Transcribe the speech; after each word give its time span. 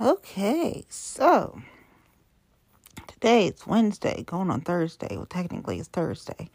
Okay, 0.00 0.86
so 0.88 1.60
today 3.06 3.46
it's 3.46 3.66
Wednesday, 3.66 4.22
going 4.22 4.50
on 4.50 4.62
Thursday. 4.62 5.14
Well, 5.14 5.26
technically 5.26 5.78
it's 5.78 5.88
Thursday. 5.88 6.48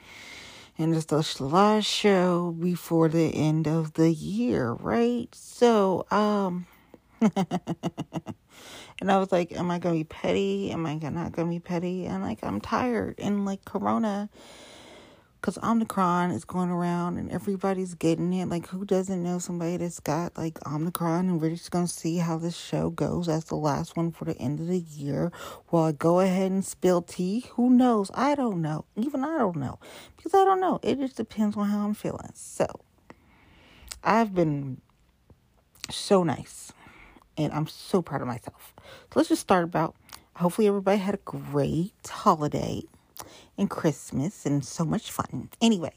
And 0.80 0.96
it's 0.96 1.06
the 1.06 1.24
last 1.44 1.86
show 1.86 2.56
before 2.60 3.08
the 3.08 3.28
end 3.28 3.68
of 3.68 3.94
the 3.94 4.10
year, 4.10 4.72
right? 4.72 5.28
So, 5.36 6.08
um, 6.10 6.66
and 7.22 9.12
I 9.12 9.20
was 9.20 9.32
like, 9.32 9.52
am 9.52 9.70
I 9.70 9.78
gonna 9.78 9.94
be 9.94 10.06
petty? 10.06 10.72
Am 10.72 10.84
I 10.88 10.96
not 10.96 11.34
gonna 11.34 11.52
be 11.52 11.60
petty? 11.60 12.08
And 12.08 12.24
like, 12.24 12.44
I'm 12.44 12.60
tired. 12.60 13.20
And 13.20 13.46
like, 13.46 13.64
Corona 13.64 14.28
because 15.46 15.60
Omicron 15.64 16.32
is 16.32 16.44
going 16.44 16.72
around 16.72 17.20
and 17.20 17.32
everybody's 17.32 17.94
getting 17.94 18.34
it. 18.34 18.50
Like, 18.50 18.66
who 18.66 18.84
doesn't 18.84 19.22
know 19.22 19.38
somebody 19.38 19.78
that's 19.78 20.00
got 20.00 20.36
like 20.36 20.58
Omicron? 20.68 21.30
And 21.30 21.40
we're 21.40 21.52
just 21.52 21.70
going 21.70 21.86
to 21.86 21.94
see 21.94 22.18
how 22.18 22.40
this 22.40 22.58
show 22.58 22.90
goes. 22.90 23.28
That's 23.28 23.44
the 23.44 23.56
last 23.56 23.96
one 23.96 24.12
for 24.12 24.26
the 24.26 24.36
end 24.40 24.60
of 24.60 24.66
the 24.66 24.80
year. 24.80 25.32
Will 25.70 25.84
I 25.84 25.92
go 25.92 26.20
ahead 26.20 26.52
and 26.52 26.66
spill 26.66 27.04
tea? 27.04 27.46
Who 27.52 27.70
knows? 27.70 28.10
I 28.16 28.34
don't 28.34 28.60
know. 28.64 28.86
Even 28.96 29.24
I 29.24 29.38
don't 29.38 29.58
know 29.58 29.78
because 30.18 30.34
I 30.34 30.46
don't 30.46 30.60
know. 30.60 30.80
It 30.82 30.98
just 30.98 31.16
depends 31.16 31.56
on 31.56 31.70
how 31.70 31.86
I'm 31.86 31.94
feeling. 31.94 32.32
So, 32.34 32.66
I've 34.04 34.34
been 34.34 34.82
so 35.92 36.24
nice 36.24 36.74
and 37.38 37.54
I'm 37.54 37.68
so 37.68 38.02
proud 38.02 38.22
of 38.22 38.28
myself. 38.28 38.74
So, 38.80 39.20
let's 39.20 39.30
just 39.30 39.44
start 39.44 39.64
about 39.64 39.96
hopefully 40.38 40.68
everybody 40.68 40.98
had 40.98 41.14
a 41.14 41.20
great 41.24 41.94
holiday 42.10 42.82
and 43.58 43.70
Christmas 43.70 44.46
and 44.46 44.64
so 44.64 44.86
much 44.86 45.12
fun. 45.12 45.50
Anyway, 45.62 45.94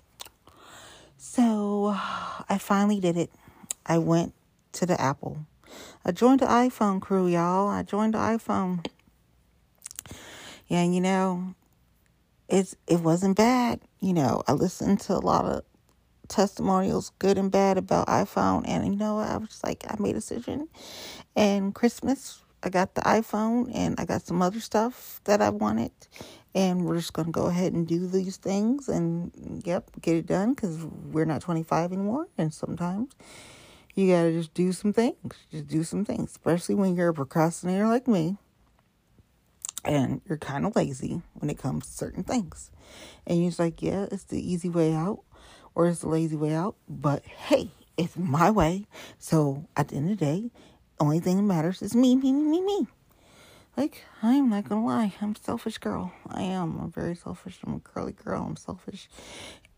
so 1.17 1.95
I 2.49 2.59
finally 2.59 3.01
did 3.01 3.17
it. 3.17 3.31
I 3.87 3.99
went 3.99 4.35
to 4.73 4.87
the 4.87 5.01
Apple. 5.01 5.47
I 6.05 6.13
joined 6.13 6.41
the 6.41 6.47
iPhone 6.47 7.01
crew, 7.01 7.27
y'all. 7.27 7.69
I 7.69 7.83
joined 7.83 8.15
the 8.15 8.19
iPhone. 8.19 8.87
Yeah, 10.69 10.83
and 10.83 10.95
you 10.95 11.01
know, 11.01 11.55
it's 12.49 12.77
it 12.87 13.01
wasn't 13.01 13.37
bad. 13.37 13.81
You 14.01 14.13
know, 14.13 14.43
I 14.47 14.53
listened 14.53 15.01
to 15.01 15.15
a 15.15 15.19
lot 15.19 15.45
of 15.45 15.65
testimonials, 16.29 17.13
good 17.19 17.39
and 17.39 17.51
bad, 17.51 17.79
about 17.79 18.07
iPhone, 18.07 18.65
and 18.67 18.87
you 18.87 18.97
know, 18.97 19.19
I 19.19 19.37
was 19.39 19.49
just 19.49 19.65
like, 19.65 19.85
I 19.89 19.97
made 19.99 20.11
a 20.11 20.15
decision. 20.15 20.69
And 21.35 21.75
Christmas, 21.75 22.43
I 22.63 22.71
got 22.71 22.95
the 22.95 23.03
iPhone, 23.03 23.71
and 23.75 23.99
I 23.99 24.05
got 24.05 24.23
some 24.23 24.43
other 24.43 24.61
stuff 24.61 25.21
that 25.25 25.41
I 25.41 25.51
wanted, 25.51 25.93
and 26.55 26.85
we're 26.85 26.97
just 26.97 27.13
going 27.13 27.27
to 27.27 27.33
go 27.33 27.47
ahead 27.47 27.73
and 27.73 27.87
do 27.87 28.07
these 28.07 28.37
things 28.37 28.89
and 28.89 29.63
yep 29.65 29.91
get 30.01 30.17
it 30.17 30.27
done 30.27 30.55
because 30.55 30.85
we're 30.85 31.25
not 31.25 31.41
25 31.43 31.93
anymore 31.93 32.27
and 32.39 32.53
sometimes 32.55 33.13
you 33.95 34.11
got 34.11 34.23
to 34.23 34.33
just 34.33 34.55
do 34.55 34.73
some 34.73 34.93
things 34.93 35.35
just 35.53 35.69
do 35.69 35.85
some 35.85 36.05
things 36.05 36.31
especially 36.31 36.75
when 36.75 36.97
you're 36.97 37.11
a 37.11 37.15
procrastinator 37.15 37.87
like 37.87 38.09
me 38.09 38.39
and 39.85 40.21
you're 40.29 40.39
kind 40.39 40.67
of 40.67 40.77
lazy 40.77 41.23
when 41.35 41.51
it 41.51 41.59
comes 41.59 41.87
to 41.87 41.93
certain 41.93 42.23
things. 42.23 42.71
And 43.27 43.41
you're 43.41 43.51
just 43.51 43.59
like 43.59 43.83
yeah 43.83 44.07
it's 44.11 44.25
the 44.25 44.41
easy 44.41 44.69
way 44.69 44.95
out 44.95 45.21
or 45.75 45.89
it's 45.89 46.01
the 46.01 46.09
lazy 46.09 46.37
way 46.37 46.55
out 46.55 46.77
but 46.89 47.25
hey 47.25 47.71
it's 47.97 48.17
my 48.17 48.51
way. 48.51 48.87
So 49.19 49.67
at 49.77 49.89
the 49.89 49.97
end 49.97 50.13
of 50.13 50.19
the 50.19 50.25
day 50.25 50.51
only 51.01 51.21
thing 51.21 51.37
that 51.37 51.43
matters 51.43 51.83
is 51.83 51.95
me 51.95 52.17
me 52.17 52.33
me 52.33 52.43
me 52.43 52.61
me 52.63 52.87
like, 53.79 54.05
I'm 54.25 54.51
not 54.51 54.69
gonna 54.69 54.85
lie, 54.85 55.15
I'm 55.21 55.31
a 55.31 55.39
selfish 55.41 55.79
girl. 55.79 56.13
I 56.27 56.43
am. 56.43 56.81
I'm 56.81 56.91
very 56.91 57.15
selfish. 57.15 57.61
I'm 57.65 57.75
a 57.75 57.79
girly 57.79 58.11
girl. 58.11 58.43
I'm 58.43 58.57
selfish. 58.57 59.09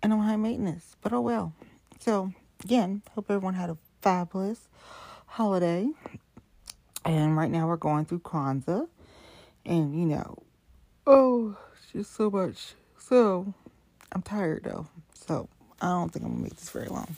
And 0.02 0.10
I'm 0.10 0.20
high 0.20 0.36
maintenance. 0.36 0.96
But 1.02 1.12
oh 1.12 1.20
well. 1.20 1.52
So, 1.98 2.32
again, 2.64 3.03
hope 3.14 3.26
everyone 3.30 3.53
had 3.53 3.69
a 3.69 3.76
fabulous 4.00 4.69
holiday. 5.26 5.91
And 7.04 7.36
right 7.36 7.50
now 7.50 7.69
we're 7.69 7.76
going 7.76 8.06
through 8.06 8.20
Kwanzaa. 8.20 8.88
And, 9.66 9.94
you 9.94 10.06
know, 10.06 10.38
oh, 11.06 11.59
just 11.92 12.14
so 12.16 12.30
much. 12.30 12.72
So, 12.97 13.53
I'm 14.12 14.22
tired 14.22 14.64
though. 14.64 14.86
So, 15.12 15.50
I 15.82 15.88
don't 15.88 16.10
think 16.10 16.25
I'm 16.25 16.30
gonna 16.32 16.44
make 16.44 16.56
this 16.56 16.70
very 16.70 16.88
long. 16.88 17.14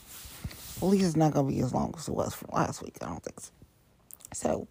At 0.78 0.82
least 0.82 1.04
it's 1.04 1.16
not 1.16 1.32
gonna 1.32 1.46
be 1.46 1.60
as 1.60 1.72
long 1.72 1.94
as 1.96 2.08
it 2.08 2.14
was 2.14 2.34
from 2.34 2.50
last 2.52 2.82
week. 2.82 2.96
I 3.00 3.06
don't 3.06 3.22
think 3.22 3.38
so. 3.38 3.52
So, 4.32 4.68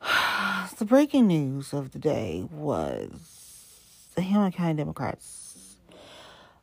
the 0.78 0.84
breaking 0.84 1.26
news 1.26 1.72
of 1.72 1.92
the 1.92 1.98
day 1.98 2.46
was 2.50 4.10
the 4.14 4.22
Hamilton 4.22 4.52
County 4.52 4.74
Democrats' 4.74 5.76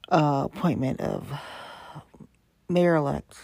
uh, 0.10 0.48
appointment 0.52 1.02
of 1.02 1.32
mayor-elect 2.70 3.38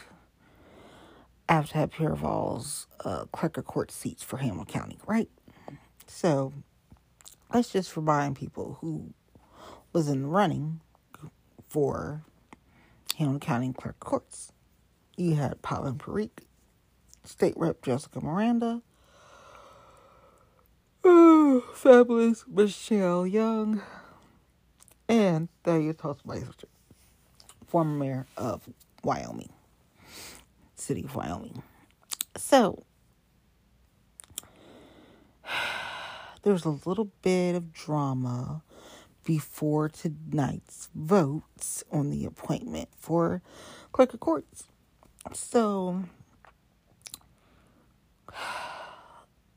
Aftab 1.49 1.91
Pureval's 1.91 2.87
uh, 3.05 3.25
clerk 3.31 3.57
of 3.57 3.65
court 3.65 3.91
seats 3.91 4.23
for 4.23 4.37
Hamilton 4.37 4.65
County, 4.65 4.99
right? 5.05 5.29
So 6.07 6.53
let's 7.53 7.71
just 7.71 7.95
remind 7.95 8.35
people 8.35 8.77
who 8.81 9.13
was 9.93 10.09
in 10.09 10.23
the 10.23 10.27
running 10.27 10.81
for 11.69 12.23
Hamilton 13.17 13.39
County 13.39 13.73
clerk 13.73 13.99
courts. 13.99 14.51
You 15.15 15.35
had 15.35 15.61
Pavan 15.61 15.97
Parikh, 15.97 16.43
State 17.27 17.55
Rep 17.57 17.83
Jessica 17.83 18.21
Miranda, 18.21 18.81
fabulous 21.73 22.45
Michelle 22.47 23.27
Young, 23.27 23.81
and 25.09 25.49
Thaddeus 25.63 25.97
Toastmeister, 25.97 26.65
former 27.67 27.97
mayor 27.97 28.27
of 28.37 28.69
Wyoming, 29.03 29.51
city 30.75 31.03
of 31.03 31.15
Wyoming. 31.15 31.61
So, 32.37 32.83
there's 36.43 36.63
a 36.63 36.69
little 36.69 37.11
bit 37.21 37.55
of 37.55 37.73
drama 37.73 38.63
before 39.25 39.89
tonight's 39.89 40.89
votes 40.95 41.83
on 41.91 42.09
the 42.09 42.23
appointment 42.23 42.87
for 42.97 43.41
clerk 43.91 44.13
of 44.13 44.21
courts. 44.21 44.63
So, 45.33 46.03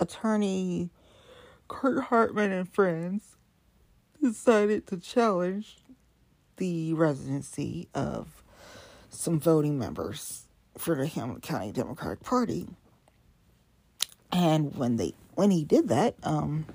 attorney 0.00 0.90
Curt 1.68 2.04
Hartman 2.04 2.50
and 2.50 2.68
friends 2.68 3.36
decided 4.20 4.86
to 4.88 4.96
challenge 4.96 5.78
the 6.56 6.92
residency 6.94 7.88
of 7.94 8.42
some 9.08 9.38
voting 9.38 9.78
members 9.78 10.44
for 10.76 10.94
the 10.94 11.06
Hamilton 11.06 11.40
County 11.40 11.72
Democratic 11.72 12.22
Party. 12.24 12.66
And 14.32 14.76
when 14.76 14.96
they 14.96 15.14
when 15.34 15.50
he 15.50 15.64
did 15.64 15.88
that, 15.88 16.14
um, 16.22 16.66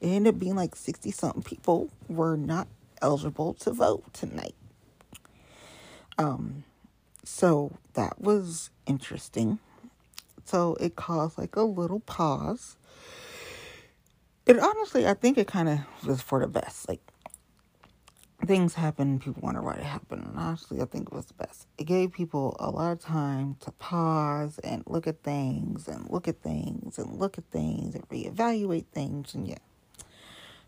it 0.00 0.08
ended 0.08 0.34
up 0.34 0.40
being 0.40 0.56
like 0.56 0.76
sixty 0.76 1.10
something 1.10 1.42
people 1.42 1.90
were 2.08 2.36
not 2.36 2.68
eligible 3.02 3.54
to 3.54 3.72
vote 3.72 4.12
tonight. 4.12 4.54
Um, 6.18 6.64
so 7.24 7.72
that 7.94 8.20
was 8.20 8.70
interesting. 8.86 9.58
So 10.46 10.76
it 10.80 10.96
caused 10.96 11.36
like 11.38 11.56
a 11.56 11.62
little 11.62 12.00
pause 12.00 12.76
it 14.46 14.60
honestly, 14.60 15.06
I 15.06 15.14
think 15.14 15.36
it 15.38 15.48
kind 15.48 15.68
of 15.68 15.80
was 16.06 16.22
for 16.22 16.40
the 16.40 16.46
best. 16.46 16.88
Like 16.88 17.00
things 18.46 18.74
happen, 18.74 19.18
people 19.18 19.42
wonder 19.42 19.60
why 19.60 19.74
it 19.74 19.82
happened. 19.82 20.24
And 20.24 20.38
honestly, 20.38 20.80
I 20.80 20.84
think 20.84 21.08
it 21.08 21.12
was 21.12 21.26
the 21.26 21.34
best. 21.34 21.66
It 21.76 21.84
gave 21.84 22.12
people 22.12 22.56
a 22.60 22.70
lot 22.70 22.92
of 22.92 23.00
time 23.00 23.56
to 23.60 23.72
pause 23.72 24.58
and 24.60 24.84
look 24.86 25.08
at 25.08 25.22
things 25.22 25.88
and 25.88 26.08
look 26.08 26.28
at 26.28 26.42
things 26.42 26.96
and 26.98 27.18
look 27.18 27.38
at 27.38 27.44
things 27.50 27.96
and 27.96 28.08
reevaluate 28.08 28.86
things 28.92 29.34
and 29.34 29.48
yeah. 29.48 29.58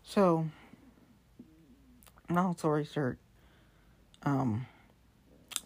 So, 0.03 0.47
long 2.29 2.57
story 2.57 2.83
short, 2.83 3.17
um, 4.23 4.65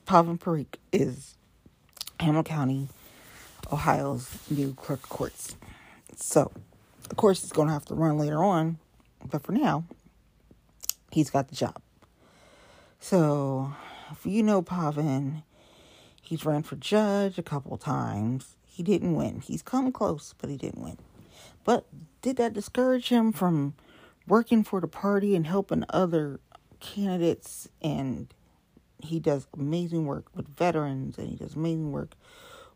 Pavan 0.06 0.38
Parikh 0.38 0.76
is 0.92 1.36
Hamilton 2.20 2.44
County, 2.44 2.88
Ohio's 3.71 4.38
new 4.50 4.74
clerk 4.74 5.01
courts. 5.04 5.56
So, 6.15 6.51
of 7.10 7.18
course, 7.18 7.42
he's 7.42 7.51
going 7.51 7.68
to 7.68 7.74
have 7.74 7.86
to 7.86 7.95
run 7.95 8.18
later 8.18 8.44
on, 8.44 8.77
but 9.30 9.44
for 9.44 9.51
now, 9.51 9.86
he's 11.12 11.30
got 11.30 11.48
the 11.48 11.56
job. 11.56 11.81
So, 13.00 13.74
if 14.12 14.25
you 14.25 14.44
know 14.44 14.62
Pavan, 14.62 15.44
he's 16.21 16.45
ran 16.45 16.63
for 16.63 16.75
judge 16.75 17.38
a 17.38 17.44
couple 17.44 17.77
times. 17.77 18.56
He 18.65 18.83
didn't 18.83 19.15
win. 19.15 19.42
He's 19.42 19.62
come 19.62 19.92
close, 19.92 20.33
but 20.39 20.50
he 20.50 20.57
didn't 20.57 20.81
win. 20.81 20.98
But 21.63 21.86
did 22.21 22.38
that 22.38 22.54
discourage 22.54 23.10
him 23.10 23.31
from 23.31 23.75
working 24.27 24.63
for 24.63 24.81
the 24.81 24.88
party 24.88 25.36
and 25.36 25.45
helping 25.45 25.83
other 25.89 26.39
candidates? 26.80 27.69
And 27.81 28.33
he 29.00 29.19
does 29.19 29.48
amazing 29.57 30.06
work 30.06 30.25
with 30.33 30.48
veterans, 30.48 31.18
and 31.18 31.30
he 31.30 31.36
does 31.36 31.56
amazing 31.56 31.92
work 31.92 32.15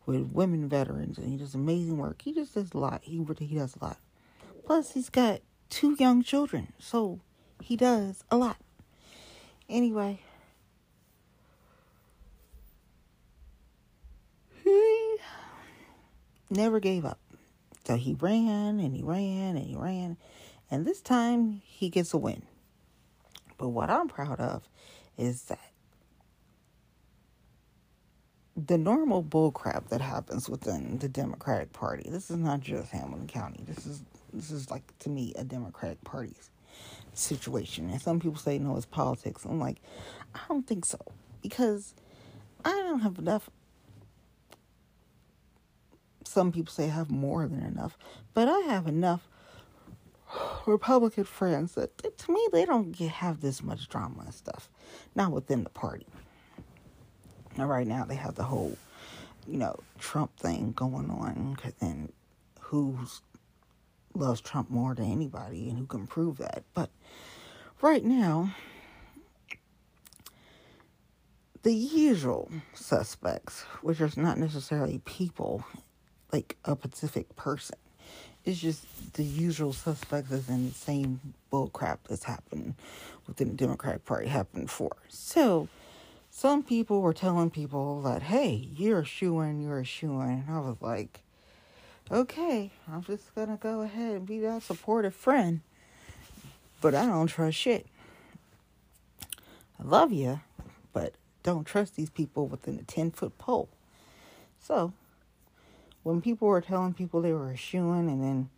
with 0.07 0.31
women 0.31 0.67
veterans, 0.67 1.19
and 1.19 1.29
he 1.29 1.37
does 1.37 1.53
amazing 1.53 1.97
work. 1.97 2.21
He 2.23 2.33
just 2.33 2.55
does 2.55 2.71
a 2.73 2.77
lot. 2.77 3.01
He 3.03 3.23
he 3.39 3.55
does 3.55 3.75
a 3.79 3.85
lot. 3.85 3.97
Plus, 4.65 4.93
he's 4.93 5.09
got 5.09 5.41
two 5.69 5.95
young 5.99 6.23
children, 6.23 6.73
so 6.79 7.19
he 7.61 7.75
does 7.75 8.23
a 8.31 8.37
lot. 8.37 8.57
Anyway, 9.69 10.21
he 14.63 15.17
never 16.49 16.79
gave 16.79 17.05
up. 17.05 17.19
So 17.85 17.95
he 17.95 18.13
ran 18.13 18.79
and 18.79 18.95
he 18.95 19.03
ran 19.03 19.57
and 19.57 19.65
he 19.65 19.75
ran. 19.75 20.17
And 20.71 20.85
this 20.85 21.01
time 21.01 21.61
he 21.65 21.89
gets 21.89 22.13
a 22.13 22.17
win. 22.17 22.43
But 23.57 23.69
what 23.69 23.89
I'm 23.89 24.07
proud 24.07 24.39
of 24.39 24.67
is 25.17 25.43
that 25.43 25.71
the 28.57 28.77
normal 28.77 29.23
bullcrap 29.23 29.89
that 29.89 30.01
happens 30.01 30.49
within 30.49 30.97
the 30.97 31.07
Democratic 31.07 31.73
Party. 31.73 32.09
This 32.09 32.31
is 32.31 32.37
not 32.37 32.59
just 32.61 32.91
Hamilton 32.91 33.27
County. 33.27 33.63
This 33.67 33.85
is 33.85 34.01
this 34.33 34.49
is 34.49 34.71
like 34.71 34.97
to 34.99 35.09
me 35.09 35.31
a 35.35 35.43
Democratic 35.43 36.03
Party 36.03 36.33
situation. 37.13 37.89
And 37.89 38.01
some 38.01 38.19
people 38.19 38.37
say 38.37 38.57
no, 38.57 38.75
it's 38.75 38.85
politics. 38.87 39.45
I'm 39.45 39.59
like, 39.59 39.77
I 40.33 40.39
don't 40.49 40.65
think 40.65 40.85
so 40.85 40.97
because 41.41 41.93
I 42.65 42.71
don't 42.71 43.01
have 43.01 43.19
enough. 43.19 43.49
Some 46.25 46.51
people 46.51 46.73
say 46.73 46.85
I 46.85 46.89
have 46.89 47.11
more 47.11 47.47
than 47.47 47.63
enough, 47.63 47.97
but 48.33 48.49
I 48.49 48.59
have 48.61 48.87
enough 48.87 49.27
Republican 50.65 51.23
friends 51.23 51.75
that 51.75 52.17
to 52.17 52.31
me 52.31 52.47
they 52.51 52.65
don't 52.65 52.91
get, 52.91 53.09
have 53.09 53.41
this 53.41 53.61
much 53.61 53.87
drama 53.87 54.23
and 54.25 54.33
stuff, 54.33 54.69
not 55.15 55.31
within 55.31 55.63
the 55.63 55.69
party. 55.69 56.07
Now, 57.57 57.65
right 57.65 57.87
now 57.87 58.05
they 58.05 58.15
have 58.15 58.35
the 58.35 58.43
whole, 58.43 58.77
you 59.47 59.57
know, 59.57 59.79
Trump 59.99 60.37
thing 60.37 60.73
going 60.75 61.09
on, 61.09 61.57
and 61.81 62.13
who 62.59 62.99
loves 64.13 64.41
Trump 64.41 64.69
more 64.69 64.93
than 64.93 65.11
anybody, 65.11 65.69
and 65.69 65.77
who 65.79 65.85
can 65.85 66.05
prove 66.07 66.37
that. 66.37 66.63
But 66.73 66.89
right 67.81 68.03
now, 68.03 68.53
the 71.63 71.73
usual 71.73 72.51
suspects, 72.73 73.63
which 73.81 73.99
is 74.01 74.17
not 74.17 74.37
necessarily 74.37 75.01
people, 75.05 75.65
like 76.31 76.57
a 76.63 76.75
Pacific 76.75 77.35
person, 77.35 77.77
it's 78.45 78.59
just 78.59 79.13
the 79.13 79.23
usual 79.23 79.73
suspects 79.73 80.31
is 80.31 80.47
in 80.47 80.69
the 80.69 80.73
same 80.73 81.19
bullcrap 81.51 81.97
that's 82.07 82.23
happened 82.23 82.75
within 83.27 83.49
the 83.49 83.55
Democratic 83.55 84.05
Party 84.05 84.27
happened 84.27 84.67
before. 84.67 84.95
So 85.09 85.67
some 86.37 86.61
people 86.61 87.01
were 87.01 87.15
telling 87.15 87.49
people 87.49 88.03
that, 88.03 88.21
hey, 88.21 88.69
you're 88.75 88.99
a 88.99 89.05
shoe 89.05 89.39
in, 89.39 89.59
you're 89.59 89.79
a 89.79 89.83
shoe 89.83 90.21
in. 90.21 90.29
And 90.29 90.51
I 90.51 90.59
was 90.59 90.75
like, 90.81 91.21
okay, 92.11 92.69
I'm 92.87 93.01
just 93.01 93.33
going 93.33 93.47
to 93.47 93.55
go 93.55 93.81
ahead 93.81 94.17
and 94.17 94.27
be 94.27 94.39
that 94.41 94.61
supportive 94.61 95.15
friend. 95.15 95.61
But 96.79 96.93
I 96.93 97.07
don't 97.07 97.25
trust 97.25 97.57
shit. 97.57 97.87
I 99.79 99.83
love 99.83 100.13
you, 100.13 100.39
but 100.93 101.15
don't 101.41 101.65
trust 101.65 101.95
these 101.95 102.11
people 102.11 102.45
within 102.45 102.77
a 102.77 102.83
10 102.83 103.09
foot 103.09 103.35
pole. 103.39 103.67
So 104.59 104.93
when 106.03 106.21
people 106.21 106.49
were 106.49 106.61
telling 106.61 106.93
people 106.93 107.23
they 107.23 107.33
were 107.33 107.51
eschewing 107.51 108.07
and 108.09 108.23
then 108.23 108.49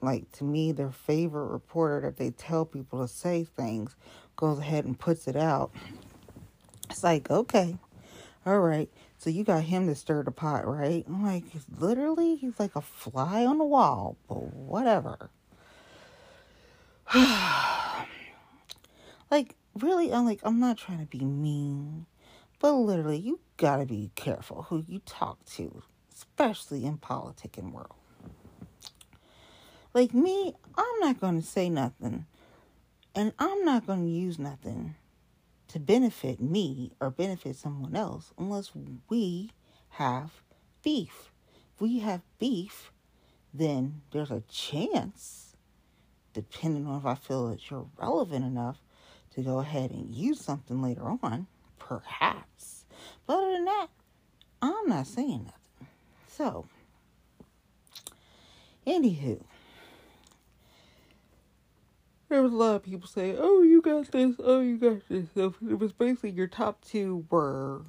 like 0.00 0.32
to 0.32 0.44
me 0.44 0.72
their 0.72 0.90
favorite 0.90 1.48
reporter 1.48 2.00
that 2.00 2.16
they 2.16 2.30
tell 2.30 2.64
people 2.64 3.06
to 3.06 3.12
say 3.12 3.44
things 3.44 3.94
goes 4.36 4.58
ahead 4.58 4.86
and 4.86 4.98
puts 4.98 5.28
it 5.28 5.36
out 5.36 5.70
it's 6.90 7.04
like 7.04 7.30
okay 7.30 7.76
all 8.46 8.58
right. 8.58 8.88
So 9.18 9.28
you 9.28 9.44
got 9.44 9.64
him 9.64 9.86
to 9.86 9.94
stir 9.94 10.22
the 10.22 10.30
pot 10.30 10.66
right? 10.66 11.04
I'm 11.06 11.24
like 11.24 11.44
literally 11.78 12.36
he's 12.36 12.58
like 12.58 12.74
a 12.74 12.80
fly 12.80 13.44
on 13.44 13.58
the 13.58 13.64
wall 13.64 14.16
but 14.28 14.42
whatever. 14.54 15.30
Like 19.30 19.54
really 19.78 20.12
i'm 20.12 20.24
like 20.24 20.40
i'm 20.42 20.58
not 20.58 20.76
trying 20.76 20.98
to 20.98 21.06
be 21.06 21.24
mean 21.24 22.04
but 22.58 22.72
literally 22.72 23.16
you 23.16 23.38
gotta 23.56 23.86
be 23.86 24.10
careful 24.16 24.62
who 24.62 24.84
you 24.88 24.98
talk 25.06 25.44
to 25.44 25.84
especially 26.20 26.84
in 26.84 26.98
politics 26.98 27.58
and 27.58 27.72
world. 27.72 27.94
Like 29.92 30.14
me, 30.14 30.54
I'm 30.76 31.00
not 31.00 31.20
to 31.40 31.46
say 31.46 31.68
nothing, 31.68 32.26
and 33.14 33.32
I'm 33.38 33.64
not 33.64 33.86
to 34.04 34.10
use 34.10 34.38
nothing 34.38 34.94
to 35.72 35.78
benefit 35.78 36.40
me 36.40 36.92
or 37.00 37.10
benefit 37.10 37.54
someone 37.56 37.94
else 37.94 38.32
unless 38.36 38.72
we 39.08 39.50
have 39.90 40.42
beef. 40.82 41.30
If 41.74 41.80
we 41.80 42.00
have 42.00 42.22
beef, 42.38 42.90
then 43.54 44.02
there's 44.10 44.30
a 44.30 44.42
chance, 44.50 45.56
depending 46.32 46.86
on 46.86 46.98
if 46.98 47.06
I 47.06 47.14
feel 47.14 47.48
that 47.50 47.70
you're 47.70 47.86
relevant 47.96 48.44
enough 48.44 48.78
to 49.34 49.42
go 49.42 49.58
ahead 49.58 49.92
and 49.92 50.14
use 50.14 50.40
something 50.40 50.82
later 50.82 51.16
on, 51.22 51.46
perhaps. 51.78 52.84
But 53.26 53.38
other 53.38 53.52
than 53.52 53.64
that, 53.66 53.86
I'm 54.60 54.88
not 54.88 55.06
saying 55.06 55.44
nothing. 55.44 55.88
So, 56.26 56.66
anywho, 58.86 59.40
there 62.30 62.42
was 62.42 62.52
a 62.52 62.56
lot 62.56 62.76
of 62.76 62.82
people 62.84 63.08
saying, 63.08 63.36
"Oh, 63.38 63.62
you 63.62 63.82
got 63.82 64.10
this. 64.10 64.36
Oh, 64.38 64.60
you 64.60 64.78
got 64.78 65.06
this." 65.08 65.26
So 65.34 65.54
it 65.68 65.78
was 65.78 65.92
basically 65.92 66.30
your 66.30 66.46
top 66.46 66.82
two 66.82 67.26
were 67.28 67.82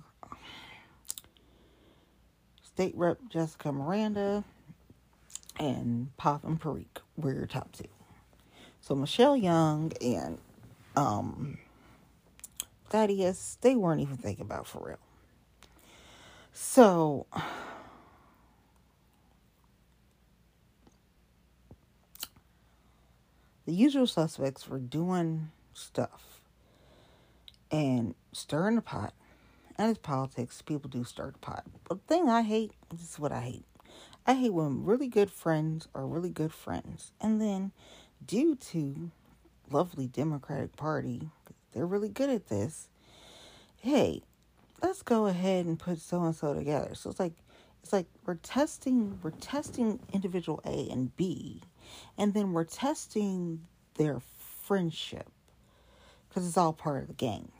State 2.63 2.93
Rep 2.97 3.19
Jessica 3.29 3.71
Miranda 3.71 4.43
and 5.59 6.09
Pavan 6.19 6.59
Parikh 6.59 7.01
were 7.15 7.33
your 7.33 7.45
top 7.45 7.71
two. 7.71 7.87
So 8.81 8.95
Michelle 8.95 9.37
Young 9.37 9.93
and 10.01 10.39
um, 10.95 11.59
Thaddeus, 12.89 13.59
they 13.61 13.75
weren't 13.75 14.01
even 14.01 14.17
thinking 14.17 14.45
about 14.45 14.65
for 14.65 14.83
real. 14.87 14.99
So 16.51 17.27
the 23.65 23.73
usual 23.73 24.07
suspects 24.07 24.67
were 24.67 24.79
doing 24.79 25.51
stuff 25.73 26.41
and 27.71 28.15
stirring 28.31 28.75
the 28.75 28.81
pot. 28.81 29.13
And 29.77 29.89
it's 29.89 29.99
politics. 29.99 30.61
People 30.61 30.89
do 30.89 31.03
stir 31.03 31.31
the 31.31 31.39
pot. 31.39 31.63
But 31.87 32.07
the 32.07 32.13
thing 32.13 32.29
I 32.29 32.41
hate, 32.41 32.73
this 32.89 33.01
is 33.01 33.19
what 33.19 33.31
I 33.31 33.39
hate. 33.39 33.65
I 34.27 34.35
hate 34.35 34.53
when 34.53 34.85
really 34.85 35.07
good 35.07 35.31
friends 35.31 35.87
are 35.95 36.05
really 36.05 36.29
good 36.29 36.53
friends. 36.53 37.11
And 37.19 37.41
then, 37.41 37.71
due 38.23 38.55
to 38.55 39.11
lovely 39.71 40.07
Democratic 40.07 40.75
Party, 40.75 41.29
they're 41.71 41.87
really 41.87 42.09
good 42.09 42.29
at 42.29 42.47
this. 42.47 42.89
Hey, 43.77 44.21
let's 44.81 45.01
go 45.01 45.25
ahead 45.25 45.65
and 45.65 45.79
put 45.79 45.99
so 45.99 46.23
and 46.23 46.35
so 46.35 46.53
together. 46.53 46.93
So 46.93 47.09
it's 47.09 47.19
like 47.19 47.33
it's 47.81 47.93
like 47.93 48.05
we're 48.25 48.35
testing 48.35 49.17
we're 49.23 49.31
testing 49.31 49.99
individual 50.13 50.61
A 50.65 50.89
and 50.91 51.15
B 51.17 51.61
and 52.17 52.33
then 52.33 52.53
we're 52.53 52.63
testing 52.63 53.67
their 53.95 54.19
friendship 54.63 55.27
because 56.27 56.47
it's 56.47 56.57
all 56.57 56.73
part 56.73 57.01
of 57.01 57.07
the 57.07 57.13
game. 57.13 57.51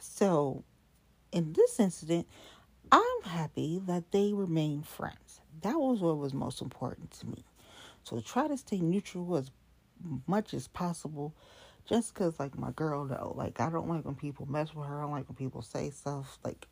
So, 0.00 0.64
in 1.30 1.52
this 1.52 1.78
incident, 1.78 2.26
I'm 2.90 3.22
happy 3.24 3.80
that 3.86 4.10
they 4.10 4.32
remain 4.32 4.82
friends. 4.82 5.40
That 5.62 5.78
was 5.78 6.00
what 6.00 6.18
was 6.18 6.34
most 6.34 6.60
important 6.60 7.12
to 7.20 7.26
me. 7.26 7.44
So, 8.02 8.20
try 8.20 8.48
to 8.48 8.56
stay 8.56 8.80
neutral 8.80 9.36
as 9.36 9.50
much 10.26 10.54
as 10.54 10.68
possible. 10.68 11.34
Just 11.88 12.14
because, 12.14 12.38
like, 12.38 12.56
my 12.58 12.70
girl, 12.72 13.06
though, 13.06 13.34
like, 13.36 13.60
I 13.60 13.68
don't 13.70 13.88
like 13.88 14.04
when 14.04 14.14
people 14.14 14.46
mess 14.46 14.74
with 14.74 14.86
her. 14.86 14.98
I 14.98 15.02
don't 15.02 15.12
like 15.12 15.28
when 15.28 15.36
people 15.36 15.62
say 15.62 15.90
stuff, 15.90 16.38
like, 16.44 16.66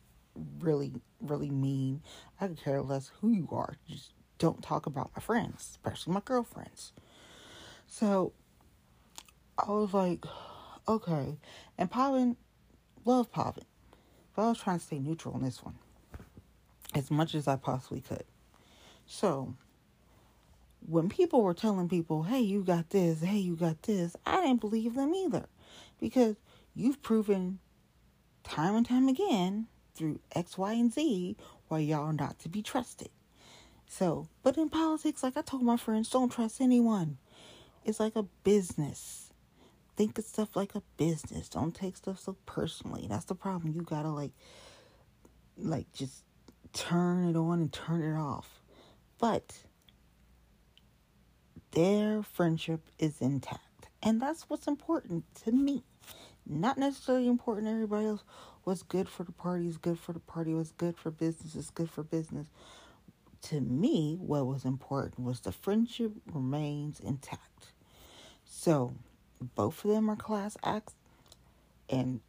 really, 0.59 0.93
really 1.21 1.49
mean. 1.49 2.01
I 2.39 2.47
could 2.47 2.61
care 2.61 2.81
less 2.81 3.11
who 3.19 3.31
you 3.31 3.47
are. 3.51 3.75
Just 3.87 4.13
don't 4.41 4.63
talk 4.63 4.87
about 4.87 5.11
my 5.15 5.21
friends, 5.21 5.69
especially 5.71 6.13
my 6.13 6.21
girlfriends. 6.25 6.93
So 7.85 8.33
I 9.55 9.69
was 9.69 9.93
like, 9.93 10.25
okay. 10.87 11.37
And 11.77 11.91
Pavan, 11.91 12.37
love 13.05 13.31
Pavan. 13.31 13.65
But 14.35 14.41
I 14.41 14.49
was 14.49 14.57
trying 14.57 14.79
to 14.79 14.85
stay 14.85 14.97
neutral 14.97 15.35
on 15.35 15.43
this 15.43 15.63
one 15.63 15.75
as 16.95 17.11
much 17.11 17.35
as 17.35 17.47
I 17.47 17.55
possibly 17.55 18.01
could. 18.01 18.23
So 19.05 19.53
when 20.87 21.07
people 21.07 21.43
were 21.43 21.53
telling 21.53 21.87
people, 21.87 22.23
hey, 22.23 22.39
you 22.39 22.63
got 22.63 22.89
this, 22.89 23.21
hey, 23.21 23.37
you 23.37 23.55
got 23.55 23.83
this, 23.83 24.15
I 24.25 24.41
didn't 24.41 24.61
believe 24.61 24.95
them 24.95 25.13
either. 25.13 25.45
Because 25.99 26.35
you've 26.73 27.03
proven 27.03 27.59
time 28.43 28.75
and 28.75 28.87
time 28.87 29.07
again 29.07 29.67
through 29.93 30.19
X, 30.33 30.57
Y, 30.57 30.73
and 30.73 30.91
Z 30.91 31.37
why 31.67 31.79
y'all 31.79 32.05
are 32.05 32.13
not 32.13 32.39
to 32.39 32.49
be 32.49 32.63
trusted. 32.63 33.09
So, 33.91 34.29
but 34.41 34.57
in 34.57 34.69
politics, 34.69 35.21
like 35.21 35.35
I 35.35 35.41
told 35.41 35.63
my 35.63 35.75
friends, 35.75 36.09
don't 36.09 36.31
trust 36.31 36.61
anyone. 36.61 37.17
It's 37.83 37.99
like 37.99 38.15
a 38.15 38.23
business. 38.23 39.33
Think 39.97 40.17
of 40.17 40.23
stuff 40.23 40.55
like 40.55 40.75
a 40.75 40.81
business. 40.95 41.49
Don't 41.49 41.75
take 41.75 41.97
stuff 41.97 42.17
so 42.17 42.37
personally. 42.45 43.05
That's 43.09 43.25
the 43.25 43.35
problem. 43.35 43.73
You 43.73 43.81
gotta 43.81 44.09
like, 44.09 44.31
like 45.57 45.91
just 45.91 46.23
turn 46.71 47.27
it 47.27 47.35
on 47.35 47.59
and 47.59 47.73
turn 47.73 48.01
it 48.01 48.17
off. 48.17 48.61
But 49.19 49.57
their 51.71 52.23
friendship 52.23 52.79
is 52.97 53.19
intact, 53.19 53.89
and 54.01 54.21
that's 54.21 54.49
what's 54.49 54.67
important 54.67 55.25
to 55.43 55.51
me. 55.51 55.83
Not 56.47 56.77
necessarily 56.77 57.27
important 57.27 57.67
to 57.67 57.73
everybody 57.73 58.05
else. 58.05 58.23
What's 58.63 58.83
good 58.83 59.09
for 59.09 59.25
the 59.25 59.33
party 59.33 59.67
is 59.67 59.75
good 59.75 59.99
for 59.99 60.13
the 60.13 60.19
party. 60.19 60.53
What's 60.53 60.71
good 60.71 60.97
for 60.97 61.11
business 61.11 61.55
is 61.55 61.69
good 61.71 61.89
for 61.89 62.03
business 62.03 62.47
to 63.43 63.61
me, 63.61 64.17
what 64.19 64.45
was 64.45 64.65
important 64.65 65.25
was 65.25 65.39
the 65.39 65.51
friendship 65.51 66.11
remains 66.31 66.99
intact. 66.99 67.73
So, 68.45 68.93
both 69.55 69.83
of 69.83 69.91
them 69.91 70.09
are 70.09 70.15
class 70.15 70.57
acts, 70.63 70.93
and 71.89 72.21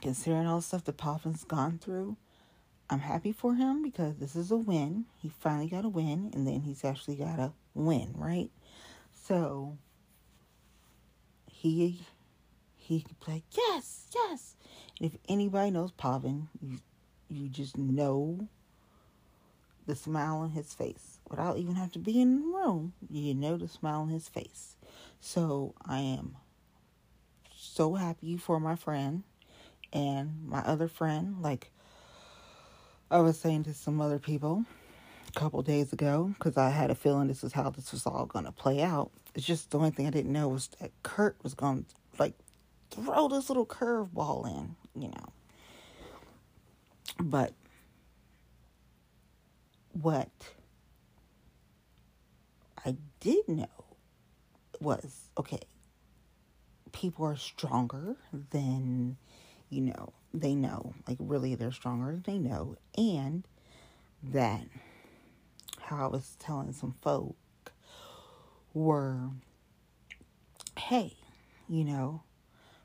considering 0.00 0.46
all 0.46 0.58
the 0.58 0.62
stuff 0.62 0.84
that 0.84 0.96
Pavlin's 0.96 1.44
gone 1.44 1.78
through, 1.78 2.16
I'm 2.90 3.00
happy 3.00 3.32
for 3.32 3.54
him 3.54 3.82
because 3.82 4.16
this 4.16 4.34
is 4.36 4.50
a 4.50 4.56
win. 4.56 5.06
He 5.20 5.28
finally 5.28 5.68
got 5.68 5.84
a 5.84 5.88
win, 5.88 6.30
and 6.32 6.46
then 6.46 6.60
he's 6.60 6.84
actually 6.84 7.16
got 7.16 7.38
a 7.38 7.52
win, 7.74 8.14
right? 8.16 8.50
So 9.12 9.76
he 11.50 12.00
he 12.76 13.02
could 13.02 13.16
like, 13.26 13.42
yes, 13.50 14.06
yes. 14.14 14.56
And 15.00 15.12
if 15.12 15.18
anybody 15.28 15.70
knows 15.70 15.92
Pavan, 15.92 16.46
you 16.62 16.78
you 17.28 17.48
just 17.48 17.76
know 17.76 18.48
the 19.88 19.96
smile 19.96 20.36
on 20.36 20.50
his 20.50 20.74
face 20.74 21.18
without 21.28 21.56
even 21.56 21.74
have 21.74 21.90
to 21.92 21.98
be 21.98 22.20
in 22.20 22.36
the 22.36 22.46
room. 22.46 22.92
You 23.10 23.34
know 23.34 23.56
the 23.56 23.66
smile 23.66 24.02
on 24.02 24.08
his 24.08 24.28
face. 24.28 24.76
So 25.20 25.74
I 25.84 26.00
am 26.00 26.36
so 27.56 27.94
happy 27.94 28.36
for 28.36 28.60
my 28.60 28.76
friend 28.76 29.22
and 29.92 30.46
my 30.46 30.60
other 30.60 30.88
friend. 30.88 31.36
Like 31.40 31.72
I 33.10 33.20
was 33.20 33.38
saying 33.38 33.64
to 33.64 33.74
some 33.74 34.00
other 34.00 34.18
people 34.18 34.66
a 35.26 35.38
couple 35.38 35.62
days 35.62 35.92
ago, 35.92 36.34
because 36.38 36.58
I 36.58 36.68
had 36.68 36.90
a 36.90 36.94
feeling 36.94 37.28
this 37.28 37.42
is 37.42 37.52
how 37.52 37.70
this 37.70 37.90
was 37.90 38.06
all 38.06 38.26
going 38.26 38.44
to 38.44 38.52
play 38.52 38.82
out. 38.82 39.10
It's 39.34 39.46
just 39.46 39.70
the 39.70 39.78
only 39.78 39.90
thing 39.90 40.06
I 40.06 40.10
didn't 40.10 40.32
know 40.32 40.48
was 40.48 40.68
that 40.80 40.90
Curt 41.02 41.36
was 41.42 41.54
going 41.54 41.84
to 41.84 41.94
like 42.18 42.34
throw 42.90 43.28
this 43.28 43.48
little 43.48 43.66
curveball 43.66 44.46
in, 44.46 44.76
you 45.00 45.08
know. 45.08 45.32
But 47.18 47.54
what 50.00 50.30
I 52.84 52.96
did 53.20 53.48
know 53.48 53.66
was 54.80 55.28
okay, 55.36 55.60
people 56.92 57.26
are 57.26 57.36
stronger 57.36 58.16
than, 58.50 59.16
you 59.70 59.80
know, 59.82 60.12
they 60.32 60.54
know. 60.54 60.94
Like, 61.06 61.18
really, 61.20 61.54
they're 61.54 61.72
stronger 61.72 62.12
than 62.12 62.22
they 62.22 62.38
know. 62.38 62.76
And 62.96 63.44
that, 64.22 64.62
how 65.80 66.04
I 66.04 66.08
was 66.08 66.36
telling 66.38 66.72
some 66.72 66.94
folk, 67.00 67.36
were, 68.74 69.30
hey, 70.78 71.14
you 71.68 71.84
know, 71.84 72.22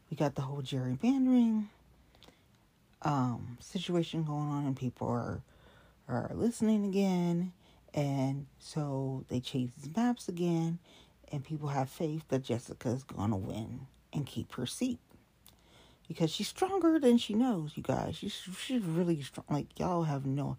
we 0.10 0.18
got 0.18 0.36
the 0.36 0.42
whole 0.42 0.62
gerrymandering 0.62 1.66
um, 3.02 3.58
situation 3.60 4.24
going 4.24 4.50
on, 4.50 4.66
and 4.66 4.76
people 4.76 5.08
are 5.08 5.42
are 6.08 6.32
listening 6.34 6.86
again, 6.86 7.54
and 7.94 8.48
so 8.60 9.26
they 9.30 9.40
change 9.40 9.72
these 9.76 9.96
maps 9.96 10.28
again, 10.28 10.80
and 11.32 11.44
people 11.44 11.70
have 11.70 11.90
faith 11.90 12.24
that 12.30 12.44
Jessica's 12.44 13.04
gonna 13.04 13.38
win 13.38 13.88
and 14.12 14.26
keep 14.26 14.54
her 14.54 14.66
seat 14.66 15.00
because 16.08 16.30
she's 16.30 16.48
stronger 16.48 17.00
than 17.00 17.18
she 17.18 17.34
knows. 17.34 17.74
You 17.76 17.84
guys, 17.84 18.16
she's 18.16 18.34
she's 18.34 18.84
really 18.84 19.22
strong. 19.22 19.46
Like 19.50 19.80
y'all 19.80 20.04
have 20.04 20.26
no. 20.26 20.58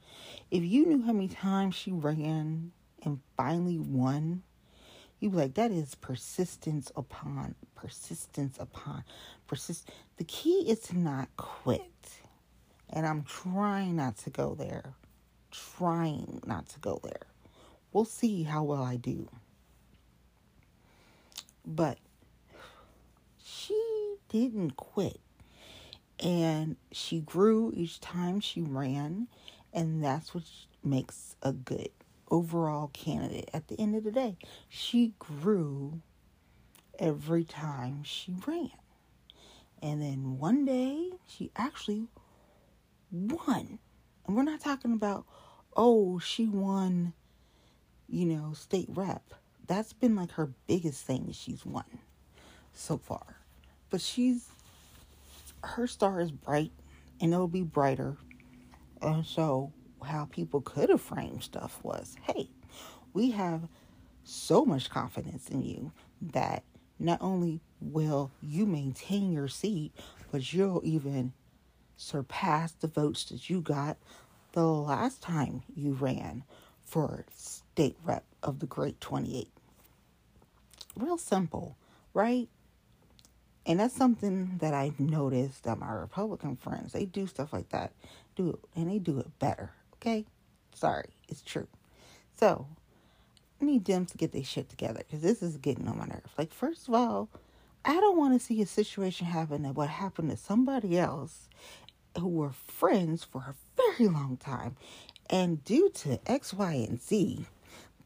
If 0.50 0.64
you 0.64 0.86
knew 0.86 1.02
how 1.02 1.12
many 1.12 1.28
times 1.28 1.74
she 1.74 1.92
ran 1.92 2.72
and 3.02 3.20
finally 3.36 3.78
won, 3.78 4.42
you'd 5.20 5.32
be 5.32 5.36
like, 5.36 5.54
that 5.54 5.70
is 5.70 5.94
persistence 5.94 6.90
upon 6.96 7.54
persistence 7.74 8.56
upon 8.58 9.04
persist. 9.46 9.90
The 10.16 10.24
key 10.24 10.68
is 10.68 10.80
to 10.80 10.98
not 10.98 11.28
quit, 11.36 11.82
and 12.90 13.06
I'm 13.06 13.22
trying 13.24 13.96
not 13.96 14.16
to 14.18 14.30
go 14.30 14.54
there. 14.54 14.94
Trying 15.76 16.40
not 16.46 16.68
to 16.70 16.80
go 16.80 17.00
there. 17.02 17.26
We'll 17.92 18.04
see 18.04 18.42
how 18.42 18.64
well 18.64 18.82
I 18.82 18.96
do. 18.96 19.28
But 21.64 21.98
she 23.42 24.16
didn't 24.28 24.76
quit. 24.76 25.20
And 26.20 26.76
she 26.90 27.20
grew 27.20 27.72
each 27.74 28.00
time 28.00 28.40
she 28.40 28.62
ran. 28.62 29.28
And 29.72 30.02
that's 30.02 30.34
what 30.34 30.44
makes 30.82 31.36
a 31.42 31.52
good 31.52 31.90
overall 32.30 32.88
candidate. 32.92 33.50
At 33.52 33.68
the 33.68 33.80
end 33.80 33.94
of 33.94 34.04
the 34.04 34.12
day, 34.12 34.36
she 34.68 35.14
grew 35.18 36.00
every 36.98 37.44
time 37.44 38.02
she 38.02 38.34
ran. 38.46 38.70
And 39.82 40.00
then 40.00 40.38
one 40.38 40.64
day, 40.64 41.10
she 41.26 41.50
actually 41.56 42.08
won. 43.12 43.78
And 44.26 44.36
we're 44.36 44.42
not 44.42 44.60
talking 44.60 44.92
about, 44.92 45.26
oh, 45.76 46.18
she 46.18 46.46
won, 46.46 47.12
you 48.08 48.26
know, 48.26 48.52
state 48.54 48.88
rep. 48.90 49.34
That's 49.66 49.92
been 49.92 50.14
like 50.16 50.32
her 50.32 50.50
biggest 50.66 51.04
thing 51.04 51.32
she's 51.32 51.64
won 51.64 51.84
so 52.72 52.98
far. 52.98 53.36
But 53.90 54.00
she's, 54.00 54.48
her 55.62 55.86
star 55.86 56.20
is 56.20 56.30
bright 56.30 56.72
and 57.20 57.32
it'll 57.32 57.48
be 57.48 57.62
brighter. 57.62 58.16
And 59.00 59.24
so, 59.24 59.72
how 60.02 60.26
people 60.26 60.60
could 60.60 60.90
have 60.90 61.00
framed 61.00 61.42
stuff 61.42 61.80
was 61.82 62.16
hey, 62.26 62.48
we 63.14 63.30
have 63.30 63.68
so 64.24 64.64
much 64.64 64.90
confidence 64.90 65.48
in 65.48 65.62
you 65.62 65.92
that 66.20 66.62
not 66.98 67.20
only 67.20 67.60
will 67.80 68.30
you 68.42 68.66
maintain 68.66 69.32
your 69.32 69.48
seat, 69.48 69.92
but 70.30 70.52
you'll 70.52 70.80
even 70.84 71.32
surpass 71.96 72.72
the 72.72 72.88
votes 72.88 73.24
that 73.26 73.48
you 73.48 73.60
got 73.60 73.96
the 74.54 74.62
last 74.62 75.20
time 75.20 75.62
you 75.74 75.92
ran 75.92 76.44
for 76.84 77.24
state 77.34 77.96
rep 78.04 78.24
of 78.42 78.60
the 78.60 78.66
Great 78.66 79.00
28. 79.00 79.48
Real 80.96 81.18
simple, 81.18 81.76
right? 82.14 82.48
And 83.66 83.80
that's 83.80 83.96
something 83.96 84.58
that 84.58 84.72
I've 84.72 85.00
noticed 85.00 85.64
that 85.64 85.78
my 85.78 85.90
Republican 85.90 86.56
friends, 86.56 86.92
they 86.92 87.04
do 87.04 87.26
stuff 87.26 87.52
like 87.52 87.70
that. 87.70 87.92
Do 88.36 88.50
it 88.50 88.58
and 88.76 88.88
they 88.88 88.98
do 88.98 89.18
it 89.18 89.38
better. 89.40 89.72
Okay? 89.94 90.24
Sorry, 90.72 91.08
it's 91.28 91.42
true. 91.42 91.66
So 92.36 92.66
I 93.60 93.64
need 93.64 93.84
them 93.84 94.06
to 94.06 94.16
get 94.16 94.32
their 94.32 94.44
shit 94.44 94.68
together 94.68 95.00
because 95.04 95.22
this 95.22 95.42
is 95.42 95.56
getting 95.56 95.88
on 95.88 95.98
my 95.98 96.06
nerves. 96.06 96.30
Like, 96.38 96.52
first 96.52 96.86
of 96.86 96.94
all, 96.94 97.28
I 97.84 97.94
don't 97.94 98.16
want 98.16 98.38
to 98.38 98.44
see 98.44 98.62
a 98.62 98.66
situation 98.66 99.26
happen 99.26 99.62
that 99.62 99.74
what 99.74 99.88
happened 99.88 100.30
to 100.30 100.36
somebody 100.36 100.96
else 100.96 101.48
who 102.18 102.28
were 102.28 102.52
friends 102.52 103.24
for 103.24 103.54
very 103.76 104.08
long 104.08 104.36
time. 104.36 104.76
And 105.30 105.64
due 105.64 105.90
to 105.90 106.20
X, 106.26 106.52
Y, 106.52 106.72
and 106.72 107.00
Z, 107.00 107.46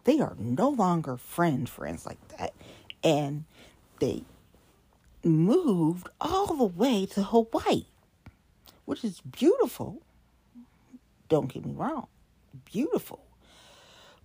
they 0.05 0.21
are 0.21 0.37
no 0.39 0.69
longer 0.69 1.17
friend 1.17 1.69
friends 1.69 2.07
like 2.07 2.29
that. 2.39 2.55
And 3.03 3.45
they 4.01 4.23
moved 5.25 6.09
all 6.21 6.55
the 6.55 6.65
way 6.65 7.07
to 7.07 7.23
Hawaii, 7.23 7.87
which 8.85 9.05
is 9.05 9.21
beautiful. 9.21 10.03
Don't 11.29 11.53
get 11.53 11.65
me 11.65 11.73
wrong, 11.73 12.07
beautiful. 12.65 13.21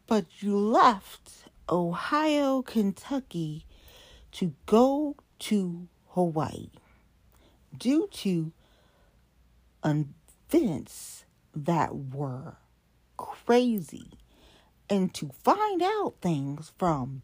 But 0.08 0.26
you 0.40 0.58
left 0.58 1.32
Ohio, 1.70 2.62
Kentucky 2.62 3.66
to 4.34 4.54
go 4.66 5.16
to 5.40 5.88
Hawaii 6.10 6.70
due 7.78 8.08
to 8.12 8.52
events 9.84 11.26
that 11.56 11.96
were 11.96 12.58
crazy 13.18 14.12
and 14.90 15.14
to 15.14 15.30
find 15.44 15.82
out 15.82 16.16
things 16.22 16.72
from 16.78 17.22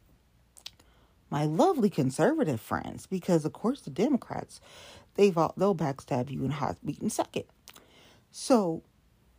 my 1.29 1.45
lovely 1.45 1.89
conservative 1.89 2.61
friends 2.61 3.05
because 3.05 3.45
of 3.45 3.53
course 3.53 3.81
the 3.81 3.89
democrats 3.89 4.61
they've 5.15 5.37
all, 5.37 5.53
they'll 5.57 5.75
backstab 5.75 6.29
you 6.29 6.43
in 6.43 6.51
hot 6.51 6.77
beat 6.85 6.99
in 6.99 7.09
second 7.09 7.43
so 8.31 8.83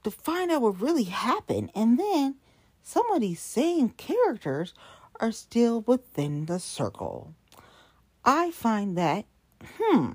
to 0.02 0.11
find 0.11 0.50
out 0.50 0.62
what 0.62 0.80
really 0.80 1.04
happened 1.04 1.70
and 1.75 1.99
then 1.99 2.37
some 2.82 3.11
of 3.12 3.20
these 3.20 3.40
same 3.40 3.90
characters 3.90 4.75
are 5.20 5.32
still 5.32 5.82
within 5.82 6.47
the 6.47 6.59
circle. 6.59 7.35
I 8.25 8.50
find 8.50 8.97
that, 8.97 9.26
hmm. 9.78 10.12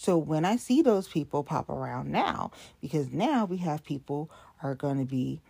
So 0.00 0.16
when 0.16 0.46
I 0.46 0.56
see 0.56 0.80
those 0.80 1.08
people 1.08 1.44
pop 1.44 1.68
around 1.68 2.10
now, 2.10 2.52
because 2.80 3.12
now 3.12 3.44
we 3.44 3.58
have 3.58 3.84
people 3.84 4.30
are 4.62 4.74
going 4.74 4.96
to 4.98 5.04
be 5.04 5.42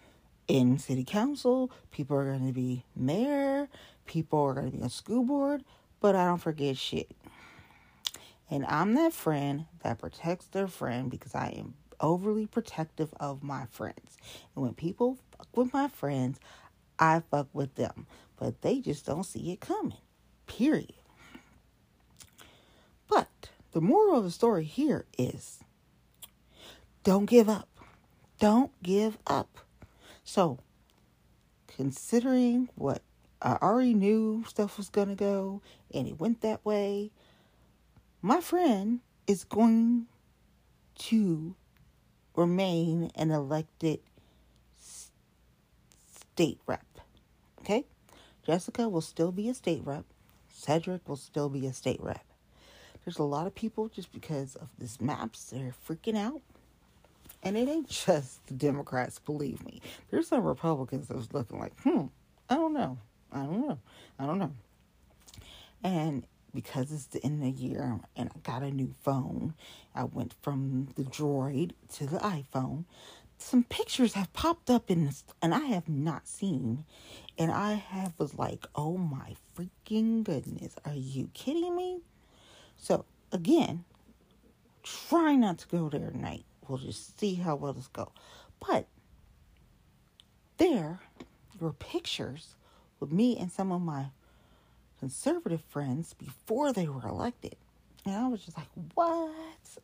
in 0.48 0.76
city 0.80 1.04
council, 1.04 1.70
people 1.92 2.16
are 2.16 2.24
going 2.24 2.48
to 2.48 2.52
be 2.52 2.82
mayor, 2.96 3.68
people 4.06 4.40
are 4.40 4.54
going 4.54 4.72
to 4.72 4.76
be 4.76 4.82
on 4.82 4.90
school 4.90 5.22
board, 5.22 5.62
but 6.00 6.16
I 6.16 6.26
don't 6.26 6.38
forget 6.38 6.76
shit. 6.76 7.12
And 8.50 8.66
I'm 8.66 8.94
that 8.94 9.12
friend 9.12 9.66
that 9.84 10.00
protects 10.00 10.46
their 10.46 10.66
friend 10.66 11.12
because 11.12 11.36
I 11.36 11.54
am 11.56 11.74
overly 12.00 12.46
protective 12.46 13.14
of 13.20 13.44
my 13.44 13.66
friends. 13.70 14.16
And 14.56 14.64
when 14.64 14.74
people 14.74 15.16
fuck 15.38 15.46
with 15.56 15.72
my 15.72 15.86
friends, 15.86 16.40
I 16.98 17.22
fuck 17.30 17.46
with 17.52 17.76
them. 17.76 18.08
But 18.36 18.62
they 18.62 18.80
just 18.80 19.06
don't 19.06 19.22
see 19.22 19.52
it 19.52 19.60
coming. 19.60 19.98
Period. 20.48 20.94
But 23.08 23.49
the 23.72 23.80
moral 23.80 24.18
of 24.18 24.24
the 24.24 24.30
story 24.30 24.64
here 24.64 25.04
is 25.16 25.60
don't 27.04 27.26
give 27.26 27.48
up. 27.48 27.68
Don't 28.38 28.70
give 28.82 29.18
up. 29.26 29.58
So, 30.24 30.58
considering 31.66 32.68
what 32.74 33.02
I 33.40 33.56
already 33.62 33.94
knew 33.94 34.44
stuff 34.46 34.76
was 34.76 34.88
going 34.88 35.08
to 35.08 35.14
go 35.14 35.62
and 35.94 36.06
it 36.06 36.20
went 36.20 36.40
that 36.42 36.64
way, 36.64 37.10
my 38.22 38.40
friend 38.40 39.00
is 39.26 39.44
going 39.44 40.06
to 40.98 41.54
remain 42.36 43.10
an 43.14 43.30
elected 43.30 44.00
state 44.78 46.60
rep. 46.66 46.86
Okay? 47.60 47.84
Jessica 48.44 48.88
will 48.88 49.00
still 49.00 49.32
be 49.32 49.48
a 49.48 49.54
state 49.54 49.82
rep. 49.84 50.04
Cedric 50.48 51.08
will 51.08 51.16
still 51.16 51.48
be 51.48 51.66
a 51.66 51.72
state 51.72 52.00
rep. 52.02 52.24
There's 53.04 53.18
a 53.18 53.24
lot 53.24 53.46
of 53.46 53.54
people 53.54 53.88
just 53.88 54.12
because 54.12 54.56
of 54.56 54.68
this 54.78 55.00
maps, 55.00 55.50
they're 55.50 55.74
freaking 55.88 56.16
out. 56.16 56.42
And 57.42 57.56
it 57.56 57.68
ain't 57.68 57.88
just 57.88 58.46
the 58.46 58.54
Democrats, 58.54 59.18
believe 59.18 59.64
me. 59.64 59.80
There's 60.10 60.28
some 60.28 60.44
Republicans 60.44 61.08
that 61.08 61.16
was 61.16 61.32
looking 61.32 61.58
like, 61.58 61.78
hmm, 61.80 62.06
I 62.48 62.54
don't 62.54 62.74
know. 62.74 62.98
I 63.32 63.44
don't 63.44 63.66
know. 63.66 63.78
I 64.18 64.26
don't 64.26 64.38
know. 64.38 64.52
And 65.82 66.24
because 66.52 66.92
it's 66.92 67.06
the 67.06 67.24
end 67.24 67.42
of 67.42 67.56
the 67.56 67.62
year 67.62 68.00
and 68.16 68.30
I 68.34 68.38
got 68.40 68.62
a 68.62 68.70
new 68.70 68.94
phone, 69.02 69.54
I 69.94 70.04
went 70.04 70.34
from 70.42 70.88
the 70.96 71.04
Droid 71.04 71.72
to 71.94 72.06
the 72.06 72.18
iPhone. 72.18 72.84
Some 73.38 73.64
pictures 73.64 74.14
have 74.14 74.32
popped 74.34 74.68
up 74.68 74.90
in 74.90 75.06
this, 75.06 75.24
and 75.40 75.54
I 75.54 75.60
have 75.60 75.88
not 75.88 76.28
seen. 76.28 76.84
And 77.38 77.50
I 77.50 77.72
have 77.72 78.12
was 78.18 78.34
like, 78.34 78.66
oh 78.74 78.98
my 78.98 79.34
freaking 79.56 80.22
goodness, 80.24 80.74
are 80.84 80.94
you 80.94 81.30
kidding 81.32 81.74
me? 81.74 82.00
So 82.80 83.04
again, 83.30 83.84
try 84.82 85.36
not 85.36 85.58
to 85.58 85.68
go 85.68 85.88
there 85.88 86.10
tonight. 86.10 86.44
We'll 86.66 86.78
just 86.78 87.18
see 87.18 87.34
how 87.34 87.56
well 87.56 87.72
this 87.72 87.88
go. 87.88 88.12
But 88.66 88.86
there 90.56 91.00
were 91.58 91.72
pictures 91.72 92.54
with 92.98 93.12
me 93.12 93.36
and 93.38 93.52
some 93.52 93.70
of 93.70 93.82
my 93.82 94.06
conservative 94.98 95.62
friends 95.68 96.14
before 96.14 96.72
they 96.72 96.88
were 96.88 97.06
elected. 97.06 97.56
And 98.06 98.14
I 98.14 98.28
was 98.28 98.44
just 98.44 98.56
like, 98.56 98.68
what? 98.94 99.34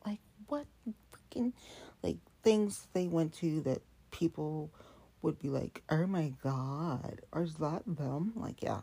Like, 0.05 0.19
what 0.47 0.65
freaking, 1.11 1.53
like, 2.01 2.17
things 2.43 2.87
they 2.93 3.07
went 3.07 3.33
to 3.35 3.61
that 3.61 3.81
people 4.11 4.71
would 5.21 5.39
be 5.39 5.49
like, 5.49 5.83
oh 5.89 6.07
my 6.07 6.33
God, 6.43 7.21
is 7.35 7.55
that 7.55 7.83
them? 7.85 8.33
Like, 8.35 8.63
yeah, 8.63 8.81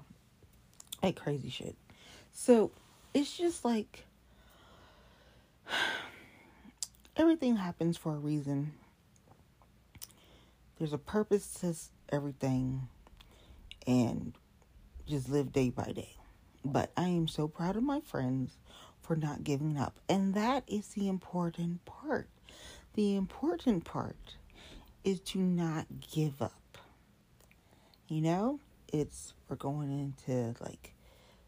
like 1.03 1.17
crazy 1.17 1.51
shit. 1.51 1.77
So 2.33 2.71
it's 3.15 3.37
just 3.37 3.65
like, 3.65 4.05
everything 7.17 7.57
happens 7.57 7.97
for 7.97 8.15
a 8.15 8.19
reason. 8.19 8.73
There's 10.79 10.93
a 10.93 10.99
purpose 10.99 11.55
to 11.61 11.75
everything, 12.15 12.89
and 13.87 14.35
just 15.07 15.29
live 15.29 15.53
day 15.53 15.71
by 15.71 15.93
day. 15.93 16.17
But 16.65 16.91
I 16.97 17.09
am 17.09 17.29
so 17.29 17.47
proud 17.47 17.77
of 17.77 17.85
my 17.85 18.01
friends 18.01 18.57
for 19.01 19.15
not 19.15 19.45
giving 19.45 19.77
up. 19.77 20.01
And 20.09 20.35
that 20.35 20.65
is 20.67 20.89
the 20.89 21.09
important 21.09 21.85
part. 21.85 22.29
The 22.95 23.15
important 23.15 23.85
part 23.85 24.37
is 25.05 25.21
to 25.21 25.39
not 25.39 25.87
give 26.01 26.43
up. 26.43 26.79
You 28.09 28.23
know, 28.23 28.61
it's 28.93 29.35
we're 29.49 29.57
going 29.57 29.91
into 29.91 30.55
like 30.61 30.94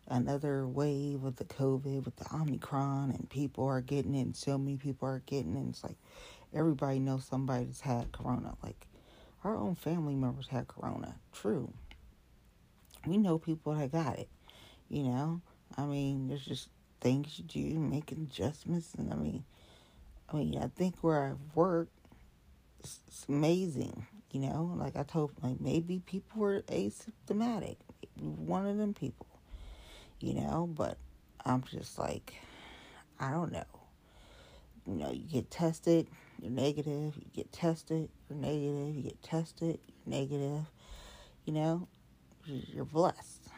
another 0.08 0.66
wave 0.66 1.24
of 1.24 1.36
the 1.36 1.44
COVID 1.44 2.04
with 2.04 2.16
the 2.16 2.34
Omicron, 2.34 3.10
and 3.10 3.28
people 3.28 3.64
are 3.66 3.80
getting 3.80 4.14
it, 4.14 4.22
and 4.22 4.36
so 4.36 4.58
many 4.58 4.76
people 4.76 5.08
are 5.08 5.22
getting 5.26 5.56
it. 5.56 5.68
It's 5.68 5.82
like 5.84 5.96
everybody 6.54 6.98
knows 6.98 7.24
somebody's 7.24 7.80
had 7.80 8.12
Corona. 8.12 8.54
Like 8.62 8.86
our 9.44 9.56
own 9.56 9.74
family 9.74 10.14
members 10.14 10.48
had 10.48 10.68
Corona. 10.68 11.16
True. 11.32 11.72
We 13.06 13.18
know 13.18 13.38
people 13.38 13.74
that 13.74 13.92
got 13.92 14.18
it. 14.18 14.28
You 14.88 15.04
know, 15.04 15.40
I 15.76 15.84
mean, 15.84 16.28
there's 16.28 16.44
just 16.44 16.68
things 17.00 17.38
you 17.38 17.44
do, 17.44 17.78
making 17.78 18.28
adjustments, 18.30 18.94
and 18.96 19.12
I 19.12 19.16
mean, 19.16 19.44
I 20.32 20.36
mean, 20.36 20.58
I 20.58 20.68
think 20.68 20.96
where 21.02 21.24
I 21.24 21.32
work, 21.54 21.88
it's, 22.80 23.00
it's 23.08 23.26
amazing. 23.28 24.06
You 24.30 24.40
know, 24.40 24.74
like 24.76 24.96
I 24.96 25.02
told, 25.02 25.32
like 25.42 25.60
maybe 25.60 26.00
people 26.04 26.40
were 26.40 26.62
asymptomatic, 26.62 27.76
one 28.18 28.66
of 28.66 28.76
them 28.76 28.92
people. 28.92 29.26
You 30.20 30.34
know, 30.34 30.68
but 30.72 30.96
I'm 31.44 31.62
just 31.62 31.98
like, 31.98 32.34
I 33.20 33.30
don't 33.30 33.52
know. 33.52 33.64
You 34.86 34.94
know, 34.94 35.10
you 35.10 35.24
get 35.24 35.50
tested, 35.50 36.08
you're 36.40 36.50
negative. 36.50 37.16
You 37.16 37.26
get 37.34 37.52
tested, 37.52 38.08
you're 38.28 38.38
negative. 38.38 38.94
You 38.94 39.02
get 39.02 39.22
tested, 39.22 39.78
you're 39.86 40.18
negative. 40.18 40.64
You 41.44 41.52
know, 41.52 41.88
you're 42.44 42.84
blessed. 42.84 43.48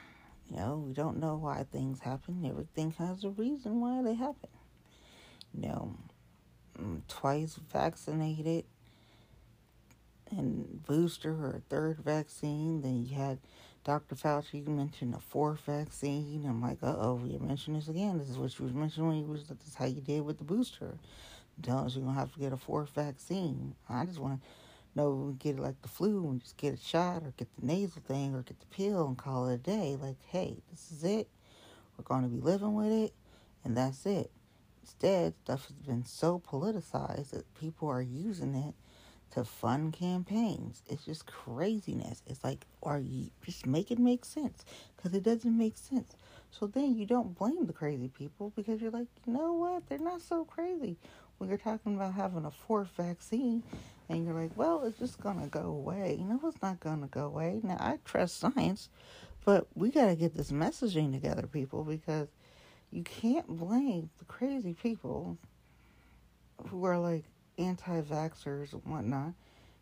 You 0.51 0.57
know, 0.57 0.85
we 0.87 0.95
don't 0.95 1.19
know 1.19 1.37
why 1.37 1.65
things 1.71 2.01
happen. 2.01 2.45
Everything 2.47 2.93
has 2.99 3.25
a 3.25 3.31
reason 3.31 3.81
why 3.81 4.03
they 4.03 4.15
happen. 4.15 4.49
You 5.55 5.69
know, 5.69 5.95
mm, 6.81 7.03
twice 7.09 7.59
vaccinated 7.71 8.65
and 10.31 10.83
booster 10.87 11.33
or 11.33 11.63
third 11.69 11.99
vaccine. 11.99 12.81
Then 12.81 13.05
you 13.05 13.15
had 13.17 13.39
Dr. 13.89 14.17
Fauci 14.17 14.67
you 14.67 14.71
mentioned 14.71 15.15
a 15.15 15.19
fourth 15.19 15.61
vaccine. 15.61 16.45
I'm 16.47 16.61
like, 16.61 16.77
uh 16.83 16.95
oh, 16.99 17.23
you 17.25 17.39
mentioned 17.39 17.75
this 17.75 17.89
again. 17.89 18.19
This 18.19 18.29
is 18.29 18.37
what 18.37 18.59
you 18.59 18.67
was 18.67 18.75
mentioning 18.75 19.09
when 19.09 19.19
you 19.19 19.25
was, 19.25 19.49
this 19.49 19.67
is 19.67 19.75
how 19.77 19.87
you 19.87 20.03
did 20.03 20.27
with 20.27 20.37
the 20.37 20.45
booster. 20.45 20.99
Tell 21.63 21.79
us 21.79 21.97
you're 21.97 22.05
to 22.05 22.13
have 22.13 22.31
to 22.35 22.39
get 22.39 22.53
a 22.53 22.59
fourth 22.59 22.91
vaccine. 22.91 23.75
I 23.89 24.05
just 24.05 24.19
want 24.19 24.43
to 24.43 24.49
know 24.95 25.35
get 25.39 25.57
it 25.57 25.63
like 25.63 25.81
the 25.81 25.89
flu 25.89 26.29
and 26.29 26.39
just 26.39 26.59
get 26.59 26.75
a 26.75 26.77
shot 26.77 27.23
or 27.23 27.33
get 27.39 27.49
the 27.59 27.65
nasal 27.65 28.03
thing 28.07 28.35
or 28.35 28.43
get 28.43 28.61
the 28.61 28.67
pill 28.67 29.07
and 29.07 29.17
call 29.17 29.49
it 29.49 29.55
a 29.55 29.57
day. 29.57 29.97
Like, 29.99 30.19
hey, 30.27 30.59
this 30.71 30.93
is 30.93 31.03
it. 31.03 31.27
We're 31.97 32.05
to 32.25 32.29
be 32.29 32.43
living 32.43 32.75
with 32.75 32.93
it, 32.93 33.15
and 33.65 33.75
that's 33.75 34.05
it. 34.05 34.31
Instead, 34.83 35.33
stuff 35.45 35.67
has 35.67 35.77
been 35.77 36.05
so 36.05 36.39
politicized 36.47 37.31
that 37.31 37.55
people 37.59 37.89
are 37.89 38.03
using 38.03 38.55
it 38.55 38.75
to 39.33 39.45
fund 39.45 39.93
campaigns. 39.93 40.83
It's 40.87 41.05
just 41.05 41.27
craziness. 41.27 42.23
It's 42.27 42.43
like, 42.43 42.67
are 42.83 42.99
you 42.99 43.31
just 43.45 43.67
make 43.67 43.91
it 43.91 43.99
make 43.99 44.25
sense? 44.25 44.65
Because 44.97 45.15
it 45.15 45.23
doesn't 45.23 45.57
make 45.57 45.77
sense. 45.77 46.15
So 46.51 46.67
then 46.67 46.97
you 46.97 47.07
don't 47.07 47.37
blame 47.39 47.67
the 47.67 47.73
crazy 47.73 48.09
people 48.09 48.53
because 48.57 48.81
you're 48.81 48.91
like, 48.91 49.09
you 49.27 49.33
know 49.33 49.53
what? 49.53 49.87
They're 49.89 49.99
not 49.99 50.23
so 50.23 50.45
crazy. 50.45 50.97
When 51.37 51.49
you're 51.49 51.59
talking 51.59 51.95
about 51.95 52.15
having 52.15 52.45
a 52.45 52.51
fourth 52.51 52.89
vaccine 52.97 53.63
and 54.09 54.25
you're 54.25 54.35
like, 54.35 54.57
well, 54.57 54.85
it's 54.85 54.99
just 54.99 55.21
going 55.21 55.41
to 55.41 55.47
go 55.47 55.61
away. 55.61 56.19
No, 56.21 56.41
it's 56.45 56.63
not 56.63 56.81
going 56.81 57.03
to 57.03 57.07
go 57.07 57.27
away. 57.27 57.61
Now, 57.63 57.77
I 57.79 57.99
trust 58.05 58.39
science, 58.39 58.89
but 59.45 59.69
we 59.75 59.91
got 59.91 60.07
to 60.07 60.17
get 60.17 60.35
this 60.35 60.51
messaging 60.51 61.13
together, 61.13 61.47
people, 61.47 61.85
because 61.85 62.29
you 62.91 63.03
can't 63.03 63.47
blame 63.47 64.11
the 64.19 64.25
crazy 64.25 64.75
people 64.75 65.37
who 66.69 66.85
are 66.85 66.99
like 66.99 67.25
anti 67.59 68.01
vaxxers 68.01 68.73
and 68.73 68.83
whatnot 68.85 69.33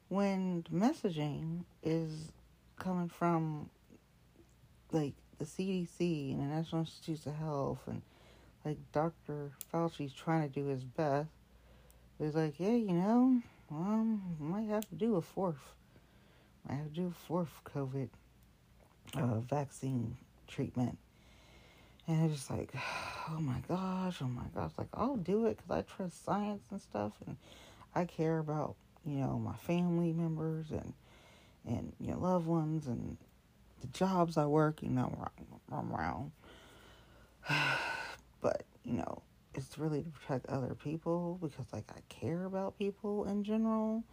when 0.08 0.64
messaging 0.72 1.64
is 1.82 2.32
coming 2.78 3.08
from 3.08 3.68
like 4.92 5.14
the 5.38 5.44
CDC 5.44 6.32
and 6.32 6.40
the 6.40 6.54
National 6.54 6.82
Institutes 6.82 7.26
of 7.26 7.34
Health 7.34 7.80
and 7.86 8.02
like 8.64 8.78
Dr. 8.92 9.52
Fauci's 9.72 10.12
trying 10.12 10.48
to 10.48 10.60
do 10.60 10.66
his 10.66 10.82
best. 10.82 11.28
He's 12.18 12.34
like, 12.34 12.58
yeah, 12.58 12.70
you 12.70 12.92
know, 12.92 13.40
um, 13.70 14.22
might 14.40 14.68
have 14.68 14.88
to 14.88 14.94
do 14.94 15.16
a 15.16 15.22
fourth. 15.22 15.74
Might 16.68 16.76
have 16.76 16.88
to 16.88 16.94
do 16.94 17.06
a 17.06 17.26
fourth 17.26 17.50
COVID 17.64 18.08
uh, 19.16 19.40
vaccine 19.40 20.16
treatment. 20.48 20.98
And 22.08 22.24
it's 22.24 22.40
just 22.40 22.50
like, 22.50 22.72
oh 23.30 23.40
my 23.40 23.60
gosh, 23.68 24.18
oh 24.22 24.28
my 24.28 24.46
gosh. 24.54 24.72
Like, 24.78 24.88
I'll 24.94 25.16
do 25.16 25.46
it 25.46 25.58
because 25.58 25.70
I 25.70 25.96
trust 25.96 26.24
science 26.24 26.64
and 26.70 26.80
stuff. 26.80 27.12
And 27.26 27.36
I 27.96 28.04
care 28.04 28.38
about, 28.38 28.76
you 29.06 29.16
know, 29.16 29.38
my 29.38 29.56
family 29.56 30.12
members 30.12 30.70
and, 30.70 30.92
and, 31.66 31.94
you 31.98 32.12
know, 32.12 32.18
loved 32.18 32.46
ones 32.46 32.86
and 32.86 33.16
the 33.80 33.86
jobs 33.88 34.36
I 34.36 34.44
work, 34.44 34.82
you 34.82 34.90
know, 34.90 35.16
I'm 35.72 35.92
around. 35.92 36.32
but, 38.42 38.64
you 38.84 38.98
know, 38.98 39.22
it's 39.54 39.78
really 39.78 40.02
to 40.02 40.10
protect 40.10 40.46
other 40.46 40.74
people 40.74 41.38
because 41.40 41.64
like 41.72 41.86
I 41.90 42.00
care 42.10 42.44
about 42.44 42.78
people 42.78 43.24
in 43.24 43.42
general. 43.42 44.04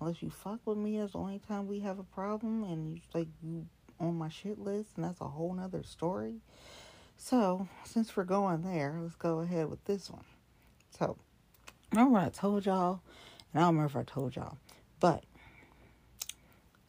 Unless 0.00 0.22
you 0.22 0.30
fuck 0.30 0.60
with 0.64 0.78
me, 0.78 0.98
that's 0.98 1.12
the 1.12 1.18
only 1.18 1.40
time 1.46 1.66
we 1.66 1.80
have 1.80 1.98
a 1.98 2.04
problem 2.04 2.64
and 2.64 2.88
you 2.88 3.00
like 3.12 3.28
you 3.42 3.66
on 4.00 4.16
my 4.16 4.30
shit 4.30 4.58
list 4.58 4.90
and 4.96 5.04
that's 5.04 5.20
a 5.20 5.28
whole 5.28 5.52
nother 5.52 5.82
story. 5.82 6.36
So 7.18 7.68
since 7.84 8.16
we're 8.16 8.24
going 8.24 8.62
there, 8.62 8.98
let's 9.02 9.14
go 9.14 9.40
ahead 9.40 9.68
with 9.68 9.84
this 9.84 10.10
one. 10.10 10.24
So 10.98 11.18
remember 11.92 12.18
I 12.18 12.30
told 12.30 12.64
y'all, 12.64 13.00
and 13.52 13.62
I 13.62 13.66
don't 13.66 13.76
remember 13.76 14.00
if 14.00 14.08
I 14.08 14.12
told 14.12 14.36
y'all, 14.36 14.58
but 15.00 15.24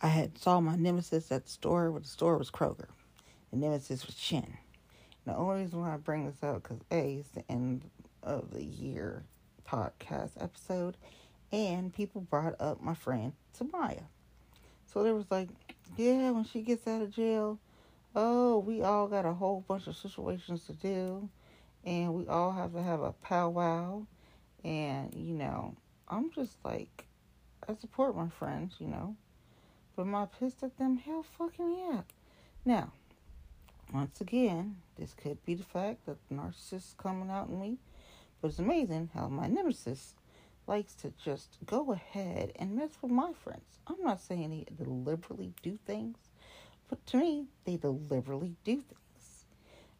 I 0.01 0.07
had 0.07 0.37
saw 0.37 0.59
my 0.59 0.75
nemesis 0.75 1.31
at 1.31 1.45
the 1.45 1.51
store 1.51 1.91
where 1.91 2.01
the 2.01 2.07
store 2.07 2.37
was 2.37 2.51
Kroger. 2.51 2.87
The 3.51 3.57
nemesis 3.57 4.05
was 4.05 4.17
Shin. 4.17 4.57
The 5.25 5.35
only 5.35 5.63
reason 5.63 5.81
why 5.81 5.93
I 5.93 5.97
bring 5.97 6.25
this 6.25 6.43
up 6.43 6.63
because 6.63 6.79
A, 6.91 7.15
it's 7.15 7.29
the 7.29 7.43
end 7.51 7.89
of 8.23 8.51
the 8.51 8.63
year 8.63 9.23
podcast 9.67 10.31
episode, 10.39 10.97
and 11.51 11.93
people 11.93 12.21
brought 12.21 12.55
up 12.59 12.81
my 12.81 12.93
friend 12.93 13.33
Tamaya. 13.57 14.03
So 14.85 15.03
there 15.03 15.15
was 15.15 15.29
like, 15.29 15.49
yeah, 15.97 16.31
when 16.31 16.45
she 16.45 16.61
gets 16.61 16.87
out 16.87 17.01
of 17.01 17.11
jail, 17.11 17.59
oh, 18.15 18.59
we 18.59 18.81
all 18.81 19.07
got 19.07 19.25
a 19.25 19.33
whole 19.33 19.63
bunch 19.67 19.87
of 19.87 19.97
situations 19.97 20.65
to 20.65 20.73
do, 20.73 21.27
and 21.85 22.13
we 22.13 22.27
all 22.27 22.51
have 22.51 22.73
to 22.73 22.81
have 22.81 23.01
a 23.01 23.11
powwow, 23.11 24.05
and 24.63 25.13
you 25.13 25.33
know, 25.33 25.75
I'm 26.09 26.31
just 26.31 26.57
like, 26.63 27.05
I 27.67 27.75
support 27.75 28.15
my 28.15 28.29
friends, 28.29 28.75
you 28.79 28.87
know, 28.87 29.15
but 29.95 30.03
am 30.03 30.15
I 30.15 30.25
pissed 30.25 30.63
at 30.63 30.77
them? 30.77 30.97
Hell, 30.97 31.25
fucking 31.37 31.75
yeah. 31.77 32.01
Now, 32.63 32.91
once 33.93 34.21
again, 34.21 34.77
this 34.97 35.13
could 35.13 35.43
be 35.45 35.55
the 35.55 35.63
fact 35.63 36.05
that 36.05 36.17
the 36.29 36.35
narcissist 36.35 36.73
is 36.73 36.95
coming 36.97 37.29
out 37.29 37.49
in 37.49 37.59
me, 37.59 37.77
but 38.41 38.49
it's 38.49 38.59
amazing 38.59 39.09
how 39.13 39.27
my 39.27 39.47
nemesis 39.47 40.13
likes 40.67 40.93
to 40.95 41.13
just 41.23 41.57
go 41.65 41.91
ahead 41.91 42.51
and 42.57 42.75
mess 42.75 42.91
with 43.01 43.11
my 43.11 43.31
friends. 43.33 43.79
I'm 43.87 44.01
not 44.03 44.21
saying 44.21 44.49
they 44.49 44.83
deliberately 44.83 45.53
do 45.61 45.79
things, 45.85 46.17
but 46.89 47.05
to 47.07 47.17
me, 47.17 47.45
they 47.65 47.77
deliberately 47.77 48.55
do 48.63 48.75
things. 48.75 49.45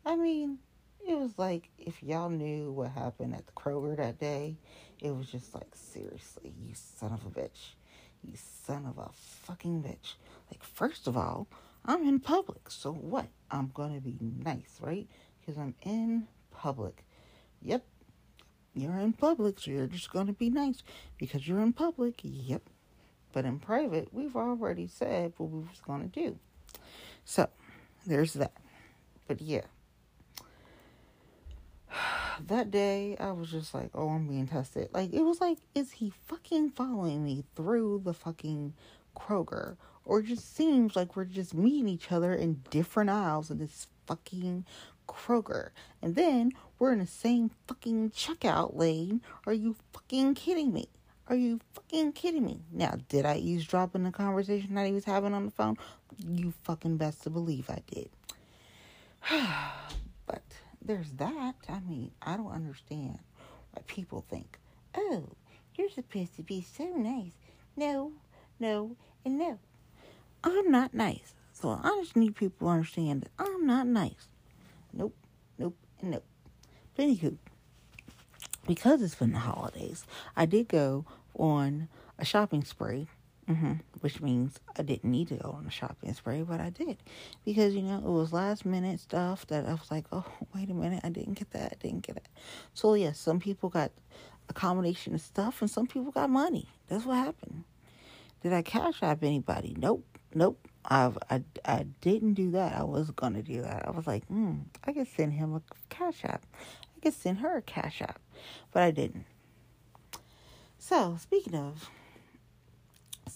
I 0.05 0.15
mean, 0.15 0.59
it 1.07 1.17
was 1.17 1.37
like 1.37 1.69
if 1.77 2.03
y'all 2.03 2.29
knew 2.29 2.71
what 2.71 2.91
happened 2.91 3.33
at 3.33 3.45
the 3.45 3.53
Kroger 3.53 3.95
that 3.97 4.19
day, 4.19 4.57
it 4.99 5.15
was 5.15 5.31
just 5.31 5.53
like, 5.53 5.73
seriously, 5.73 6.53
you 6.59 6.73
son 6.73 7.13
of 7.13 7.25
a 7.25 7.29
bitch. 7.29 7.75
You 8.23 8.33
son 8.65 8.85
of 8.85 8.97
a 8.97 9.09
fucking 9.45 9.83
bitch. 9.83 10.15
Like, 10.51 10.63
first 10.63 11.07
of 11.07 11.15
all, 11.15 11.47
I'm 11.85 12.03
in 12.07 12.19
public, 12.19 12.69
so 12.69 12.91
what? 12.91 13.27
I'm 13.49 13.71
gonna 13.73 14.01
be 14.01 14.17
nice, 14.21 14.77
right? 14.81 15.07
Because 15.39 15.57
I'm 15.57 15.75
in 15.83 16.27
public. 16.51 17.05
Yep, 17.61 17.83
you're 18.77 18.97
in 18.99 19.13
public, 19.13 19.59
so 19.59 19.71
you're 19.71 19.87
just 19.87 20.11
going 20.11 20.27
to 20.27 20.33
be 20.33 20.51
nice 20.51 20.83
because 21.17 21.47
you're 21.47 21.61
in 21.61 21.73
public. 21.73 22.19
Yep. 22.21 22.61
But 23.33 23.45
in 23.45 23.59
private, 23.59 24.13
we've 24.13 24.35
already 24.35 24.87
said 24.87 25.33
what 25.37 25.49
we 25.49 25.59
was 25.61 25.81
going 25.85 26.01
to 26.01 26.07
do. 26.07 26.37
So, 27.25 27.49
there's 28.05 28.33
that. 28.33 28.53
But 29.27 29.41
yeah. 29.41 29.61
That 32.45 32.69
day, 32.69 33.17
I 33.19 33.31
was 33.31 33.49
just 33.49 33.73
like, 33.73 33.89
oh, 33.95 34.09
I'm 34.09 34.27
being 34.27 34.47
tested. 34.47 34.89
Like, 34.93 35.13
it 35.13 35.23
was 35.23 35.41
like, 35.41 35.57
is 35.73 35.91
he 35.91 36.13
fucking 36.27 36.71
following 36.71 37.23
me 37.23 37.43
through 37.55 38.01
the 38.05 38.13
fucking 38.13 38.73
Kroger? 39.17 39.77
Or 40.05 40.21
just 40.21 40.55
seems 40.55 40.95
like 40.95 41.15
we're 41.15 41.25
just 41.25 41.53
meeting 41.53 41.87
each 41.89 42.11
other 42.11 42.33
in 42.33 42.61
different 42.69 43.09
aisles 43.09 43.49
in 43.49 43.57
this 43.57 43.87
fucking 44.05 44.65
Kroger. 45.07 45.71
And 46.01 46.15
then 46.15 46.53
we're 46.79 46.93
in 46.93 46.99
the 46.99 47.07
same 47.07 47.51
fucking 47.67 48.11
checkout 48.11 48.75
lane. 48.75 49.21
Are 49.45 49.53
you 49.53 49.75
fucking 49.91 50.35
kidding 50.35 50.71
me? 50.71 50.89
Are 51.29 51.35
you 51.35 51.59
fucking 51.73 52.13
kidding 52.13 52.45
me? 52.45 52.61
Now, 52.71 52.95
did 53.09 53.25
I 53.25 53.37
eavesdrop 53.37 53.95
in 53.95 54.03
the 54.03 54.11
conversation 54.11 54.75
that 54.75 54.85
he 54.85 54.93
was 54.93 55.05
having 55.05 55.33
on 55.33 55.45
the 55.45 55.51
phone? 55.51 55.77
You 56.25 56.53
fucking 56.63 56.97
best 56.97 57.23
to 57.23 57.29
believe 57.29 57.69
I 57.69 57.81
did. 57.91 58.09
there's 60.83 61.11
that. 61.13 61.55
I 61.69 61.79
mean, 61.79 62.11
I 62.21 62.37
don't 62.37 62.51
understand 62.51 63.19
why 63.71 63.81
people 63.87 64.25
think, 64.29 64.59
oh, 64.95 65.29
you're 65.75 65.89
supposed 65.89 66.35
to 66.35 66.43
be 66.43 66.61
so 66.61 66.85
nice. 66.85 67.31
No, 67.75 68.13
no, 68.59 68.95
and 69.25 69.37
no. 69.37 69.59
I'm 70.43 70.71
not 70.71 70.93
nice. 70.93 71.33
So 71.53 71.69
I 71.69 71.97
just 72.01 72.15
need 72.15 72.35
people 72.35 72.67
to 72.67 72.71
understand 72.71 73.23
that 73.23 73.31
I'm 73.39 73.65
not 73.65 73.87
nice. 73.87 74.27
Nope, 74.93 75.15
nope, 75.57 75.75
and 76.01 76.11
nope. 76.11 76.23
But 76.95 77.05
anywho, 77.05 77.37
because 78.67 79.01
it's 79.01 79.15
been 79.15 79.33
the 79.33 79.39
holidays, 79.39 80.05
I 80.35 80.45
did 80.45 80.67
go 80.67 81.05
on 81.37 81.89
a 82.17 82.25
shopping 82.25 82.63
spree, 82.63 83.07
mm-hmm, 83.49 83.73
which 84.01 84.21
means 84.21 84.59
I 84.77 84.83
didn't 84.83 85.09
need 85.09 85.29
to 85.29 85.35
go 85.35 85.51
on 85.51 85.65
a 85.65 85.71
shopping 85.71 86.13
spree, 86.13 86.43
but 86.43 86.59
I 86.59 86.69
did 86.69 86.97
because 87.45 87.75
you 87.75 87.81
know 87.81 87.97
it 87.97 88.03
was 88.03 88.33
last 88.33 88.65
minute 88.65 88.99
stuff 88.99 89.47
that 89.47 89.65
I 89.65 89.71
was 89.71 89.89
like, 89.89 90.05
oh 90.11 90.25
wait 90.55 90.69
a 90.69 90.73
minute, 90.73 91.01
I 91.03 91.09
didn't 91.09 91.35
get 91.35 91.51
that, 91.51 91.73
I 91.73 91.75
didn't 91.79 92.05
get 92.05 92.17
it. 92.17 92.27
So 92.73 92.93
yes, 92.93 93.05
yeah, 93.05 93.11
some 93.13 93.39
people 93.39 93.69
got 93.69 93.91
a 94.49 94.53
combination 94.53 95.13
of 95.15 95.21
stuff, 95.21 95.61
and 95.61 95.69
some 95.69 95.87
people 95.87 96.11
got 96.11 96.29
money. 96.29 96.69
That's 96.87 97.05
what 97.05 97.15
happened. 97.17 97.63
Did 98.41 98.53
I 98.53 98.61
cash 98.61 99.01
app 99.01 99.23
anybody? 99.23 99.75
Nope, 99.77 100.05
nope. 100.33 100.67
I've, 100.85 101.17
I, 101.29 101.43
I 101.65 101.85
didn't 101.99 102.35
do 102.35 102.51
that. 102.51 102.77
I 102.77 102.83
was 102.83 103.11
to 103.17 103.41
do 103.41 103.61
that. 103.61 103.85
I 103.85 103.91
was 103.91 104.07
like, 104.07 104.25
hmm, 104.27 104.59
I 104.85 104.93
could 104.93 105.07
send 105.07 105.33
him 105.33 105.53
a 105.53 105.61
cash 105.89 106.23
app. 106.23 106.45
I 106.95 106.99
could 107.01 107.13
send 107.13 107.39
her 107.39 107.57
a 107.57 107.61
cash 107.61 108.01
app. 108.01 108.21
But 108.71 108.83
I 108.83 108.91
didn't. 108.91 109.25
So, 110.77 111.17
speaking 111.19 111.55
of, 111.55 111.89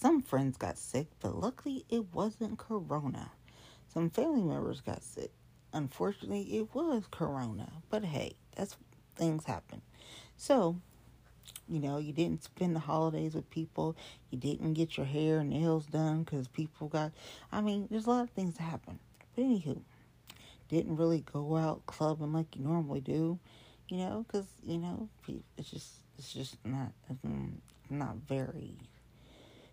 some 0.02 0.24
friends 0.24 0.58
got 0.58 0.80
sick, 0.80 1.06
but 1.20 1.36
luckily 1.36 1.86
it 1.88 2.12
wasn't 2.12 2.58
corona. 2.58 3.32
Some 3.94 4.10
family 4.10 4.42
members 4.42 4.82
got 4.82 5.04
sick. 5.04 5.30
Unfortunately, 5.74 6.42
it 6.58 6.74
was 6.74 7.04
corona. 7.12 7.72
But 7.92 8.06
hey, 8.06 8.34
that's 8.56 8.76
things 9.16 9.46
happen. 9.46 9.84
So, 10.38 10.78
you 11.68 11.80
know, 11.80 12.00
you 12.00 12.14
didn't 12.14 12.44
spend 12.44 12.76
the 12.76 12.80
holidays 12.80 13.36
with 13.36 13.48
people. 13.52 13.96
You 14.32 14.40
didn't 14.40 14.74
get 14.74 14.98
your 14.98 15.06
hair 15.06 15.38
and 15.42 15.52
nails 15.52 15.86
done 15.86 16.24
because 16.24 16.48
people 16.48 16.88
got. 16.88 17.12
I 17.52 17.62
mean, 17.62 17.88
there's 17.92 18.08
a 18.08 18.10
lot 18.10 18.24
of 18.24 18.32
things 18.32 18.58
that 18.58 18.64
happen. 18.64 18.98
But 19.36 19.44
anywho, 19.44 19.82
didn't 20.68 20.98
really 20.98 21.24
go 21.32 21.58
out 21.58 21.86
clubbing 21.86 22.34
like 22.34 22.56
you 22.56 22.64
normally 22.64 23.02
do, 23.02 23.38
you 23.88 23.98
know, 23.98 24.26
because 24.28 24.48
you 24.66 24.80
know 24.80 25.10
it's 25.58 25.70
just 25.70 25.92
it's 26.18 26.34
just 26.34 26.58
not 26.66 26.92
not 27.92 28.16
very 28.28 28.74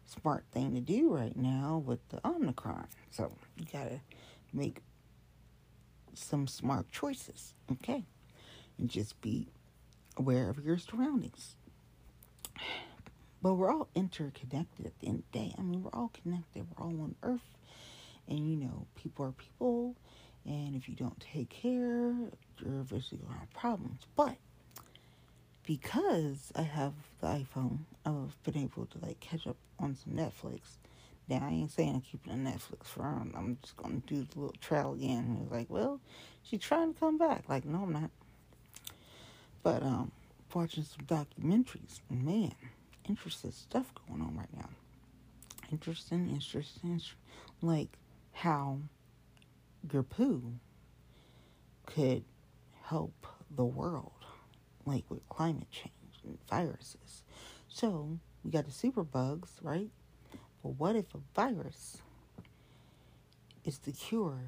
smart 0.09 0.45
thing 0.53 0.75
to 0.75 0.81
do 0.81 1.15
right 1.15 1.37
now 1.37 1.83
with 1.85 2.01
the 2.09 2.27
Omicron. 2.27 2.89
So 3.11 3.33
you 3.57 3.67
gotta 3.73 4.01
make 4.53 4.81
some 6.15 6.47
smart 6.47 6.91
choices, 6.91 7.55
okay, 7.71 8.05
and 8.79 8.89
just 8.89 9.21
be 9.21 9.49
aware 10.17 10.51
of 10.51 10.65
your 10.65 10.79
surroundings. 10.79 11.57
But 13.41 13.55
we're 13.55 13.71
all 13.73 13.89
interconnected 13.95 14.87
at 14.87 14.99
the 14.99 15.07
end 15.07 15.19
of 15.21 15.33
the 15.33 15.39
day. 15.39 15.55
I 15.57 15.63
mean, 15.63 15.83
we're 15.85 15.93
all 15.93 16.11
connected. 16.23 16.67
We're 16.77 16.85
all 16.85 17.01
on 17.01 17.15
earth. 17.23 17.57
And, 18.27 18.51
you 18.51 18.57
know, 18.57 18.87
people 18.97 19.25
are 19.27 19.33
people. 19.33 19.95
And 20.45 20.75
if 20.75 20.89
you 20.89 20.97
don't 20.97 21.21
take 21.21 21.49
care, 21.49 22.15
you're 22.59 22.81
eventually 22.81 23.21
going 23.21 23.35
to 23.35 23.39
have 23.39 23.53
problems. 23.55 24.03
But 24.17 24.37
because 25.65 26.53
I 26.57 26.63
have 26.63 26.95
the 27.21 27.29
iPhone, 27.29 27.81
I've 28.05 28.43
been 28.43 28.57
able 28.57 28.87
to, 28.87 28.99
like, 29.01 29.21
catch 29.21 29.47
up 29.47 29.57
on 29.79 29.97
some 29.97 30.15
Netflix. 30.15 30.61
Now, 31.29 31.47
I 31.47 31.51
ain't 31.51 31.71
saying 31.71 31.95
I'm 31.95 32.01
keeping 32.01 32.33
a 32.33 32.37
Netflix 32.37 32.87
for 32.87 33.03
her. 33.03 33.23
I'm 33.35 33.59
just 33.63 33.77
going 33.77 34.01
to 34.01 34.15
do 34.15 34.27
the 34.31 34.41
little 34.41 34.57
trial 34.61 34.95
again. 34.95 35.25
And 35.29 35.43
it's 35.43 35.53
like, 35.53 35.69
well, 35.69 36.01
she's 36.43 36.61
trying 36.61 36.95
to 36.95 36.99
come 36.99 37.19
back. 37.19 37.45
Like, 37.49 37.65
no, 37.65 37.83
I'm 37.83 37.93
not. 37.93 38.11
But, 39.63 39.83
um, 39.83 40.13
watching 40.55 40.85
some 40.85 41.07
documentaries. 41.07 42.01
Man, 42.11 42.55
interesting 43.09 43.53
stuff 43.53 43.93
going 44.07 44.21
on 44.21 44.37
right 44.37 44.53
now. 44.57 44.69
Interesting, 45.71 46.31
interesting, 46.31 47.01
like 47.61 47.99
how 48.33 48.79
your 49.93 50.03
poo 50.03 50.55
could 51.87 52.25
help 52.85 53.27
the 53.55 53.65
world, 53.65 54.25
like 54.87 55.05
with 55.11 55.29
climate 55.29 55.71
change 55.71 55.93
and 56.25 56.39
viruses. 56.49 57.23
So 57.69 58.19
we 58.49 58.53
got 58.53 58.65
the 58.65 58.73
super 58.73 59.05
bugs, 59.05 59.51
right? 59.61 59.91
But 60.63 60.71
what 60.71 60.97
if 60.97 61.15
a 61.15 61.19
virus 61.35 61.99
is 63.63 63.77
the 63.77 63.93
cure 63.93 64.41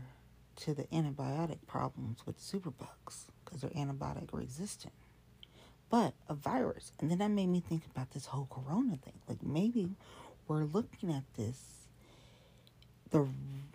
to 0.56 0.72
the 0.72 0.84
antibiotic 0.84 1.58
problems 1.66 2.24
with 2.24 2.40
superbugs 2.40 3.26
because 3.44 3.60
they're 3.60 3.70
antibiotic 3.70 4.28
resistant? 4.32 4.94
but 5.90 6.14
a 6.28 6.34
virus. 6.34 6.92
And 7.00 7.10
then 7.10 7.18
that 7.18 7.30
made 7.30 7.48
me 7.48 7.60
think 7.60 7.82
about 7.84 8.12
this 8.12 8.26
whole 8.26 8.46
corona 8.48 8.96
thing. 8.96 9.14
Like 9.28 9.42
maybe 9.42 9.90
we're 10.46 10.64
looking 10.64 11.12
at 11.12 11.24
this 11.36 11.58
the 13.10 13.26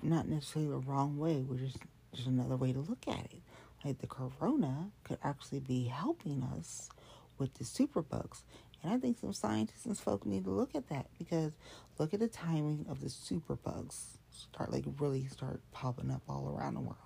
not 0.02 0.28
necessarily 0.28 0.72
the 0.72 0.78
wrong 0.78 1.18
way. 1.18 1.44
We're 1.48 1.58
just 1.58 1.78
just 2.14 2.28
another 2.28 2.56
way 2.56 2.72
to 2.72 2.80
look 2.80 3.06
at 3.08 3.26
it. 3.26 3.42
Like 3.84 4.00
the 4.00 4.08
corona 4.08 4.92
could 5.04 5.20
actually 5.24 5.60
be 5.60 5.86
helping 5.86 6.42
us 6.58 6.90
with 7.38 7.54
the 7.56 7.66
superbugs. 7.66 8.44
And 8.86 8.94
I 8.94 9.00
think 9.00 9.18
some 9.18 9.34
scientists 9.34 9.88
and 9.88 9.98
folk 9.98 10.28
need 10.28 10.44
to 10.44 10.52
look 10.52 10.76
at 10.76 10.90
that 10.90 11.08
because 11.18 11.54
look 11.98 12.14
at 12.14 12.20
the 12.20 12.28
timing 12.28 12.86
of 12.88 13.02
the 13.02 13.08
superbugs 13.08 14.18
start 14.30 14.72
like 14.72 14.86
really 15.00 15.26
start 15.26 15.60
popping 15.72 16.12
up 16.12 16.22
all 16.30 16.56
around 16.56 16.76
the 16.76 16.82
world. 16.82 16.98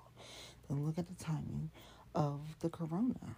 Then 0.68 0.86
look 0.86 0.98
at 0.98 1.08
the 1.08 1.24
timing 1.24 1.72
of 2.13 2.42
the 2.60 2.70
corona 2.70 3.38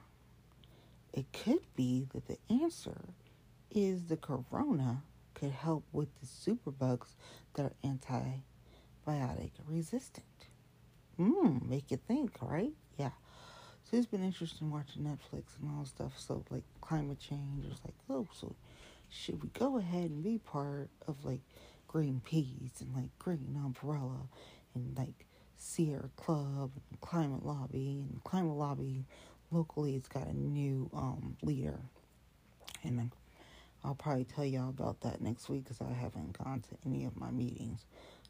it 1.14 1.26
could 1.34 1.60
be 1.76 2.08
that 2.14 2.28
the 2.28 2.38
answer 2.50 3.14
is 3.70 4.06
the 4.06 4.18
corona 4.18 5.04
could 5.34 5.52
help 5.52 5.84
with 5.92 6.10
the 6.20 6.26
superbugs 6.26 7.16
that 7.54 7.64
are 7.66 7.74
antibiotic 7.84 9.52
resistant. 9.68 10.26
Mmm, 11.20 11.68
make 11.68 11.92
you 11.92 11.98
think, 11.98 12.38
right? 12.42 12.72
Yeah. 12.98 13.12
So 13.92 13.98
it's 13.98 14.06
been 14.06 14.24
interesting 14.24 14.72
watching 14.72 15.04
Netflix 15.04 15.60
and 15.60 15.70
all 15.78 15.84
stuff. 15.84 16.14
So 16.18 16.46
like 16.50 16.64
climate 16.80 17.20
change 17.20 17.66
is 17.66 17.78
like, 17.84 17.94
oh, 18.10 18.26
so 18.34 18.56
should 19.10 19.44
we 19.44 19.50
go 19.50 19.78
ahead 19.78 20.10
and 20.10 20.24
be 20.24 20.38
part 20.38 20.90
of 21.10 21.26
like 21.26 21.42
Greenpeace 21.90 22.80
and 22.80 22.96
like 22.96 23.10
Green 23.20 23.60
Umbrella 23.62 24.30
and 24.74 24.98
like 24.98 25.26
Sierra 25.58 26.10
Club 26.16 26.72
and 26.90 27.02
Climate 27.02 27.46
Lobby 27.46 28.06
and 28.10 28.24
Climate 28.24 28.56
Lobby 28.56 29.04
locally 29.52 29.98
it's 29.98 30.08
got 30.08 30.26
a 30.26 30.34
new 30.34 30.90
um, 30.94 31.36
leader 31.42 31.82
and 32.86 33.12
I'll 33.84 33.96
probably 33.96 34.24
tell 34.24 34.46
y'all 34.46 34.70
about 34.70 35.02
that 35.02 35.20
next 35.20 35.50
week 35.50 35.66
because 35.66 35.82
I 35.82 35.92
haven't 35.92 36.38
gone 36.38 36.62
to 36.70 36.78
any 36.86 37.04
of 37.04 37.20
my 37.20 37.30
meetings. 37.30 37.86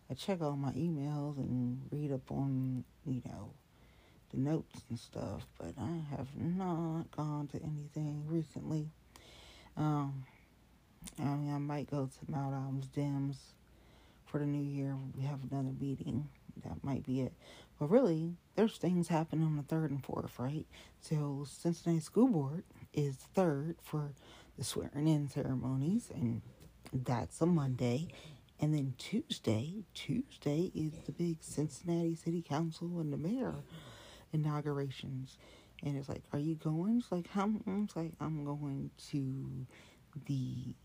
I 0.09 0.15
check 0.15 0.41
all 0.41 0.57
my 0.57 0.71
emails 0.71 1.37
and 1.37 1.81
read 1.91 2.11
up 2.11 2.31
on, 2.31 2.83
you 3.05 3.21
know, 3.25 3.53
the 4.31 4.37
notes 4.37 4.81
and 4.89 4.97
stuff, 4.99 5.45
but 5.59 5.73
I 5.79 6.15
have 6.15 6.27
not 6.37 7.11
gone 7.11 7.47
to 7.47 7.57
anything 7.61 8.23
recently. 8.27 8.89
Um, 9.77 10.23
I 11.19 11.23
mean, 11.23 11.53
I 11.53 11.57
might 11.57 11.89
go 11.89 12.07
to 12.07 12.31
Mount 12.31 12.53
Adams 12.53 12.87
Dems 12.95 13.37
for 14.25 14.39
the 14.39 14.45
new 14.45 14.63
year. 14.63 14.95
We 15.15 15.23
have 15.23 15.39
another 15.49 15.73
meeting. 15.79 16.29
That 16.63 16.83
might 16.83 17.05
be 17.05 17.21
it. 17.21 17.33
But 17.79 17.89
really, 17.89 18.35
there's 18.55 18.77
things 18.77 19.07
happening 19.07 19.45
on 19.45 19.57
the 19.57 19.63
third 19.63 19.91
and 19.91 20.03
fourth, 20.03 20.37
right? 20.37 20.65
So 20.99 21.45
Cincinnati 21.47 22.01
School 22.01 22.27
Board 22.27 22.63
is 22.93 23.15
third 23.33 23.77
for 23.81 24.11
the 24.57 24.63
swearing 24.63 25.07
in 25.07 25.29
ceremonies, 25.29 26.09
and 26.13 26.41
that's 26.93 27.41
a 27.41 27.45
Monday. 27.45 28.07
And 28.59 28.75
then 28.75 28.93
Tuesday, 28.99 29.85
Tuesday 29.95 30.71
is 30.75 30.93
the 31.05 31.11
big 31.11 31.37
Cincinnati 31.41 32.13
City 32.13 32.43
Council 32.43 32.99
and 32.99 33.11
the 33.11 33.17
mayor 33.17 33.55
inaugurations. 34.33 35.37
And 35.83 35.97
it's 35.97 36.09
like, 36.09 36.23
are 36.31 36.39
you 36.39 36.55
going? 36.55 36.99
It's 36.99 37.11
like, 37.11 37.27
how? 37.29 37.47
Mm-hmm. 37.47 37.83
It's 37.83 37.95
like, 37.95 38.11
I'm 38.19 38.45
going 38.45 38.91
to 39.09 39.65
the 40.27 40.75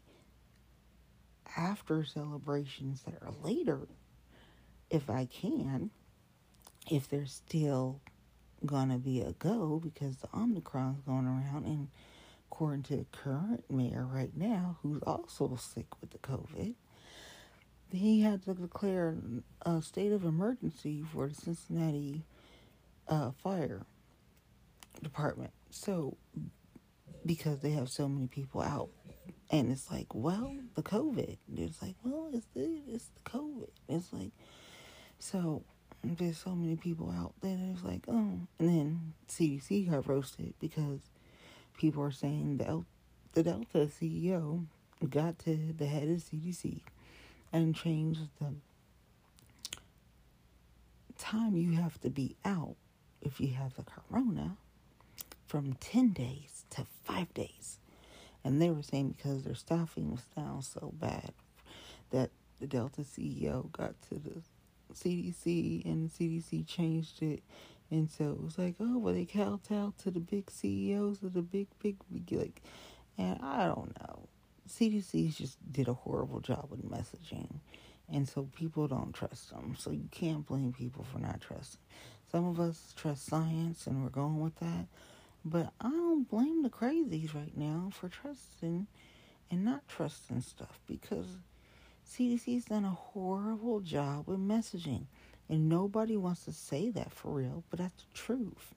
after 1.56 2.04
celebrations 2.04 3.02
that 3.02 3.22
are 3.22 3.34
later, 3.42 3.80
if 4.90 5.10
I 5.10 5.26
can, 5.26 5.90
if 6.90 7.08
there's 7.08 7.32
still 7.32 8.00
gonna 8.64 8.98
be 8.98 9.20
a 9.20 9.32
go 9.32 9.80
because 9.82 10.16
the 10.16 10.28
Omicron's 10.28 11.00
going 11.02 11.26
around 11.26 11.66
and 11.66 11.88
according 12.50 12.82
to 12.84 12.96
the 12.96 13.06
current 13.12 13.64
mayor 13.70 14.06
right 14.10 14.36
now, 14.36 14.78
who's 14.82 15.02
also 15.02 15.56
sick 15.56 15.86
with 16.00 16.10
the 16.10 16.18
COVID, 16.18 16.74
he 17.92 18.20
had 18.22 18.42
to 18.44 18.54
declare 18.54 19.16
a 19.62 19.82
state 19.82 20.12
of 20.12 20.24
emergency 20.24 21.04
for 21.12 21.28
the 21.28 21.34
Cincinnati 21.34 22.22
uh, 23.08 23.30
fire 23.42 23.86
department. 25.02 25.52
So, 25.70 26.16
because 27.24 27.60
they 27.60 27.70
have 27.70 27.88
so 27.88 28.08
many 28.08 28.26
people 28.26 28.62
out, 28.62 28.88
and 29.50 29.70
it's 29.70 29.90
like, 29.90 30.14
well, 30.14 30.56
the 30.74 30.82
COVID. 30.82 31.36
It's 31.56 31.82
like, 31.82 31.94
well, 32.02 32.30
it's 32.32 32.46
the 32.54 32.80
it's 32.88 33.10
the 33.14 33.30
COVID. 33.30 33.68
It's 33.88 34.12
like, 34.12 34.32
so 35.18 35.62
there's 36.02 36.38
so 36.38 36.54
many 36.54 36.76
people 36.76 37.10
out 37.10 37.34
there. 37.42 37.58
It's 37.72 37.84
like, 37.84 38.04
oh, 38.08 38.40
and 38.58 38.68
then 38.68 39.12
CDC 39.28 39.90
got 39.90 40.08
roasted 40.08 40.54
because 40.60 41.00
people 41.76 42.02
are 42.02 42.10
saying 42.10 42.58
the 42.58 42.84
the 43.34 43.42
Delta 43.42 43.86
CEO 43.86 44.66
got 45.08 45.38
to 45.40 45.74
the 45.76 45.86
head 45.86 46.04
of 46.08 46.18
CDC 46.18 46.80
and 47.52 47.76
changed 47.76 48.20
the 48.40 48.54
time 51.18 51.56
you 51.56 51.72
have 51.72 52.00
to 52.00 52.10
be 52.10 52.36
out 52.44 52.76
if 53.26 53.40
you 53.40 53.48
have 53.48 53.74
the 53.74 53.84
corona 53.84 54.56
from 55.46 55.74
10 55.74 56.12
days 56.12 56.64
to 56.70 56.86
5 57.04 57.34
days. 57.34 57.78
And 58.44 58.62
they 58.62 58.70
were 58.70 58.82
saying 58.82 59.14
because 59.16 59.42
their 59.42 59.54
staffing 59.54 60.12
was 60.12 60.22
down 60.36 60.62
so 60.62 60.92
bad 60.98 61.32
that 62.10 62.30
the 62.60 62.66
Delta 62.66 63.02
CEO 63.02 63.70
got 63.72 63.94
to 64.08 64.14
the 64.14 64.42
CDC 64.94 65.84
and 65.84 66.08
the 66.08 66.12
CDC 66.40 66.66
changed 66.66 67.22
it. 67.22 67.42
And 67.90 68.10
so 68.10 68.30
it 68.30 68.42
was 68.42 68.58
like, 68.58 68.76
oh, 68.80 68.98
well, 68.98 69.14
they 69.14 69.24
kowtowed 69.24 69.98
to 69.98 70.10
the 70.10 70.20
big 70.20 70.50
CEOs 70.50 71.22
of 71.22 71.34
the 71.34 71.42
big, 71.42 71.68
big, 71.80 71.96
big, 72.12 72.38
like, 72.38 72.62
and 73.18 73.38
I 73.42 73.66
don't 73.66 73.96
know. 74.00 74.28
CDC 74.68 75.36
just 75.36 75.58
did 75.72 75.88
a 75.88 75.94
horrible 75.94 76.40
job 76.40 76.66
with 76.70 76.88
messaging. 76.88 77.60
And 78.12 78.28
so 78.28 78.48
people 78.56 78.86
don't 78.86 79.12
trust 79.12 79.50
them. 79.50 79.76
So 79.78 79.90
you 79.90 80.08
can't 80.10 80.46
blame 80.46 80.72
people 80.72 81.04
for 81.12 81.18
not 81.18 81.40
trusting. 81.40 81.80
Some 82.36 82.48
of 82.48 82.60
us 82.60 82.92
trust 82.94 83.24
science 83.24 83.86
and 83.86 84.02
we're 84.02 84.10
going 84.10 84.40
with 84.40 84.56
that. 84.56 84.88
But 85.42 85.72
I 85.80 85.88
don't 85.88 86.28
blame 86.28 86.62
the 86.62 86.68
crazies 86.68 87.34
right 87.34 87.56
now 87.56 87.88
for 87.90 88.10
trusting 88.10 88.86
and 89.50 89.64
not 89.64 89.88
trusting 89.88 90.42
stuff 90.42 90.78
because 90.86 91.24
CDC's 92.06 92.66
done 92.66 92.84
a 92.84 92.90
horrible 92.90 93.80
job 93.80 94.28
with 94.28 94.38
messaging. 94.38 95.06
And 95.48 95.70
nobody 95.70 96.18
wants 96.18 96.44
to 96.44 96.52
say 96.52 96.90
that 96.90 97.10
for 97.10 97.32
real, 97.32 97.64
but 97.70 97.78
that's 97.78 98.02
the 98.02 98.12
truth. 98.12 98.74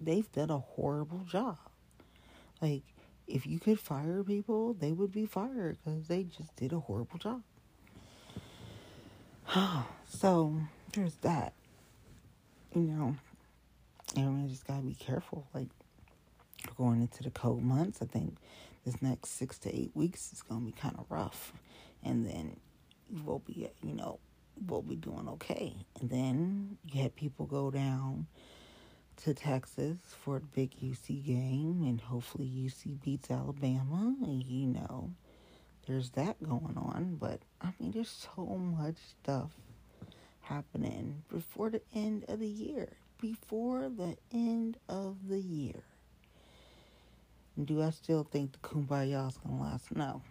They've 0.00 0.30
done 0.30 0.50
a 0.50 0.58
horrible 0.58 1.24
job. 1.28 1.58
Like, 2.62 2.84
if 3.26 3.44
you 3.44 3.58
could 3.58 3.80
fire 3.80 4.22
people, 4.22 4.74
they 4.74 4.92
would 4.92 5.10
be 5.10 5.26
fired 5.26 5.78
because 5.84 6.06
they 6.06 6.22
just 6.22 6.54
did 6.54 6.72
a 6.72 6.78
horrible 6.78 7.18
job. 7.18 7.42
so, 10.08 10.60
there's 10.92 11.16
that. 11.22 11.54
You 12.74 12.82
know, 12.82 13.16
everyone 14.16 14.48
just 14.48 14.66
gotta 14.66 14.82
be 14.82 14.94
careful. 14.94 15.46
Like, 15.54 15.68
going 16.76 17.00
into 17.00 17.22
the 17.22 17.30
cold 17.30 17.62
months, 17.62 18.02
I 18.02 18.06
think 18.06 18.36
this 18.84 19.00
next 19.00 19.30
six 19.30 19.58
to 19.60 19.74
eight 19.74 19.90
weeks 19.94 20.32
is 20.32 20.42
gonna 20.42 20.64
be 20.64 20.72
kind 20.72 20.96
of 20.98 21.06
rough, 21.10 21.52
and 22.04 22.26
then 22.26 22.56
we'll 23.24 23.40
be, 23.40 23.68
you 23.82 23.94
know, 23.94 24.18
we'll 24.66 24.82
be 24.82 24.96
doing 24.96 25.28
okay. 25.28 25.74
And 26.00 26.10
then 26.10 26.78
you 26.84 27.02
had 27.02 27.16
people 27.16 27.46
go 27.46 27.70
down 27.70 28.26
to 29.24 29.34
Texas 29.34 29.96
for 30.22 30.38
the 30.38 30.46
big 30.46 30.70
UC 30.80 31.24
game, 31.24 31.82
and 31.84 32.00
hopefully 32.00 32.46
UC 32.46 33.02
beats 33.02 33.30
Alabama. 33.30 34.14
And 34.22 34.42
you 34.44 34.66
know, 34.66 35.10
there's 35.86 36.10
that 36.10 36.42
going 36.42 36.76
on. 36.76 37.16
But 37.18 37.40
I 37.60 37.72
mean, 37.80 37.92
there's 37.92 38.28
so 38.36 38.44
much 38.44 38.96
stuff 39.22 39.52
happening 40.48 41.22
before 41.30 41.70
the 41.70 41.82
end 41.94 42.24
of 42.28 42.40
the 42.40 42.48
year. 42.48 42.88
Before 43.20 43.88
the 43.88 44.16
end 44.32 44.78
of 44.88 45.28
the 45.28 45.40
year. 45.40 45.82
Do 47.62 47.82
I 47.82 47.90
still 47.90 48.24
think 48.24 48.52
the 48.52 48.58
kumbaya's 48.58 49.36
gonna 49.38 49.60
last? 49.60 49.94
No. 49.94 50.22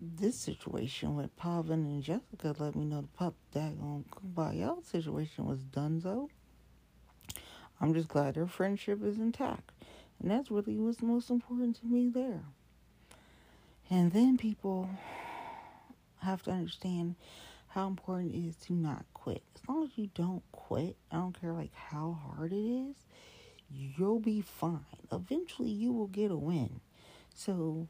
This 0.00 0.36
situation 0.38 1.16
with 1.16 1.36
Pavan 1.36 1.72
and 1.72 2.02
Jessica 2.02 2.54
let 2.58 2.76
me 2.76 2.84
know 2.84 3.00
the 3.00 3.08
pop 3.08 3.34
daggone 3.54 4.04
kumbaya 4.06 4.84
situation 4.86 5.44
was 5.44 5.60
done 5.64 6.00
so. 6.00 6.30
I'm 7.80 7.94
just 7.94 8.08
glad 8.08 8.34
their 8.34 8.46
friendship 8.46 9.02
is 9.04 9.18
intact. 9.18 9.72
And 10.20 10.30
that's 10.30 10.50
really 10.50 10.76
what's 10.76 11.02
most 11.02 11.30
important 11.30 11.80
to 11.80 11.86
me 11.86 12.08
there. 12.08 12.42
And 13.90 14.12
then 14.12 14.36
people 14.36 14.88
have 16.20 16.42
to 16.44 16.50
understand 16.50 17.16
how 17.68 17.86
important 17.86 18.34
it 18.34 18.38
is 18.38 18.56
to 18.56 18.72
not 18.72 19.04
quit. 19.28 19.42
As 19.56 19.68
long 19.68 19.84
as 19.84 19.90
you 19.96 20.08
don't 20.14 20.42
quit, 20.52 20.96
I 21.12 21.16
don't 21.16 21.38
care 21.38 21.52
like 21.52 21.74
how 21.74 22.18
hard 22.24 22.52
it 22.52 22.56
is, 22.56 22.96
you'll 23.70 24.20
be 24.20 24.40
fine. 24.40 24.80
Eventually 25.12 25.68
you 25.68 25.92
will 25.92 26.06
get 26.06 26.30
a 26.30 26.36
win. 26.36 26.80
So, 27.34 27.88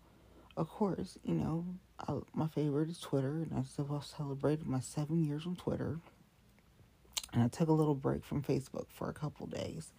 of 0.56 0.68
course, 0.68 1.16
you 1.22 1.34
know, 1.34 1.64
I, 2.00 2.14
my 2.34 2.48
favorite 2.48 2.90
is 2.90 2.98
Twitter, 2.98 3.36
and 3.36 3.52
I 3.56 3.62
still 3.62 4.02
celebrated 4.02 4.66
my 4.66 4.80
seven 4.80 5.24
years 5.24 5.46
on 5.46 5.54
Twitter. 5.54 6.00
And 7.32 7.44
I 7.44 7.48
took 7.48 7.68
a 7.68 7.72
little 7.72 7.94
break 7.94 8.24
from 8.24 8.42
Facebook 8.42 8.86
for 8.88 9.08
a 9.08 9.14
couple 9.14 9.46
days 9.46 9.92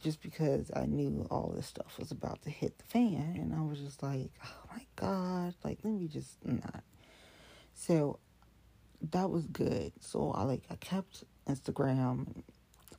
just 0.00 0.22
because 0.22 0.70
I 0.76 0.86
knew 0.86 1.26
all 1.28 1.52
this 1.56 1.66
stuff 1.66 1.98
was 1.98 2.12
about 2.12 2.42
to 2.42 2.50
hit 2.50 2.78
the 2.78 2.84
fan. 2.84 3.36
And 3.40 3.52
I 3.52 3.62
was 3.62 3.80
just 3.80 4.00
like, 4.00 4.30
oh 4.44 4.68
my 4.72 4.84
God, 4.94 5.54
like, 5.64 5.78
let 5.82 5.92
me 5.92 6.06
just 6.06 6.44
not. 6.44 6.84
So 7.72 8.20
that 9.10 9.30
was 9.30 9.46
good. 9.46 9.92
So 10.00 10.32
I 10.32 10.42
like, 10.42 10.62
I 10.70 10.76
kept 10.76 11.24
Instagram 11.48 12.42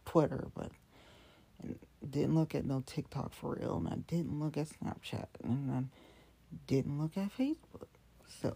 Twitter, 0.05 0.47
but 0.55 0.71
didn't 2.09 2.35
look 2.35 2.55
at 2.55 2.65
no 2.65 2.83
TikTok 2.85 3.33
for 3.33 3.57
real. 3.59 3.77
And 3.77 3.89
I 3.89 3.95
didn't 4.07 4.39
look 4.39 4.57
at 4.57 4.67
Snapchat. 4.67 5.27
And 5.43 5.71
I 5.71 5.83
didn't 6.67 6.99
look 6.99 7.17
at 7.17 7.35
Facebook. 7.37 7.87
So 8.41 8.55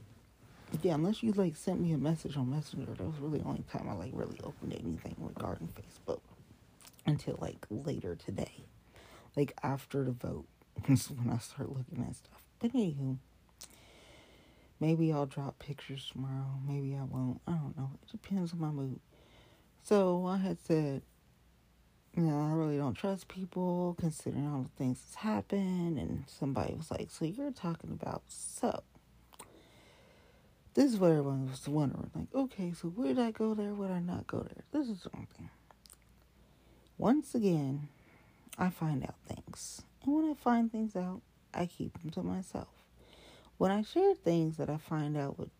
yeah, 0.82 0.93
unless 0.95 1.21
you 1.21 1.32
like 1.34 1.56
sent 1.56 1.82
me 1.82 1.91
a 1.91 1.97
message 1.97 2.38
on 2.38 2.49
Messenger, 2.49 2.93
that 2.93 3.06
was 3.06 3.19
really 3.19 3.39
the 3.39 3.45
only 3.45 3.63
time 3.71 3.88
I 3.89 3.93
like 3.93 4.12
really 4.13 4.39
opened 4.43 4.73
anything 4.73 5.15
regarding 5.17 5.69
Facebook 5.69 6.21
until 7.06 7.38
like 7.41 7.65
later 7.69 8.15
today, 8.15 8.63
like 9.36 9.54
after 9.63 10.04
the 10.04 10.12
vote. 10.12 10.45
Is 10.88 11.12
when 11.12 11.30
I 11.30 11.38
start 11.38 11.69
looking 11.69 12.04
at 12.08 12.15
stuff. 12.15 12.41
But 12.60 12.73
anywho, 12.73 13.17
maybe 14.81 15.13
I'll 15.13 15.25
drop 15.25 15.59
pictures 15.59 16.09
tomorrow. 16.11 16.59
Maybe 16.67 16.95
I 16.95 17.03
won't. 17.03 17.39
I 17.47 17.51
don't 17.51 17.77
know. 17.77 17.91
It 18.03 18.11
depends 18.11 18.51
on 18.51 18.59
my 18.59 18.71
mood. 18.71 18.99
So 19.83 20.25
I 20.25 20.37
had 20.37 20.59
said, 20.59 21.03
you 22.15 22.23
know, 22.23 22.41
I 22.41 22.51
really 22.51 22.77
don't 22.77 22.95
trust 22.95 23.29
people 23.29 23.95
considering 23.97 24.47
all 24.47 24.63
the 24.63 24.83
things 24.83 24.99
that's 24.99 25.23
happened. 25.23 25.97
And 25.97 26.25
somebody 26.27 26.73
was 26.73 26.91
like, 26.91 27.09
So 27.09 27.23
you're 27.23 27.51
talking 27.51 27.91
about 27.91 28.23
so 28.27 28.83
this 30.73 30.93
is 30.93 30.99
what 30.99 31.11
everyone 31.11 31.49
was 31.49 31.67
wondering. 31.67 32.11
Like, 32.15 32.33
okay, 32.33 32.73
so 32.73 32.87
would 32.89 33.19
I 33.19 33.31
go 33.31 33.53
there? 33.53 33.73
Would 33.73 33.91
I 33.91 33.99
not 33.99 34.25
go 34.27 34.39
there? 34.39 34.63
This 34.71 34.89
is 34.89 35.01
something. 35.01 35.49
Once 36.97 37.35
again, 37.35 37.89
I 38.57 38.69
find 38.69 39.03
out 39.03 39.15
things. 39.27 39.81
And 40.03 40.15
when 40.15 40.31
I 40.31 40.33
find 40.33 40.71
things 40.71 40.95
out, 40.95 41.21
I 41.53 41.65
keep 41.65 41.99
them 42.01 42.11
to 42.11 42.23
myself. 42.23 42.80
When 43.62 43.69
I 43.69 43.84
share 43.84 44.15
things 44.15 44.58
that 44.58 44.71
I 44.71 44.78
find 44.78 45.15
out 45.15 45.38
with 45.38 45.52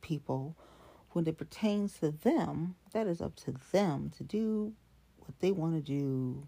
people, 0.00 0.56
when 1.10 1.26
it 1.26 1.36
pertains 1.36 1.98
to 1.98 2.10
them, 2.10 2.76
that 2.94 3.06
is 3.06 3.20
up 3.20 3.36
to 3.44 3.54
them 3.70 4.10
to 4.16 4.24
do 4.24 4.72
what 5.18 5.38
they 5.40 5.52
want 5.52 5.74
to 5.74 5.82
do 5.82 6.46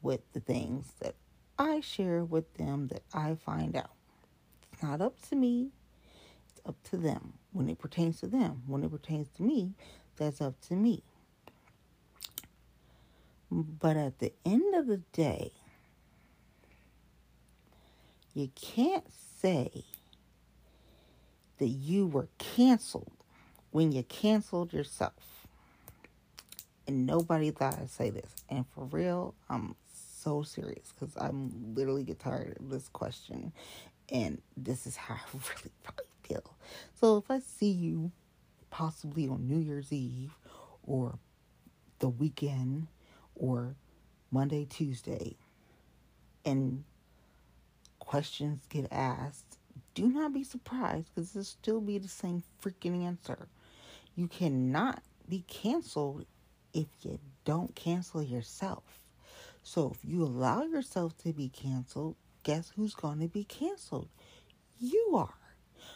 with 0.00 0.20
the 0.34 0.38
things 0.38 0.92
that 1.00 1.16
I 1.58 1.80
share 1.80 2.22
with 2.22 2.54
them 2.54 2.86
that 2.92 3.02
I 3.12 3.34
find 3.34 3.74
out. 3.74 3.90
It's 4.72 4.80
not 4.80 5.00
up 5.00 5.20
to 5.28 5.34
me, 5.34 5.70
it's 6.48 6.60
up 6.64 6.76
to 6.90 6.96
them. 6.96 7.32
When 7.50 7.68
it 7.68 7.80
pertains 7.80 8.20
to 8.20 8.28
them, 8.28 8.62
when 8.68 8.84
it 8.84 8.92
pertains 8.92 9.26
to 9.38 9.42
me, 9.42 9.72
that's 10.18 10.40
up 10.40 10.60
to 10.68 10.74
me. 10.74 11.02
But 13.50 13.96
at 13.96 14.20
the 14.20 14.32
end 14.44 14.76
of 14.76 14.86
the 14.86 14.98
day, 15.12 15.50
you 18.34 18.50
can't 18.54 19.12
say 19.40 19.82
that 21.58 21.68
you 21.68 22.06
were 22.06 22.28
canceled 22.38 23.12
when 23.70 23.92
you 23.92 24.02
canceled 24.04 24.72
yourself. 24.72 25.46
And 26.86 27.06
nobody 27.06 27.50
thought 27.50 27.78
I'd 27.78 27.90
say 27.90 28.10
this. 28.10 28.34
And 28.48 28.64
for 28.68 28.84
real, 28.84 29.34
I'm 29.50 29.74
so 29.92 30.42
serious 30.42 30.92
because 30.98 31.16
I'm 31.16 31.74
literally 31.74 32.02
get 32.04 32.18
tired 32.18 32.56
of 32.60 32.70
this 32.70 32.88
question. 32.88 33.52
And 34.10 34.40
this 34.56 34.86
is 34.86 34.96
how 34.96 35.14
I 35.24 35.26
really, 35.32 35.72
really 35.84 36.08
feel. 36.22 36.56
So 36.94 37.18
if 37.18 37.30
I 37.30 37.40
see 37.40 37.70
you 37.70 38.12
possibly 38.70 39.28
on 39.28 39.46
New 39.46 39.58
Year's 39.58 39.92
Eve 39.92 40.32
or 40.82 41.18
the 41.98 42.08
weekend 42.08 42.88
or 43.34 43.74
Monday, 44.30 44.66
Tuesday, 44.68 45.36
and 46.44 46.84
questions 47.98 48.60
get 48.68 48.88
asked, 48.90 49.47
do 49.98 50.06
not 50.08 50.32
be 50.32 50.44
surprised 50.44 51.08
because 51.12 51.30
it'll 51.30 51.42
still 51.42 51.80
be 51.80 51.98
the 51.98 52.06
same 52.06 52.44
freaking 52.62 53.04
answer. 53.04 53.48
You 54.14 54.28
cannot 54.28 55.02
be 55.28 55.42
canceled 55.48 56.24
if 56.72 56.86
you 57.02 57.18
don't 57.44 57.74
cancel 57.74 58.22
yourself. 58.22 58.84
So 59.64 59.90
if 59.92 60.08
you 60.08 60.22
allow 60.22 60.62
yourself 60.62 61.18
to 61.24 61.32
be 61.32 61.48
canceled, 61.48 62.14
guess 62.44 62.70
who's 62.76 62.94
going 62.94 63.18
to 63.18 63.26
be 63.26 63.42
canceled? 63.42 64.08
You 64.78 65.14
are. 65.16 65.34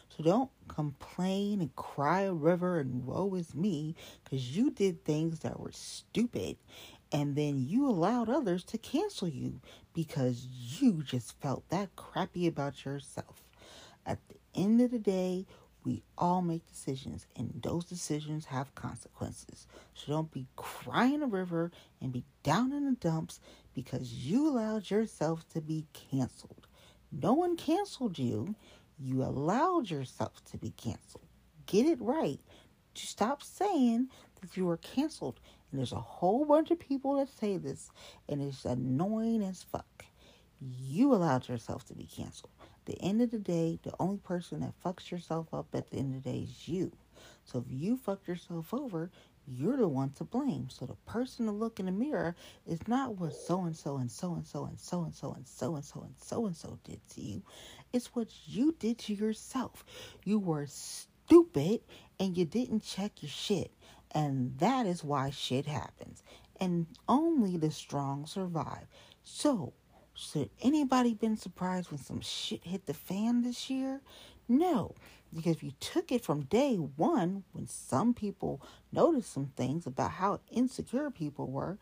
So 0.08 0.24
don't 0.24 0.50
complain 0.66 1.60
and 1.60 1.74
cry 1.76 2.22
a 2.22 2.34
river 2.34 2.80
and 2.80 3.06
woe 3.06 3.32
is 3.36 3.54
me 3.54 3.94
because 4.24 4.56
you 4.56 4.72
did 4.72 5.04
things 5.04 5.38
that 5.40 5.60
were 5.60 5.70
stupid 5.70 6.56
and 7.12 7.36
then 7.36 7.64
you 7.68 7.86
allowed 7.86 8.28
others 8.28 8.64
to 8.64 8.78
cancel 8.78 9.28
you 9.28 9.60
because 9.94 10.48
you 10.80 11.04
just 11.04 11.40
felt 11.40 11.68
that 11.68 11.94
crappy 11.94 12.48
about 12.48 12.84
yourself. 12.84 13.44
At 14.06 14.18
the 14.28 14.36
end 14.54 14.80
of 14.80 14.90
the 14.90 14.98
day, 14.98 15.46
we 15.84 16.02
all 16.16 16.42
make 16.42 16.66
decisions, 16.68 17.26
and 17.34 17.60
those 17.62 17.84
decisions 17.84 18.46
have 18.46 18.74
consequences. 18.74 19.66
So 19.94 20.12
don't 20.12 20.30
be 20.30 20.46
crying 20.56 21.22
a 21.22 21.26
river 21.26 21.72
and 22.00 22.12
be 22.12 22.24
down 22.42 22.72
in 22.72 22.84
the 22.84 22.92
dumps 22.92 23.40
because 23.74 24.12
you 24.12 24.48
allowed 24.48 24.90
yourself 24.90 25.48
to 25.50 25.60
be 25.60 25.86
canceled. 25.92 26.66
No 27.10 27.32
one 27.32 27.56
canceled 27.56 28.18
you, 28.18 28.54
you 28.98 29.22
allowed 29.22 29.90
yourself 29.90 30.44
to 30.46 30.58
be 30.58 30.70
canceled. 30.70 31.26
Get 31.66 31.86
it 31.86 32.00
right. 32.00 32.40
To 32.94 33.06
stop 33.06 33.42
saying 33.42 34.08
that 34.40 34.56
you 34.56 34.66
were 34.66 34.76
canceled. 34.76 35.40
And 35.70 35.78
there's 35.78 35.92
a 35.92 35.96
whole 35.96 36.44
bunch 36.44 36.70
of 36.70 36.78
people 36.78 37.16
that 37.16 37.28
say 37.28 37.56
this, 37.56 37.90
and 38.28 38.40
it's 38.40 38.64
annoying 38.64 39.42
as 39.42 39.62
fuck. 39.62 40.04
You 40.60 41.12
allowed 41.12 41.48
yourself 41.48 41.84
to 41.86 41.94
be 41.94 42.04
canceled 42.04 42.51
the 42.86 43.00
end 43.00 43.22
of 43.22 43.30
the 43.30 43.38
day, 43.38 43.78
the 43.82 43.94
only 43.98 44.18
person 44.18 44.60
that 44.60 44.74
fucks 44.84 45.10
yourself 45.10 45.52
up 45.52 45.66
at 45.74 45.90
the 45.90 45.98
end 45.98 46.14
of 46.16 46.22
the 46.22 46.30
day 46.30 46.38
is 46.40 46.68
you. 46.68 46.92
So 47.44 47.58
if 47.58 47.64
you 47.68 47.96
fucked 47.96 48.28
yourself 48.28 48.72
over, 48.72 49.10
you're 49.46 49.76
the 49.76 49.88
one 49.88 50.10
to 50.10 50.24
blame. 50.24 50.68
So 50.70 50.86
the 50.86 50.94
person 51.06 51.46
to 51.46 51.52
look 51.52 51.80
in 51.80 51.86
the 51.86 51.92
mirror 51.92 52.36
is 52.66 52.86
not 52.86 53.18
what 53.18 53.34
so 53.34 53.62
and 53.62 53.76
so 53.76 53.96
and 53.96 54.10
so 54.10 54.34
and 54.34 54.46
so 54.46 54.64
and 54.64 54.78
so 54.78 55.02
and 55.02 55.14
so 55.14 55.32
and 55.34 55.46
so 55.46 55.74
and 55.74 55.84
so 55.84 56.00
and 56.02 56.14
so 56.18 56.46
and 56.46 56.56
so 56.56 56.78
did 56.84 57.00
to 57.10 57.20
you. 57.20 57.42
It's 57.92 58.14
what 58.14 58.28
you 58.46 58.74
did 58.78 58.98
to 59.00 59.14
yourself. 59.14 59.84
You 60.24 60.38
were 60.38 60.66
stupid 60.66 61.80
and 62.20 62.36
you 62.36 62.44
didn't 62.44 62.84
check 62.84 63.22
your 63.22 63.30
shit. 63.30 63.72
And 64.12 64.58
that 64.58 64.86
is 64.86 65.02
why 65.02 65.30
shit 65.30 65.66
happens. 65.66 66.22
And 66.60 66.86
only 67.08 67.56
the 67.56 67.70
strong 67.70 68.26
survive. 68.26 68.86
So 69.24 69.72
should 70.22 70.50
anybody 70.62 71.14
been 71.14 71.36
surprised 71.36 71.90
when 71.90 71.98
some 71.98 72.20
shit 72.20 72.64
hit 72.64 72.86
the 72.86 72.94
fan 72.94 73.42
this 73.42 73.68
year? 73.68 74.00
No, 74.48 74.94
because 75.34 75.56
if 75.56 75.62
you 75.62 75.72
took 75.80 76.12
it 76.12 76.24
from 76.24 76.42
day 76.42 76.76
one, 76.76 77.44
when 77.52 77.66
some 77.66 78.14
people 78.14 78.62
noticed 78.92 79.32
some 79.32 79.52
things 79.56 79.86
about 79.86 80.12
how 80.12 80.40
insecure 80.50 81.10
people 81.10 81.48
were, 81.48 81.78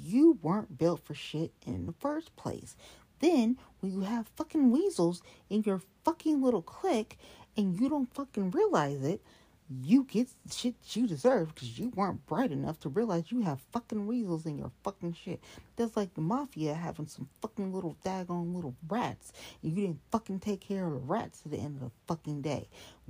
you 0.00 0.38
weren't 0.42 0.78
built 0.78 1.04
for 1.04 1.14
shit 1.14 1.52
in 1.66 1.86
the 1.86 1.92
first 1.92 2.34
place. 2.36 2.76
Then, 3.20 3.58
when 3.80 3.92
you 3.92 4.00
have 4.00 4.28
fucking 4.36 4.70
weasels 4.70 5.22
in 5.50 5.62
your 5.62 5.82
fucking 6.04 6.42
little 6.42 6.62
clique 6.62 7.18
and 7.56 7.78
you 7.78 7.88
don't 7.88 8.12
fucking 8.14 8.50
realize 8.50 9.02
it, 9.02 9.22
you 9.70 10.04
get 10.04 10.28
shit 10.50 10.74
you 10.92 11.06
deserve 11.06 11.54
because 11.54 11.78
you 11.78 11.90
weren't 11.94 12.26
bright 12.26 12.52
enough 12.52 12.78
to 12.80 12.88
realize 12.88 13.32
you 13.32 13.40
have 13.40 13.60
fucking 13.72 14.06
weasels 14.06 14.44
in 14.44 14.58
your 14.58 14.70
fucking 14.82 15.14
shit. 15.14 15.42
That's 15.76 15.96
like 15.96 16.14
the 16.14 16.20
mafia 16.20 16.74
having 16.74 17.06
some 17.06 17.28
fucking 17.40 17.72
little 17.72 17.96
daggone 18.04 18.54
little 18.54 18.74
rats 18.88 19.32
and 19.62 19.72
you 19.72 19.86
didn't 19.86 20.00
fucking 20.10 20.40
take 20.40 20.60
care 20.60 20.86
of 20.86 20.92
the 20.92 20.98
rats 20.98 21.42
at 21.44 21.52
the 21.52 21.58
end 21.58 21.76
of 21.76 21.80
the 21.80 21.90
fucking 22.06 22.42
day. 22.42 22.68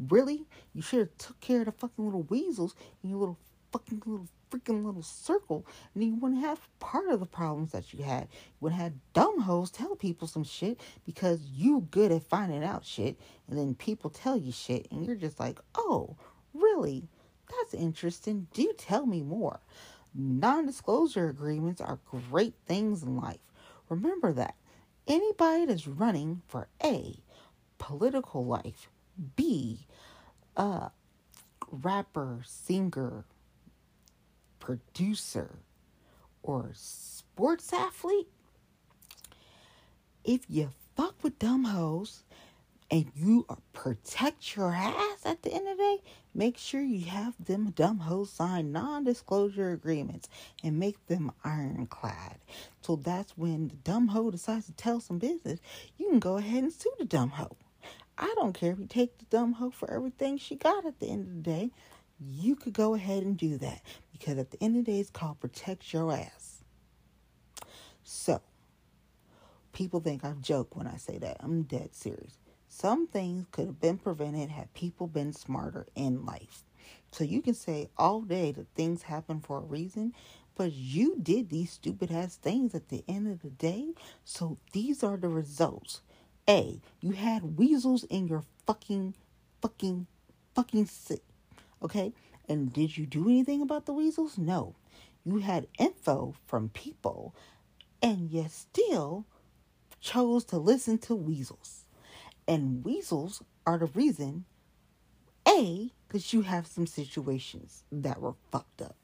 Really? 0.08 0.46
You 0.74 0.82
should 0.82 1.00
have 1.00 1.18
took 1.18 1.40
care 1.40 1.60
of 1.60 1.66
the 1.66 1.72
fucking 1.72 2.04
little 2.04 2.22
weasels 2.22 2.76
in 3.02 3.10
your 3.10 3.18
little 3.18 3.38
fucking 3.72 4.02
little 4.06 4.28
freaking 4.48 4.84
little 4.84 5.02
circle 5.02 5.66
and 5.94 6.04
you 6.04 6.14
wouldn't 6.14 6.40
have 6.40 6.68
part 6.78 7.08
of 7.08 7.18
the 7.18 7.26
problems 7.26 7.72
that 7.72 7.92
you 7.92 8.04
had. 8.04 8.28
You 8.30 8.56
would 8.60 8.72
have 8.72 8.92
dumb 9.12 9.40
hoes 9.40 9.72
tell 9.72 9.96
people 9.96 10.28
some 10.28 10.44
shit 10.44 10.80
because 11.04 11.40
you 11.52 11.88
good 11.90 12.12
at 12.12 12.22
finding 12.22 12.62
out 12.62 12.84
shit 12.84 13.18
and 13.48 13.58
then 13.58 13.74
people 13.74 14.10
tell 14.10 14.36
you 14.36 14.52
shit 14.52 14.86
and 14.92 15.04
you're 15.04 15.16
just 15.16 15.40
like, 15.40 15.58
oh, 15.74 16.16
Really? 16.54 17.08
That's 17.50 17.74
interesting. 17.74 18.46
Do 18.54 18.72
tell 18.78 19.06
me 19.06 19.22
more. 19.22 19.60
Non 20.14 20.64
disclosure 20.66 21.28
agreements 21.28 21.80
are 21.80 21.98
great 22.30 22.54
things 22.66 23.02
in 23.02 23.16
life. 23.16 23.40
Remember 23.88 24.32
that. 24.32 24.54
Anybody 25.06 25.66
that's 25.66 25.86
running 25.86 26.40
for 26.48 26.68
A, 26.82 27.18
political 27.78 28.46
life, 28.46 28.88
B, 29.36 29.86
uh, 30.56 30.88
rapper, 31.70 32.40
singer, 32.46 33.24
producer, 34.60 35.58
or 36.42 36.70
sports 36.74 37.72
athlete, 37.72 38.28
if 40.24 40.42
you 40.48 40.70
fuck 40.96 41.22
with 41.22 41.38
dumb 41.38 41.64
hoes 41.64 42.22
and 42.90 43.10
you 43.14 43.46
protect 43.72 44.56
your 44.56 44.72
ass 44.72 45.24
at 45.24 45.42
the 45.42 45.52
end 45.52 45.68
of 45.68 45.76
the 45.76 45.82
day, 45.82 46.02
make 46.34 46.58
sure 46.58 46.80
you 46.80 47.06
have 47.06 47.34
them 47.44 47.70
dumb 47.70 47.98
hoes 47.98 48.30
sign 48.30 48.72
non-disclosure 48.72 49.72
agreements 49.72 50.28
and 50.62 50.78
make 50.78 51.06
them 51.06 51.32
ironclad. 51.44 52.38
So 52.82 52.96
that's 52.96 53.36
when 53.36 53.68
the 53.68 53.76
dumb 53.76 54.08
hoe 54.08 54.30
decides 54.30 54.66
to 54.66 54.72
tell 54.72 55.00
some 55.00 55.18
business, 55.18 55.60
you 55.96 56.08
can 56.08 56.20
go 56.20 56.36
ahead 56.36 56.62
and 56.62 56.72
sue 56.72 56.92
the 56.98 57.04
dumb 57.04 57.30
hoe. 57.30 57.56
I 58.16 58.32
don't 58.36 58.52
care 58.52 58.72
if 58.72 58.78
you 58.78 58.86
take 58.86 59.18
the 59.18 59.24
dumb 59.24 59.54
hoe 59.54 59.70
for 59.70 59.90
everything 59.90 60.38
she 60.38 60.54
got 60.54 60.86
at 60.86 61.00
the 61.00 61.08
end 61.08 61.26
of 61.26 61.34
the 61.34 61.50
day. 61.50 61.70
You 62.20 62.54
could 62.54 62.74
go 62.74 62.94
ahead 62.94 63.24
and 63.24 63.36
do 63.36 63.58
that 63.58 63.82
because 64.12 64.38
at 64.38 64.50
the 64.50 64.62
end 64.62 64.76
of 64.76 64.84
the 64.84 64.92
day, 64.92 65.00
it's 65.00 65.10
called 65.10 65.40
protect 65.40 65.92
your 65.92 66.12
ass. 66.12 66.62
So, 68.04 68.40
people 69.72 69.98
think 70.00 70.24
I 70.24 70.32
joke 70.40 70.76
when 70.76 70.86
I 70.86 70.96
say 70.96 71.18
that. 71.18 71.38
I'm 71.40 71.62
dead 71.62 71.94
serious. 71.94 72.38
Some 72.76 73.06
things 73.06 73.46
could 73.52 73.66
have 73.66 73.80
been 73.80 73.98
prevented 73.98 74.50
had 74.50 74.74
people 74.74 75.06
been 75.06 75.32
smarter 75.32 75.86
in 75.94 76.26
life. 76.26 76.64
So 77.12 77.22
you 77.22 77.40
can 77.40 77.54
say 77.54 77.88
all 77.96 78.20
day 78.22 78.50
that 78.50 78.74
things 78.74 79.02
happen 79.02 79.40
for 79.40 79.58
a 79.58 79.64
reason, 79.64 80.12
but 80.56 80.72
you 80.72 81.16
did 81.22 81.50
these 81.50 81.70
stupid 81.70 82.10
ass 82.10 82.34
things 82.34 82.74
at 82.74 82.88
the 82.88 83.04
end 83.06 83.28
of 83.28 83.42
the 83.42 83.50
day. 83.50 83.94
So 84.24 84.58
these 84.72 85.04
are 85.04 85.16
the 85.16 85.28
results. 85.28 86.00
A, 86.48 86.80
you 87.00 87.12
had 87.12 87.56
weasels 87.56 88.02
in 88.10 88.26
your 88.26 88.42
fucking, 88.66 89.14
fucking, 89.62 90.08
fucking 90.56 90.86
sit. 90.86 91.22
Okay? 91.80 92.12
And 92.48 92.72
did 92.72 92.98
you 92.98 93.06
do 93.06 93.28
anything 93.28 93.62
about 93.62 93.86
the 93.86 93.92
weasels? 93.92 94.36
No. 94.36 94.74
You 95.24 95.38
had 95.38 95.68
info 95.78 96.34
from 96.44 96.70
people, 96.70 97.36
and 98.02 98.32
you 98.32 98.46
still 98.50 99.26
chose 100.00 100.44
to 100.46 100.58
listen 100.58 100.98
to 100.98 101.14
weasels. 101.14 101.83
And 102.46 102.84
weasels 102.84 103.42
are 103.66 103.78
the 103.78 103.86
reason, 103.86 104.44
A, 105.48 105.90
because 106.06 106.32
you 106.32 106.42
have 106.42 106.66
some 106.66 106.86
situations 106.86 107.84
that 107.90 108.20
were 108.20 108.34
fucked 108.50 108.82
up. 108.82 108.96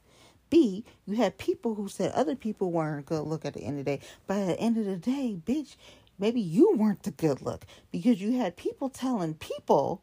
B, 0.50 0.84
you 1.06 1.16
had 1.16 1.38
people 1.38 1.76
who 1.76 1.88
said 1.88 2.12
other 2.12 2.34
people 2.34 2.72
weren't 2.72 3.06
good 3.06 3.22
look 3.22 3.44
at 3.44 3.54
the 3.54 3.60
end 3.60 3.78
of 3.78 3.84
the 3.84 3.96
day. 3.96 4.00
But 4.26 4.38
at 4.38 4.46
the 4.46 4.60
end 4.60 4.76
of 4.76 4.84
the 4.84 4.96
day, 4.96 5.36
bitch, 5.44 5.76
maybe 6.18 6.40
you 6.40 6.74
weren't 6.76 7.04
the 7.04 7.12
good 7.12 7.40
look 7.40 7.64
because 7.92 8.20
you 8.20 8.38
had 8.38 8.56
people 8.56 8.88
telling 8.90 9.34
people 9.34 10.02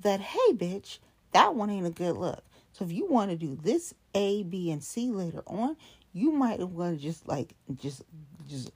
that, 0.00 0.20
hey, 0.20 0.52
bitch, 0.52 0.98
that 1.32 1.54
one 1.54 1.70
ain't 1.70 1.86
a 1.86 1.90
good 1.90 2.16
look. 2.16 2.44
So 2.72 2.84
if 2.84 2.92
you 2.92 3.06
want 3.06 3.30
to 3.30 3.36
do 3.36 3.58
this 3.60 3.94
A, 4.14 4.42
B, 4.42 4.70
and 4.70 4.84
C 4.84 5.10
later 5.10 5.42
on, 5.46 5.76
you 6.12 6.30
might 6.30 6.60
want 6.60 6.98
to 6.98 7.02
just 7.02 7.26
like 7.26 7.54
just 7.74 8.02
just 8.48 8.70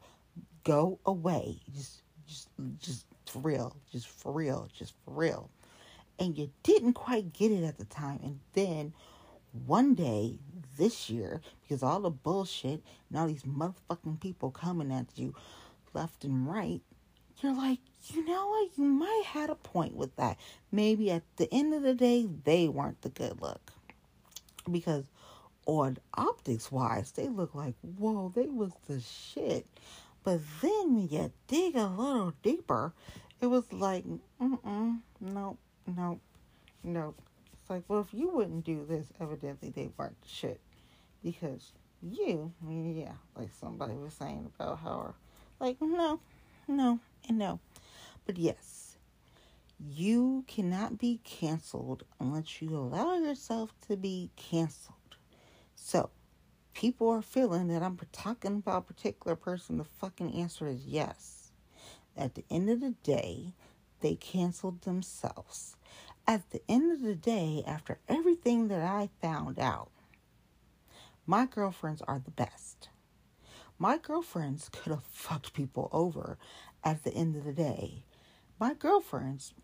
go 0.65 0.99
away. 1.05 1.61
Just 1.75 2.03
just 2.27 2.49
just 2.79 3.07
for 3.31 3.39
real. 3.41 3.77
Just 3.91 4.09
for 4.09 4.33
real. 4.33 4.69
Just 4.77 4.95
for 5.05 5.13
real. 5.13 5.51
And 6.19 6.37
you 6.37 6.51
didn't 6.63 6.95
quite 6.95 7.33
get 7.33 7.51
it 7.51 7.65
at 7.65 7.79
the 7.79 7.85
time. 7.85 8.21
And 8.23 8.41
then 8.53 8.93
one 9.67 9.95
day 9.95 10.39
this 10.77 11.09
year, 11.11 11.41
because 11.63 11.83
all 11.83 12.01
the 12.01 12.11
bullshit 12.11 12.83
and 13.09 13.19
all 13.19 13.27
these 13.27 13.43
motherfucking 13.43 14.21
people 14.21 14.51
coming 14.51 14.93
at 14.93 15.07
you 15.17 15.35
left 15.95 16.25
and 16.25 16.49
right, 16.49 16.81
you're 17.43 17.55
like, 17.55 17.79
you 18.09 18.25
know 18.25 18.49
what? 18.49 18.71
You 18.77 18.85
might 18.85 19.23
had 19.27 19.51
a 19.51 19.55
point 19.55 19.95
with 19.97 20.15
that. 20.17 20.39
Maybe 20.71 21.11
at 21.11 21.23
the 21.37 21.53
end 21.53 21.73
of 21.73 21.83
the 21.83 21.95
day, 21.95 22.29
they 22.45 22.69
weren't 22.69 23.01
the 23.03 23.09
good 23.09 23.41
look. 23.41 23.73
Because 24.71 25.05
on 25.67 25.99
optics 26.15 26.71
wise, 26.71 27.13
they 27.13 27.29
look 27.29 27.55
like, 27.55 27.75
whoa, 27.81 28.31
they 28.35 28.47
was 28.47 28.73
the 28.87 29.01
shit. 29.01 29.67
But 30.23 30.41
then 30.61 30.95
when 30.95 31.09
you 31.09 31.33
dig 31.47 31.77
a 31.77 31.87
little 31.87 32.35
deeper, 32.43 32.93
it 33.41 33.47
was 33.47 33.73
like, 33.73 34.05
mm-mm, 34.41 34.99
nope, 35.21 35.59
nope, 35.87 36.21
nope. 36.85 37.19
It's 37.53 37.71
like, 37.71 37.85
well, 37.89 38.01
if 38.01 38.13
you 38.13 38.29
wouldn't 38.29 38.65
do 38.65 38.85
this, 38.87 39.07
evidently 39.21 39.71
they 39.71 39.91
weren't 39.97 40.17
shit. 40.27 40.61
Because 41.23 41.73
you, 42.03 42.53
yeah, 42.69 43.13
like 43.37 43.51
somebody 43.59 43.95
was 43.95 44.15
saying 44.15 44.51
about 44.59 44.79
how, 44.81 45.15
like, 45.59 45.77
no, 45.81 46.21
no, 46.69 46.99
and 47.29 47.39
no. 47.39 47.61
But 48.27 48.39
yes, 48.39 48.97
you 49.79 50.45
cannot 50.47 50.99
be 50.99 51.21
canceled 51.25 52.05
unless 52.19 52.61
you 52.61 52.77
allow 52.77 53.15
yourself 53.17 53.73
to 53.89 53.97
be 53.97 54.31
canceled. 54.37 54.97
So, 55.75 56.11
people 56.75 57.09
are 57.09 57.23
feeling 57.23 57.69
that 57.69 57.83
I'm 57.83 57.99
talking 58.13 58.57
about 58.57 58.79
a 58.79 58.93
particular 58.93 59.37
person, 59.37 59.79
the 59.79 59.85
fucking 59.85 60.35
answer 60.35 60.67
is 60.67 60.87
yes. 60.87 61.51
At 62.17 62.35
the 62.35 62.45
end 62.51 62.69
of 62.71 62.81
the 62.81 62.95
day, 63.03 63.55
they 64.01 64.15
canceled 64.17 64.83
themselves. 64.83 65.77
At 66.27 66.51
the 66.51 66.63
end 66.69 66.93
of 66.93 67.03
the 67.03 67.15
day, 67.15 67.63
after 67.67 67.99
everything 68.09 68.69
that 68.69 68.83
I 68.83 69.11
found 69.21 69.59
out, 69.59 69.91
my 71.27 71.47
girlfriends 71.47 72.03
are 72.03 72.21
the 72.25 72.31
best. 72.31 72.89
My 73.79 73.97
girlfriends 73.97 74.69
could 74.69 74.91
have 74.91 75.05
fucked 75.05 75.55
people 75.55 75.89
over 75.93 76.39
at 76.85 77.05
the 77.05 77.15
end 77.15 77.37
of 77.37 77.45
the 77.45 77.53
day. 77.53 78.05
My 78.59 78.75
girlfriends 78.75 79.55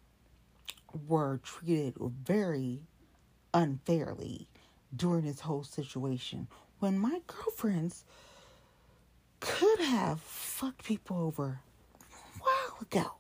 were 1.07 1.38
treated 1.42 1.94
very 1.98 2.80
unfairly 3.52 4.48
during 4.94 5.24
this 5.24 5.40
whole 5.40 5.64
situation 5.64 6.48
when 6.78 6.98
my 6.98 7.20
girlfriends 7.26 8.04
could 9.40 9.80
have 9.80 10.20
fucked 10.20 10.84
people 10.84 11.18
over 11.18 11.60
a 12.00 12.38
while 12.40 12.78
ago. 12.80 13.12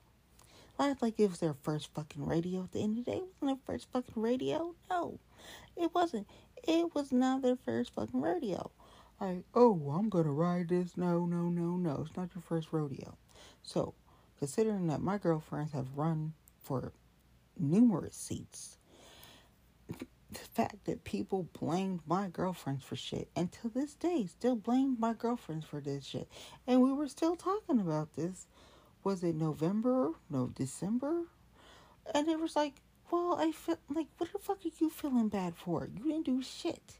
Like, 0.78 1.00
like 1.00 1.18
it 1.18 1.30
was 1.30 1.40
their 1.40 1.54
first 1.62 1.92
fucking 1.94 2.26
radio 2.26 2.64
at 2.64 2.72
the 2.72 2.82
end 2.82 2.98
of 2.98 3.04
the 3.04 3.10
day. 3.10 3.18
It 3.18 3.24
wasn't 3.40 3.66
their 3.66 3.74
first 3.74 3.88
fucking 3.92 4.22
radio. 4.22 4.74
No, 4.90 5.18
it 5.76 5.94
wasn't. 5.94 6.26
It 6.66 6.94
was 6.94 7.12
not 7.12 7.42
their 7.42 7.56
first 7.56 7.94
fucking 7.94 8.20
rodeo. 8.20 8.70
Like, 9.20 9.44
oh, 9.54 9.90
I'm 9.90 10.08
gonna 10.10 10.32
ride 10.32 10.68
this. 10.68 10.96
No, 10.96 11.24
no, 11.24 11.48
no, 11.48 11.76
no. 11.76 12.04
It's 12.06 12.16
not 12.16 12.34
your 12.34 12.42
first 12.42 12.68
rodeo. 12.72 13.16
So, 13.62 13.94
considering 14.38 14.88
that 14.88 15.00
my 15.00 15.16
girlfriends 15.16 15.72
have 15.72 15.96
run 15.96 16.34
for 16.62 16.92
numerous 17.58 18.16
seats 18.16 18.76
the 20.36 20.62
fact 20.62 20.84
that 20.84 21.04
people 21.04 21.48
blamed 21.58 22.00
my 22.06 22.28
girlfriends 22.28 22.84
for 22.84 22.96
shit. 22.96 23.28
And 23.34 23.50
to 23.52 23.68
this 23.68 23.94
day 23.94 24.26
still 24.26 24.56
blame 24.56 24.96
my 24.98 25.12
girlfriends 25.12 25.64
for 25.66 25.80
this 25.80 26.04
shit. 26.04 26.28
And 26.66 26.82
we 26.82 26.92
were 26.92 27.08
still 27.08 27.36
talking 27.36 27.80
about 27.80 28.14
this. 28.16 28.46
Was 29.04 29.22
it 29.22 29.34
november? 29.34 30.12
No 30.28 30.48
december? 30.48 31.22
And 32.14 32.28
it 32.28 32.38
was 32.38 32.56
like 32.56 32.74
well 33.10 33.36
i 33.38 33.52
feel 33.52 33.78
like 33.88 34.08
what 34.18 34.32
the 34.32 34.38
fuck 34.38 34.58
are 34.64 34.70
you 34.78 34.90
feeling 34.90 35.28
bad 35.28 35.54
for? 35.56 35.88
You 35.96 36.04
didn't 36.04 36.26
do 36.26 36.42
shit. 36.42 36.98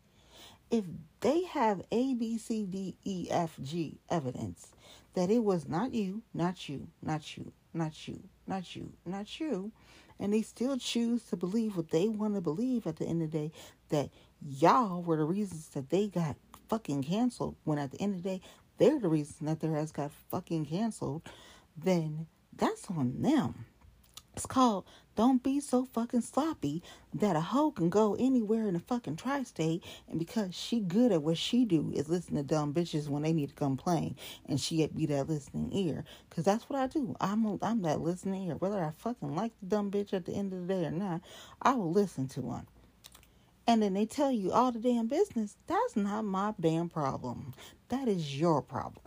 If 0.71 0.85
they 1.21 1.45
have 1.45 1.83
a 1.93 2.15
b 2.15 2.39
c 2.39 2.65
d 2.65 2.97
e 3.05 3.29
f 3.31 3.57
g 3.63 3.99
evidence 4.09 4.69
that 5.15 5.31
it 5.31 5.43
was 5.43 5.69
not 5.69 5.95
you 5.95 6.23
not 6.35 6.69
you 6.69 6.89
not 7.03 7.37
you 7.37 7.53
not 7.75 8.09
you 8.09 8.23
not 8.47 8.77
you 8.77 8.93
not 9.05 9.41
you 9.41 9.73
and 10.19 10.33
they 10.33 10.43
still 10.43 10.77
choose 10.79 11.25
to 11.25 11.37
believe 11.37 11.77
what 11.77 11.91
they 11.91 12.09
want 12.09 12.35
to 12.35 12.41
believe 12.41 12.87
at 12.87 12.97
the 12.97 13.07
end 13.07 13.23
of 13.23 13.31
the 13.31 13.39
day 13.39 13.53
that 13.91 14.11
y'all 14.41 15.03
were 15.03 15.17
the 15.17 15.25
reasons 15.25 15.69
that 15.69 15.91
they 15.91 16.09
got 16.09 16.37
fucking 16.69 17.03
canceled. 17.03 17.57
When 17.65 17.79
at 17.79 17.91
the 17.93 18.01
end 18.01 18.15
of 18.17 18.23
the 18.23 18.29
day 18.29 18.41
they're 18.79 18.99
the 19.01 19.09
reason 19.09 19.47
that 19.47 19.61
their 19.61 19.77
ass 19.77 19.93
got 19.93 20.11
fucking 20.31 20.67
canceled 20.67 21.23
then 21.77 22.27
that's 22.57 22.91
on 22.91 23.21
them 23.21 23.67
it's 24.37 24.45
called 24.45 24.85
Don't 25.17 25.43
Be 25.43 25.61
So 25.61 25.87
Fucking 25.87 26.21
Sloppy 26.21 26.83
that 27.15 27.37
a 27.37 27.41
hoe 27.41 27.71
can 27.71 27.89
go 27.89 28.15
anywhere 28.17 28.69
in 28.69 28.75
the 28.75 28.81
fucking 28.81 29.17
tri-state 29.17 29.83
and 30.11 30.19
because 30.19 30.55
she 30.55 30.79
good 30.81 31.11
at 31.11 31.23
what 31.23 31.39
she 31.39 31.65
do 31.65 31.91
is 31.95 32.11
listen 32.11 32.37
to 32.37 32.43
dumb 32.43 32.75
bitches 32.75 33.09
when 33.09 33.23
they 33.23 33.33
need 33.33 33.49
to 33.49 33.55
complain 33.55 34.15
and 34.47 34.61
she 34.61 34.87
be 34.89 35.07
that 35.07 35.29
listening 35.29 35.73
ear. 35.73 36.05
Cause 36.29 36.45
that's 36.45 36.69
what 36.69 36.79
I 36.79 36.87
do. 36.87 37.17
I'm 37.19 37.47
a, 37.47 37.59
I'm 37.63 37.81
that 37.83 38.03
listening 38.03 38.49
ear. 38.49 38.57
Whether 38.57 38.85
I 38.85 38.91
fucking 38.99 39.35
like 39.35 39.53
the 39.61 39.67
dumb 39.69 39.91
bitch 39.91 40.13
at 40.13 40.27
the 40.27 40.33
end 40.33 40.53
of 40.53 40.67
the 40.67 40.75
day 40.75 40.85
or 40.85 40.91
not, 40.91 41.23
I 41.63 41.75
will 41.75 41.93
listen 41.93 42.29
to 42.29 42.43
one. 42.43 42.67
And 43.67 43.83
then 43.83 43.95
they 43.95 44.07
tell 44.07 44.31
you 44.31 44.53
all 44.53 44.71
the 44.71 44.79
damn 44.79 45.07
business. 45.09 45.57
That's 45.67 45.97
not 45.97 46.25
my 46.27 46.53
damn 46.61 46.91
problem. 46.91 47.55
That 47.89 48.07
is 48.07 48.39
your 48.39 48.61
problem. 48.63 49.07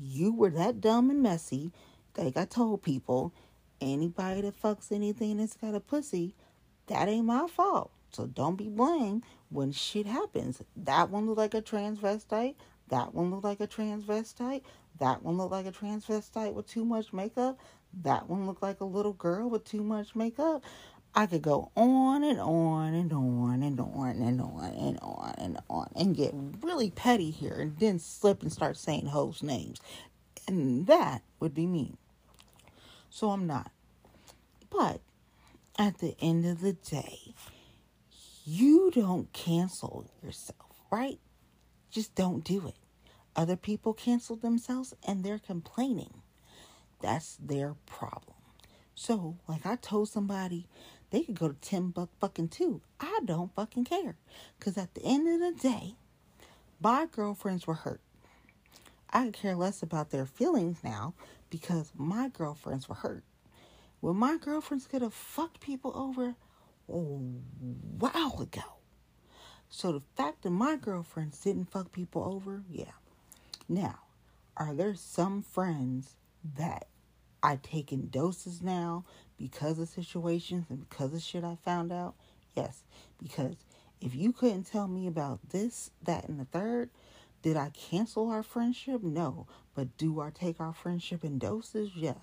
You 0.00 0.32
were 0.32 0.50
that 0.50 0.80
dumb 0.80 1.10
and 1.10 1.22
messy. 1.22 1.72
Like 2.16 2.36
I 2.36 2.46
told 2.46 2.82
people, 2.82 3.32
anybody 3.82 4.40
that 4.42 4.60
fucks 4.60 4.92
anything 4.92 5.38
that's 5.38 5.56
got 5.56 5.74
a 5.74 5.80
pussy, 5.80 6.34
that 6.86 7.08
ain't 7.08 7.26
my 7.26 7.46
fault. 7.46 7.90
So 8.10 8.26
don't 8.26 8.56
be 8.56 8.68
blamed 8.68 9.24
when 9.48 9.72
shit 9.72 10.06
happens. 10.06 10.62
That 10.76 11.10
one 11.10 11.26
looked 11.26 11.38
like 11.38 11.54
a 11.54 11.62
transvestite. 11.62 12.54
That 12.88 13.14
one 13.14 13.30
looked 13.30 13.44
like 13.44 13.60
a 13.60 13.66
transvestite. 13.66 14.62
That 15.00 15.22
one 15.22 15.38
looked 15.38 15.52
like 15.52 15.66
a 15.66 15.72
transvestite 15.72 16.52
with 16.52 16.68
too 16.68 16.84
much 16.84 17.12
makeup. 17.12 17.58
That 18.02 18.28
one 18.28 18.46
looked 18.46 18.62
like 18.62 18.80
a 18.80 18.84
little 18.84 19.14
girl 19.14 19.48
with 19.48 19.64
too 19.64 19.82
much 19.82 20.14
makeup. 20.14 20.62
I 21.14 21.26
could 21.26 21.42
go 21.42 21.70
on 21.76 22.24
and 22.24 22.40
on 22.40 22.94
and 22.94 23.12
on 23.12 23.62
and 23.62 23.80
on 23.80 24.22
and 24.22 24.40
on 24.40 24.72
and 24.72 24.98
on 25.02 25.34
and 25.36 25.58
on 25.68 25.90
and 25.94 26.16
get 26.16 26.34
really 26.62 26.90
petty 26.90 27.30
here 27.30 27.56
and 27.60 27.78
then 27.78 27.98
slip 27.98 28.42
and 28.42 28.50
start 28.50 28.78
saying 28.78 29.06
hoes' 29.06 29.42
names. 29.42 29.80
And 30.48 30.86
that 30.86 31.22
would 31.38 31.54
be 31.54 31.66
me. 31.66 31.96
So 33.12 33.30
I'm 33.30 33.46
not. 33.46 33.70
But 34.70 35.02
at 35.78 35.98
the 35.98 36.16
end 36.18 36.46
of 36.46 36.62
the 36.62 36.72
day, 36.72 37.34
you 38.46 38.90
don't 38.90 39.30
cancel 39.34 40.06
yourself, 40.24 40.80
right? 40.90 41.18
Just 41.90 42.14
don't 42.14 42.42
do 42.42 42.66
it. 42.66 42.74
Other 43.36 43.56
people 43.56 43.92
cancel 43.92 44.36
themselves 44.36 44.94
and 45.06 45.22
they're 45.22 45.38
complaining. 45.38 46.22
That's 47.02 47.36
their 47.36 47.74
problem. 47.84 48.36
So, 48.94 49.36
like 49.46 49.66
I 49.66 49.76
told 49.76 50.08
somebody, 50.08 50.66
they 51.10 51.22
could 51.22 51.38
go 51.38 51.48
to 51.48 51.54
10 51.54 51.90
buck 51.90 52.08
fucking 52.18 52.48
two. 52.48 52.80
I 52.98 53.20
don't 53.26 53.54
fucking 53.54 53.84
care. 53.84 54.16
Because 54.58 54.78
at 54.78 54.94
the 54.94 55.04
end 55.04 55.28
of 55.28 55.38
the 55.38 55.60
day, 55.60 55.96
my 56.80 57.06
girlfriends 57.12 57.66
were 57.66 57.74
hurt. 57.74 58.00
I 59.12 59.24
could 59.24 59.34
care 59.34 59.56
less 59.56 59.82
about 59.82 60.10
their 60.10 60.26
feelings 60.26 60.78
now 60.82 61.14
because 61.50 61.92
my 61.96 62.28
girlfriends 62.28 62.88
were 62.88 62.94
hurt. 62.94 63.24
When 64.00 64.16
my 64.16 64.36
girlfriends 64.38 64.86
could 64.86 65.02
have 65.02 65.14
fucked 65.14 65.60
people 65.60 65.92
over 65.94 66.34
a 66.88 66.92
while 66.92 68.40
ago. 68.40 68.78
So 69.68 69.92
the 69.92 70.02
fact 70.16 70.42
that 70.42 70.50
my 70.50 70.76
girlfriends 70.76 71.40
didn't 71.40 71.70
fuck 71.70 71.92
people 71.92 72.24
over, 72.24 72.62
yeah. 72.70 72.92
Now, 73.68 74.00
are 74.56 74.74
there 74.74 74.94
some 74.94 75.42
friends 75.42 76.16
that 76.56 76.88
I 77.42 77.56
take 77.62 77.92
in 77.92 78.08
doses 78.08 78.62
now 78.62 79.04
because 79.38 79.78
of 79.78 79.88
situations 79.88 80.66
and 80.68 80.88
because 80.88 81.14
of 81.14 81.22
shit 81.22 81.44
I 81.44 81.56
found 81.64 81.92
out? 81.92 82.14
Yes, 82.54 82.82
because 83.22 83.56
if 84.00 84.14
you 84.14 84.32
couldn't 84.32 84.64
tell 84.64 84.88
me 84.88 85.06
about 85.06 85.40
this, 85.50 85.90
that, 86.02 86.28
and 86.28 86.38
the 86.38 86.44
third, 86.44 86.90
did 87.42 87.56
I 87.56 87.70
cancel 87.70 88.30
our 88.30 88.42
friendship? 88.42 89.02
No. 89.02 89.46
But 89.74 89.96
do 89.96 90.20
I 90.20 90.30
take 90.30 90.60
our 90.60 90.72
friendship 90.72 91.24
in 91.24 91.38
doses? 91.38 91.90
Yeah. 91.94 92.14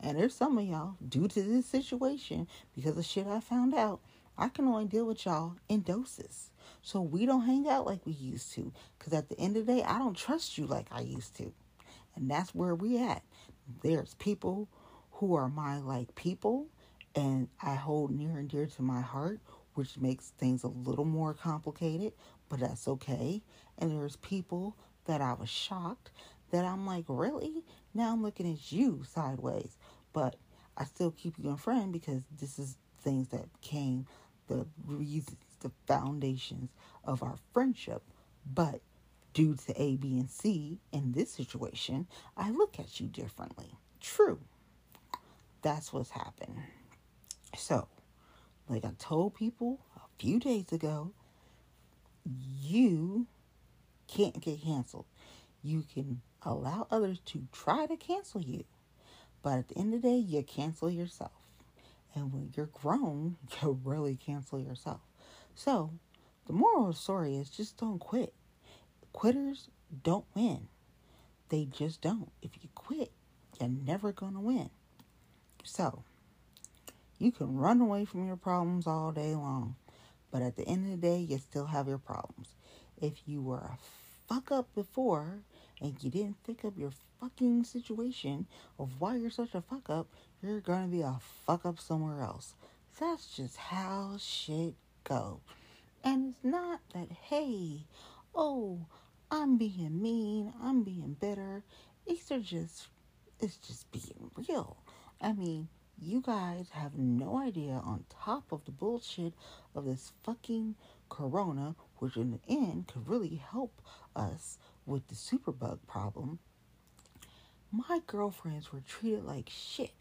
And 0.00 0.18
there's 0.18 0.34
some 0.34 0.58
of 0.58 0.64
y'all, 0.64 0.96
due 1.06 1.28
to 1.28 1.42
this 1.42 1.66
situation, 1.66 2.48
because 2.74 2.98
of 2.98 3.04
shit 3.04 3.26
I 3.26 3.40
found 3.40 3.74
out, 3.74 4.00
I 4.36 4.48
can 4.48 4.66
only 4.66 4.84
deal 4.84 5.06
with 5.06 5.24
y'all 5.24 5.54
in 5.68 5.80
doses. 5.80 6.50
So 6.82 7.00
we 7.00 7.24
don't 7.24 7.46
hang 7.46 7.68
out 7.68 7.86
like 7.86 8.04
we 8.04 8.12
used 8.12 8.52
to. 8.54 8.72
Because 8.98 9.12
at 9.14 9.28
the 9.28 9.38
end 9.40 9.56
of 9.56 9.66
the 9.66 9.76
day, 9.76 9.82
I 9.82 9.98
don't 9.98 10.16
trust 10.16 10.58
you 10.58 10.66
like 10.66 10.86
I 10.90 11.00
used 11.00 11.36
to. 11.36 11.52
And 12.14 12.30
that's 12.30 12.54
where 12.54 12.74
we 12.74 12.98
at. 12.98 13.22
There's 13.82 14.14
people 14.14 14.68
who 15.12 15.34
are 15.34 15.48
my 15.48 15.78
like 15.78 16.14
people 16.14 16.66
and 17.14 17.48
I 17.62 17.74
hold 17.74 18.10
near 18.10 18.36
and 18.38 18.48
dear 18.48 18.66
to 18.66 18.82
my 18.82 19.00
heart, 19.00 19.40
which 19.76 19.98
makes 19.98 20.30
things 20.38 20.64
a 20.64 20.68
little 20.68 21.04
more 21.04 21.34
complicated, 21.34 22.12
but 22.48 22.60
that's 22.60 22.88
okay. 22.88 23.42
And 23.78 23.90
there's 23.90 24.16
people 24.16 24.76
that 25.06 25.20
I 25.20 25.34
was 25.34 25.48
shocked 25.48 26.10
that 26.50 26.64
I'm 26.64 26.86
like, 26.86 27.04
really? 27.08 27.64
Now 27.94 28.12
I'm 28.12 28.22
looking 28.22 28.50
at 28.50 28.72
you 28.72 29.02
sideways. 29.08 29.76
But 30.12 30.36
I 30.76 30.84
still 30.84 31.10
keep 31.10 31.34
you 31.38 31.50
a 31.50 31.56
friend 31.56 31.92
because 31.92 32.22
this 32.40 32.58
is 32.58 32.76
things 33.02 33.28
that 33.28 33.46
came, 33.60 34.06
the 34.48 34.66
reasons, 34.86 35.36
the 35.60 35.70
foundations 35.86 36.70
of 37.04 37.22
our 37.22 37.36
friendship. 37.52 38.02
But 38.52 38.80
due 39.34 39.54
to 39.66 39.82
A, 39.82 39.96
B, 39.96 40.18
and 40.18 40.30
C 40.30 40.78
in 40.92 41.12
this 41.12 41.30
situation, 41.30 42.06
I 42.36 42.50
look 42.50 42.78
at 42.78 43.00
you 43.00 43.08
differently. 43.08 43.68
True. 44.00 44.40
That's 45.62 45.92
what's 45.92 46.10
happened. 46.10 46.56
So, 47.56 47.88
like 48.68 48.84
I 48.84 48.92
told 48.98 49.34
people 49.34 49.80
a 49.96 50.00
few 50.18 50.40
days 50.40 50.72
ago, 50.72 51.12
you 52.24 53.26
can't 54.08 54.40
get 54.40 54.62
canceled. 54.62 55.06
You 55.62 55.84
can 55.92 56.20
allow 56.42 56.86
others 56.90 57.20
to 57.26 57.46
try 57.52 57.86
to 57.86 57.96
cancel 57.96 58.40
you, 58.40 58.64
but 59.42 59.58
at 59.58 59.68
the 59.68 59.78
end 59.78 59.94
of 59.94 60.02
the 60.02 60.08
day, 60.08 60.16
you 60.16 60.42
cancel 60.42 60.90
yourself. 60.90 61.32
And 62.14 62.32
when 62.32 62.52
you're 62.56 62.66
grown, 62.66 63.36
you 63.62 63.78
really 63.84 64.16
cancel 64.16 64.58
yourself. 64.58 65.00
So, 65.54 65.90
the 66.46 66.52
moral 66.52 66.88
of 66.88 66.94
the 66.94 67.00
story 67.00 67.36
is 67.36 67.50
just 67.50 67.76
don't 67.76 67.98
quit. 67.98 68.32
Quitters 69.12 69.68
don't 70.02 70.26
win. 70.34 70.68
They 71.48 71.64
just 71.64 72.00
don't. 72.00 72.30
If 72.42 72.50
you 72.62 72.68
quit, 72.74 73.10
you're 73.60 73.68
never 73.68 74.12
going 74.12 74.34
to 74.34 74.40
win. 74.40 74.70
So, 75.64 76.02
you 77.18 77.32
can 77.32 77.56
run 77.56 77.80
away 77.80 78.04
from 78.04 78.26
your 78.26 78.36
problems 78.36 78.86
all 78.86 79.12
day 79.12 79.34
long, 79.34 79.76
but 80.30 80.42
at 80.42 80.56
the 80.56 80.66
end 80.66 80.84
of 80.84 81.00
the 81.00 81.06
day, 81.06 81.18
you 81.18 81.38
still 81.38 81.66
have 81.66 81.88
your 81.88 81.98
problems. 81.98 82.48
If 83.00 83.14
you 83.26 83.42
were 83.42 83.58
a 83.58 83.78
fuck 84.28 84.50
up 84.50 84.74
before 84.74 85.40
and 85.80 85.96
you 86.02 86.10
didn't 86.10 86.36
think 86.44 86.64
up 86.64 86.76
your 86.76 86.92
fucking 87.20 87.64
situation 87.64 88.46
of 88.78 89.00
why 89.00 89.16
you're 89.16 89.30
such 89.30 89.54
a 89.54 89.60
fuck 89.60 89.88
up, 89.88 90.08
you're 90.42 90.60
gonna 90.60 90.88
be 90.88 91.02
a 91.02 91.18
fuck 91.46 91.64
up 91.64 91.78
somewhere 91.78 92.22
else. 92.22 92.54
That's 92.98 93.26
just 93.36 93.56
how 93.56 94.16
shit 94.18 94.74
go. 95.04 95.40
And 96.04 96.34
it's 96.34 96.44
not 96.44 96.80
that, 96.94 97.10
hey, 97.10 97.86
oh, 98.34 98.86
I'm 99.30 99.56
being 99.56 100.00
mean, 100.00 100.52
I'm 100.62 100.82
being 100.82 101.16
bitter. 101.20 101.62
These 102.06 102.30
are 102.30 102.40
just, 102.40 102.88
it's 103.40 103.56
just 103.56 103.90
being 103.90 104.30
real. 104.48 104.76
I 105.20 105.32
mean, 105.32 105.68
you 105.98 106.20
guys 106.20 106.68
have 106.72 106.98
no 106.98 107.38
idea 107.38 107.72
on 107.72 108.04
top 108.10 108.52
of 108.52 108.64
the 108.64 108.70
bullshit 108.70 109.32
of 109.74 109.86
this 109.86 110.12
fucking 110.22 110.74
corona, 111.08 111.74
which 111.98 112.16
in 112.16 112.32
the 112.32 112.40
end 112.48 112.86
could 112.86 113.08
really 113.08 113.36
help 113.36 113.80
us 114.14 114.58
with 114.84 115.08
the 115.08 115.14
superbug 115.14 115.78
problem. 115.86 116.38
My 117.72 118.00
girlfriends 118.06 118.72
were 118.72 118.80
treated 118.80 119.24
like 119.24 119.48
shit, 119.48 119.94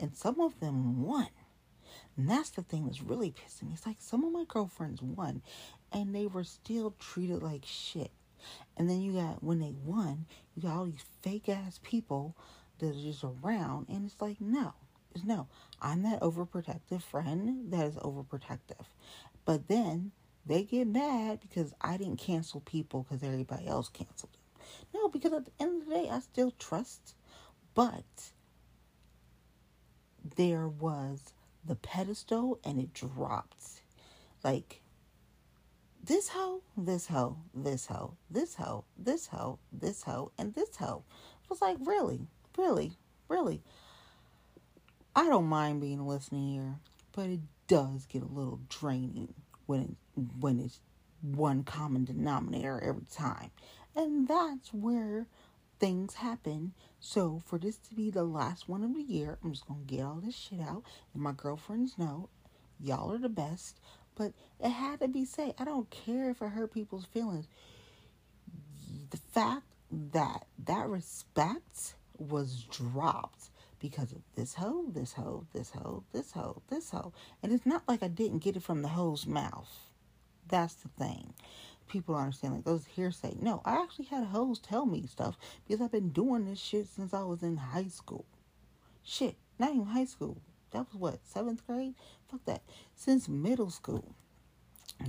and 0.00 0.16
some 0.16 0.40
of 0.40 0.58
them 0.60 1.02
won. 1.02 1.28
And 2.16 2.28
that's 2.28 2.50
the 2.50 2.62
thing 2.62 2.86
that's 2.86 3.02
really 3.02 3.30
pissing 3.30 3.64
me. 3.64 3.74
It's 3.74 3.86
like 3.86 3.98
some 4.00 4.24
of 4.24 4.32
my 4.32 4.44
girlfriends 4.48 5.02
won, 5.02 5.42
and 5.92 6.14
they 6.14 6.26
were 6.26 6.44
still 6.44 6.94
treated 6.98 7.42
like 7.42 7.64
shit. 7.66 8.10
And 8.76 8.88
then 8.88 9.02
you 9.02 9.12
got, 9.12 9.42
when 9.42 9.60
they 9.60 9.74
won, 9.84 10.26
you 10.54 10.62
got 10.62 10.76
all 10.76 10.84
these 10.86 11.04
fake 11.20 11.48
ass 11.48 11.78
people 11.82 12.36
that 12.78 12.90
are 12.90 13.02
just 13.02 13.22
around, 13.22 13.86
and 13.88 14.06
it's 14.06 14.20
like, 14.20 14.40
no 14.40 14.74
no, 15.24 15.48
I'm 15.80 16.02
that 16.02 16.20
overprotective 16.20 17.02
friend 17.02 17.70
that 17.72 17.86
is 17.86 17.96
overprotective. 17.96 18.84
But 19.44 19.68
then 19.68 20.12
they 20.44 20.62
get 20.62 20.86
mad 20.86 21.40
because 21.40 21.74
I 21.80 21.96
didn't 21.96 22.18
cancel 22.18 22.60
people 22.60 23.04
because 23.04 23.22
everybody 23.22 23.66
else 23.66 23.88
canceled 23.88 24.32
them. 24.32 24.62
No, 24.94 25.08
because 25.08 25.32
at 25.32 25.44
the 25.44 25.52
end 25.60 25.82
of 25.82 25.88
the 25.88 25.94
day, 25.94 26.08
I 26.10 26.20
still 26.20 26.52
trust. 26.58 27.14
But 27.74 28.32
there 30.36 30.68
was 30.68 31.32
the 31.64 31.76
pedestal 31.76 32.58
and 32.64 32.80
it 32.80 32.94
dropped. 32.94 33.82
Like, 34.42 34.82
this 36.02 36.28
hoe, 36.28 36.62
this 36.76 37.08
hoe, 37.08 37.38
this 37.52 37.86
hoe, 37.86 38.14
this 38.30 38.54
hoe, 38.54 38.84
this 38.96 39.26
hoe, 39.26 39.58
this 39.72 40.02
hoe, 40.04 40.30
and 40.38 40.54
this 40.54 40.76
hoe. 40.76 41.02
It 41.42 41.50
was 41.50 41.60
like, 41.60 41.76
really, 41.80 42.20
really, 42.56 42.92
really. 43.28 43.62
I 45.18 45.28
don't 45.28 45.46
mind 45.46 45.80
being 45.80 45.98
a 45.98 46.06
listening 46.06 46.56
ear, 46.56 46.78
but 47.12 47.30
it 47.30 47.40
does 47.68 48.04
get 48.04 48.22
a 48.22 48.26
little 48.26 48.60
draining 48.68 49.32
when 49.64 49.80
it, 49.80 50.20
when 50.38 50.60
it's 50.60 50.78
one 51.22 51.64
common 51.64 52.04
denominator 52.04 52.78
every 52.84 53.06
time. 53.10 53.50
And 53.96 54.28
that's 54.28 54.74
where 54.74 55.26
things 55.80 56.16
happen. 56.16 56.74
So 57.00 57.40
for 57.46 57.58
this 57.58 57.78
to 57.78 57.94
be 57.94 58.10
the 58.10 58.24
last 58.24 58.68
one 58.68 58.84
of 58.84 58.92
the 58.92 59.00
year, 59.00 59.38
I'm 59.42 59.52
just 59.52 59.66
gonna 59.66 59.80
get 59.86 60.02
all 60.02 60.20
this 60.22 60.36
shit 60.36 60.60
out. 60.60 60.82
And 61.14 61.22
my 61.22 61.32
girlfriends 61.32 61.96
know 61.96 62.28
y'all 62.78 63.10
are 63.10 63.18
the 63.18 63.30
best. 63.30 63.80
But 64.16 64.32
it 64.60 64.68
had 64.68 65.00
to 65.00 65.08
be 65.08 65.24
said. 65.24 65.54
I 65.58 65.64
don't 65.64 65.88
care 65.88 66.28
if 66.28 66.42
I 66.42 66.48
hurt 66.48 66.74
people's 66.74 67.06
feelings. 67.06 67.48
The 69.08 69.16
fact 69.16 69.64
that 69.90 70.46
that 70.66 70.88
respect 70.88 71.94
was 72.18 72.64
dropped 72.70 73.48
because 73.78 74.12
of 74.12 74.18
this 74.34 74.54
hoe, 74.54 74.86
this 74.92 75.12
hoe, 75.12 75.46
this 75.52 75.70
hoe, 75.70 76.02
this 76.12 76.32
hoe, 76.32 76.62
this 76.68 76.90
hoe. 76.90 77.12
And 77.42 77.52
it's 77.52 77.66
not 77.66 77.82
like 77.86 78.02
I 78.02 78.08
didn't 78.08 78.42
get 78.42 78.56
it 78.56 78.62
from 78.62 78.82
the 78.82 78.88
hoe's 78.88 79.26
mouth. 79.26 79.90
That's 80.48 80.74
the 80.74 80.88
thing. 80.88 81.34
People 81.88 82.14
don't 82.14 82.24
understand 82.24 82.54
like 82.54 82.64
those 82.64 82.86
hearsay. 82.86 83.36
No, 83.40 83.62
I 83.64 83.82
actually 83.82 84.06
had 84.06 84.24
hoes 84.24 84.58
tell 84.58 84.86
me 84.86 85.06
stuff 85.06 85.36
because 85.66 85.80
I've 85.80 85.92
been 85.92 86.10
doing 86.10 86.44
this 86.44 86.58
shit 86.58 86.88
since 86.88 87.14
I 87.14 87.22
was 87.22 87.42
in 87.42 87.56
high 87.56 87.88
school. 87.88 88.24
Shit, 89.04 89.36
not 89.58 89.70
even 89.70 89.86
high 89.86 90.04
school. 90.04 90.38
That 90.72 90.86
was 90.92 91.00
what, 91.00 91.20
seventh 91.24 91.66
grade? 91.66 91.94
Fuck 92.28 92.44
that. 92.46 92.62
Since 92.94 93.28
middle 93.28 93.70
school 93.70 94.14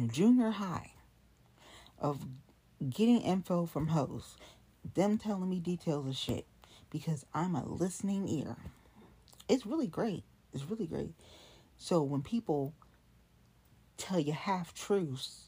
junior 0.07 0.51
high 0.51 0.91
of 1.99 2.25
getting 2.89 3.21
info 3.21 3.65
from 3.65 3.87
hoes, 3.87 4.37
them 4.93 5.17
telling 5.17 5.49
me 5.49 5.59
details 5.59 6.07
of 6.07 6.15
shit 6.15 6.45
because 6.89 7.25
I'm 7.33 7.55
a 7.55 7.65
listening 7.67 8.27
ear. 8.27 8.55
It's 9.47 9.65
really 9.65 9.87
great. 9.87 10.23
It's 10.53 10.69
really 10.69 10.87
great. 10.87 11.13
So 11.77 12.01
when 12.01 12.21
people 12.21 12.73
tell 13.97 14.19
you 14.19 14.33
half 14.33 14.73
truths, 14.73 15.45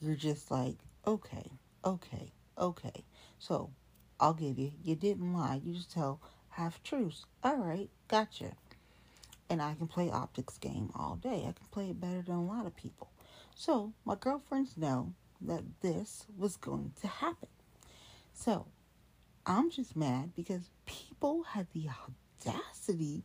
you're 0.00 0.16
just 0.16 0.50
like, 0.50 0.76
okay, 1.06 1.50
okay, 1.84 2.32
okay. 2.58 3.04
So 3.38 3.70
I'll 4.18 4.34
give 4.34 4.58
you, 4.58 4.72
you 4.82 4.96
didn't 4.96 5.32
lie. 5.32 5.60
You 5.64 5.74
just 5.74 5.92
tell 5.92 6.20
half 6.50 6.82
truths. 6.82 7.24
All 7.42 7.56
right, 7.56 7.88
gotcha. 8.08 8.52
And 9.48 9.60
I 9.60 9.74
can 9.74 9.88
play 9.88 10.10
optics 10.10 10.58
game 10.58 10.90
all 10.94 11.16
day. 11.16 11.40
I 11.48 11.52
can 11.52 11.66
play 11.70 11.90
it 11.90 12.00
better 12.00 12.22
than 12.22 12.36
a 12.36 12.44
lot 12.44 12.66
of 12.66 12.76
people. 12.76 13.10
So 13.54 13.92
my 14.04 14.14
girlfriends 14.14 14.76
know 14.76 15.12
that 15.40 15.62
this 15.80 16.26
was 16.36 16.56
going 16.56 16.92
to 17.00 17.08
happen. 17.08 17.48
So 18.32 18.66
I'm 19.46 19.70
just 19.70 19.96
mad 19.96 20.32
because 20.36 20.70
people 20.86 21.42
had 21.42 21.66
the 21.72 21.88
audacity 22.46 23.24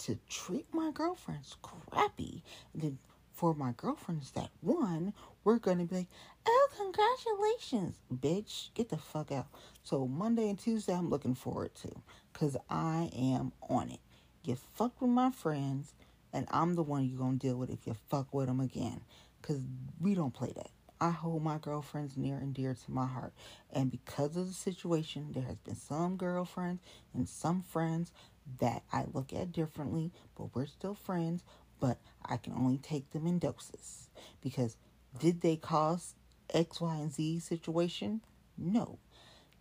to 0.00 0.18
treat 0.28 0.66
my 0.72 0.90
girlfriends 0.92 1.56
crappy. 1.62 2.42
And 2.72 2.82
then 2.82 2.98
for 3.34 3.54
my 3.54 3.72
girlfriends 3.76 4.30
that 4.32 4.50
won, 4.62 5.12
we're 5.44 5.58
gonna 5.58 5.84
be 5.84 5.96
like, 5.96 6.08
oh, 6.46 6.68
congratulations, 6.76 7.96
bitch, 8.14 8.72
get 8.74 8.90
the 8.90 8.96
fuck 8.96 9.32
out. 9.32 9.48
So 9.82 10.06
Monday 10.06 10.48
and 10.48 10.58
Tuesday, 10.58 10.94
I'm 10.94 11.08
looking 11.10 11.34
forward 11.34 11.74
to, 11.76 11.90
cause 12.32 12.56
I 12.68 13.10
am 13.16 13.52
on 13.68 13.90
it. 13.90 14.00
You 14.44 14.56
fuck 14.74 15.00
with 15.00 15.10
my 15.10 15.30
friends, 15.30 15.94
and 16.32 16.46
I'm 16.50 16.74
the 16.74 16.82
one 16.82 17.08
you're 17.08 17.18
gonna 17.18 17.36
deal 17.36 17.56
with 17.56 17.70
if 17.70 17.86
you 17.86 17.96
fuck 18.08 18.32
with 18.32 18.46
them 18.46 18.60
again, 18.60 19.00
cause 19.42 19.60
we 20.00 20.14
don't 20.14 20.34
play 20.34 20.52
that. 20.54 20.70
I 21.00 21.10
hold 21.10 21.42
my 21.42 21.58
girlfriends 21.58 22.16
near 22.16 22.36
and 22.36 22.52
dear 22.52 22.74
to 22.74 22.90
my 22.90 23.06
heart. 23.06 23.32
And 23.72 23.90
because 23.90 24.36
of 24.36 24.48
the 24.48 24.54
situation, 24.54 25.32
there 25.32 25.44
has 25.44 25.56
been 25.56 25.76
some 25.76 26.16
girlfriends 26.16 26.82
and 27.14 27.28
some 27.28 27.62
friends 27.62 28.12
that 28.58 28.82
I 28.92 29.06
look 29.12 29.32
at 29.32 29.52
differently, 29.52 30.12
but 30.36 30.54
we're 30.54 30.66
still 30.66 30.94
friends, 30.94 31.42
but 31.80 31.98
I 32.24 32.36
can 32.36 32.52
only 32.52 32.76
take 32.76 33.10
them 33.10 33.26
in 33.26 33.38
doses. 33.38 34.10
Because 34.42 34.76
did 35.18 35.40
they 35.40 35.56
cause 35.56 36.14
X, 36.52 36.80
Y, 36.80 36.94
and 36.96 37.12
Z 37.12 37.38
situation? 37.40 38.20
No. 38.58 38.98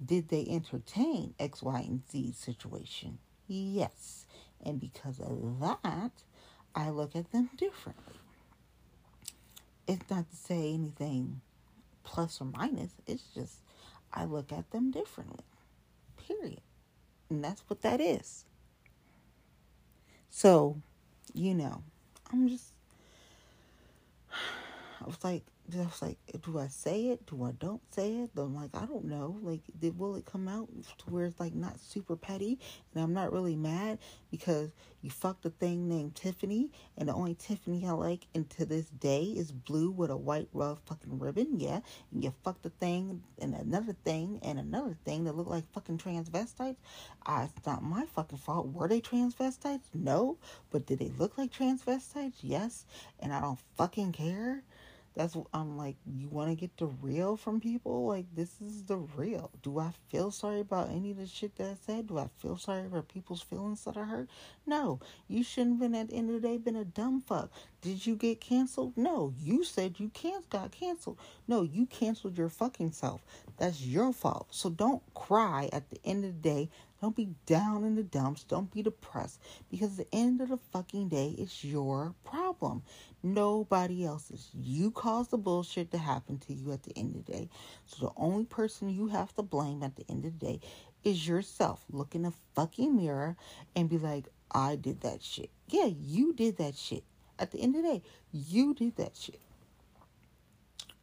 Did 0.04 0.30
they 0.30 0.46
entertain 0.48 1.36
X, 1.40 1.62
Y, 1.62 1.80
and 1.80 2.02
Z 2.10 2.34
situation? 2.34 3.20
Yes. 3.48 4.26
And 4.64 4.80
because 4.80 5.20
of 5.20 5.60
that, 5.62 6.12
I 6.76 6.90
look 6.90 7.16
at 7.16 7.32
them 7.32 7.50
differently. 7.58 8.16
It's 9.90 10.08
not 10.08 10.30
to 10.30 10.36
say 10.36 10.72
anything 10.72 11.42
plus 12.04 12.40
or 12.40 12.46
minus. 12.46 12.92
It's 13.08 13.24
just 13.34 13.56
I 14.14 14.26
look 14.26 14.52
at 14.52 14.70
them 14.70 14.92
differently. 14.92 15.44
Period. 16.28 16.62
And 17.30 17.44
that's 17.44 17.64
what 17.68 17.82
that 17.82 18.00
is. 18.00 18.46
So, 20.30 20.78
you 21.34 21.56
know, 21.56 21.82
I'm 22.32 22.48
just 22.50 22.68
I 25.02 25.06
was 25.06 25.18
like 25.24 25.44
just 25.70 26.02
like, 26.02 26.18
do 26.42 26.60
I 26.60 26.68
say 26.68 27.08
it? 27.08 27.26
Do 27.26 27.44
I 27.44 27.52
don't 27.52 27.82
say 27.94 28.18
it? 28.18 28.32
I'm 28.38 28.56
like, 28.56 28.72
I 28.74 28.86
don't 28.86 29.06
know. 29.06 29.38
Like, 29.42 29.62
did, 29.80 29.98
will 29.98 30.16
it 30.16 30.26
come 30.26 30.48
out 30.48 30.70
to 31.00 31.10
where 31.10 31.26
it's 31.26 31.40
like 31.40 31.54
not 31.54 31.80
super 31.80 32.16
petty? 32.16 32.60
And 32.94 33.04
I'm 33.04 33.14
not 33.14 33.32
really 33.32 33.56
mad 33.56 34.00
because 34.32 34.72
you 35.02 35.10
fucked 35.10 35.46
a 35.46 35.50
thing 35.50 35.88
named 35.88 36.16
Tiffany, 36.16 36.72
and 36.98 37.08
the 37.08 37.14
only 37.14 37.36
Tiffany 37.36 37.86
I 37.88 37.92
like, 37.92 38.28
and 38.36 38.50
to 38.52 38.66
this 38.66 38.90
day, 38.90 39.24
is 39.24 39.52
blue 39.52 39.92
with 39.92 40.12
a 40.12 40.18
white 40.18 40.50
rough 40.54 40.80
fucking 40.86 41.20
ribbon. 41.20 41.60
Yeah, 41.60 41.80
and 42.12 42.24
you 42.24 42.34
fucked 42.44 42.66
a 42.66 42.70
thing 42.70 43.24
and 43.40 43.56
another 43.56 43.96
thing 44.04 44.40
and 44.44 44.60
another 44.60 44.98
thing 45.06 45.24
that 45.24 45.38
look 45.38 45.48
like 45.48 45.72
fucking 45.72 46.00
transvestites. 46.00 46.78
Ah, 47.26 47.46
it's 47.46 47.66
not 47.66 47.84
my 47.84 48.06
fucking 48.08 48.40
fault. 48.40 48.68
Were 48.68 48.88
they 48.88 49.02
transvestites? 49.02 49.86
No, 49.94 50.38
but 50.70 50.86
did 50.86 51.00
they 51.00 51.12
look 51.18 51.38
like 51.38 51.52
transvestites? 51.52 52.36
Yes, 52.42 52.86
and 53.20 53.34
I 53.34 53.40
don't 53.40 53.60
fucking 53.78 54.12
care. 54.12 54.64
That's 55.20 55.36
I'm 55.54 55.76
like, 55.76 55.98
you 56.06 56.30
want 56.30 56.50
to 56.50 56.56
get 56.56 56.78
the 56.78 56.86
real 56.86 57.36
from 57.36 57.60
people? 57.60 58.08
Like 58.08 58.28
this 58.34 58.62
is 58.62 58.84
the 58.84 58.96
real. 58.96 59.52
Do 59.62 59.78
I 59.78 59.92
feel 60.08 60.32
sorry 60.32 60.62
about 60.62 60.92
any 60.92 61.12
of 61.12 61.18
the 61.18 61.28
shit 61.28 61.58
that 61.58 61.72
I 61.72 61.76
said? 61.86 62.08
Do 62.08 62.20
I 62.20 62.28
feel 62.38 62.56
sorry 62.56 62.88
for 62.90 63.02
people's 63.02 63.42
feelings 63.42 63.84
that 63.84 63.98
I 63.98 64.06
hurt? 64.06 64.30
No, 64.66 65.02
you 65.28 65.44
shouldn't 65.44 65.82
have 65.82 65.92
been 65.92 66.00
at 66.00 66.08
the 66.08 66.16
end 66.16 66.30
of 66.30 66.42
the 66.42 66.48
day 66.48 66.56
been 66.56 66.78
a 66.78 66.86
dumb 66.86 67.20
fuck. 67.20 67.52
Did 67.82 68.06
you 68.06 68.16
get 68.16 68.40
canceled? 68.40 68.94
No, 68.96 69.34
you 69.38 69.66
said 69.66 70.00
you 70.00 70.08
can't 70.08 70.50
got 70.50 70.72
canceled. 70.72 71.18
No, 71.50 71.64
you 71.64 71.86
canceled 71.86 72.38
your 72.38 72.48
fucking 72.48 72.94
self. 72.94 73.20
That's 73.58 73.82
your 73.82 74.14
fault. 74.14 74.48
So 74.52 74.70
don't 74.70 75.04
cry 75.16 75.70
at 75.74 75.90
the 75.90 76.00
end 76.06 76.24
of 76.24 76.42
the 76.42 76.50
day. 76.50 76.70
Don't 77.02 77.16
be 77.16 77.30
down 77.46 77.84
in 77.86 77.96
the 77.96 78.04
dumps. 78.04 78.44
Don't 78.44 78.72
be 78.74 78.84
depressed 78.84 79.40
because 79.70 79.96
the 79.96 80.08
end 80.14 80.42
of 80.42 80.50
the 80.50 80.58
fucking 80.72 81.08
day, 81.08 81.36
it's 81.38 81.64
your 81.64 82.14
problem 82.26 82.84
nobody 83.24 84.06
else's. 84.06 84.50
You 84.54 84.92
caused 84.92 85.32
the 85.32 85.38
bullshit 85.38 85.92
to 85.92 85.98
happen 85.98 86.38
to 86.40 86.54
you 86.54 86.72
at 86.72 86.84
the 86.84 86.98
end 86.98 87.16
of 87.16 87.26
the 87.26 87.32
day. 87.32 87.50
So 87.86 88.08
the 88.08 88.14
only 88.16 88.46
person 88.46 88.90
you 88.90 89.08
have 89.08 89.34
to 89.36 89.42
blame 89.42 89.84
at 89.84 89.96
the 89.96 90.06
end 90.10 90.26
of 90.26 90.40
the 90.40 90.46
day 90.46 90.60
is 91.04 91.28
yourself. 91.28 91.84
Look 91.92 92.16
in 92.16 92.24
the 92.24 92.34
fucking 92.56 92.96
mirror 92.96 93.36
and 93.76 93.90
be 93.90 93.98
like, 93.98 94.28
I 94.52 94.76
did 94.76 95.02
that 95.02 95.22
shit. 95.22 95.50
Yeah, 95.70 95.86
you 95.86 96.34
did 96.34 96.58
that 96.58 96.76
shit. 96.76 97.04
At 97.38 97.52
the 97.52 97.62
end 97.62 97.76
of 97.76 97.84
the 97.84 97.90
day, 97.90 98.02
you 98.32 98.74
did 98.74 98.96
that 98.98 99.16
shit. 99.16 99.40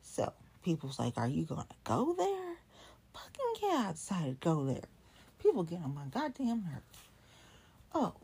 So 0.02 0.32
people's 0.62 0.98
like, 0.98 1.16
Are 1.16 1.28
you 1.28 1.44
gonna 1.44 1.66
go 1.84 2.14
there? 2.16 2.56
Fucking 3.14 3.62
yeah, 3.62 3.86
I 3.88 3.92
decided 3.92 4.40
to 4.40 4.44
go 4.44 4.64
there. 4.64 4.82
People 5.38 5.62
get 5.62 5.80
on 5.82 5.94
my 5.94 6.04
goddamn 6.12 6.64
nerves. 6.64 7.08
Oh, 7.94 8.14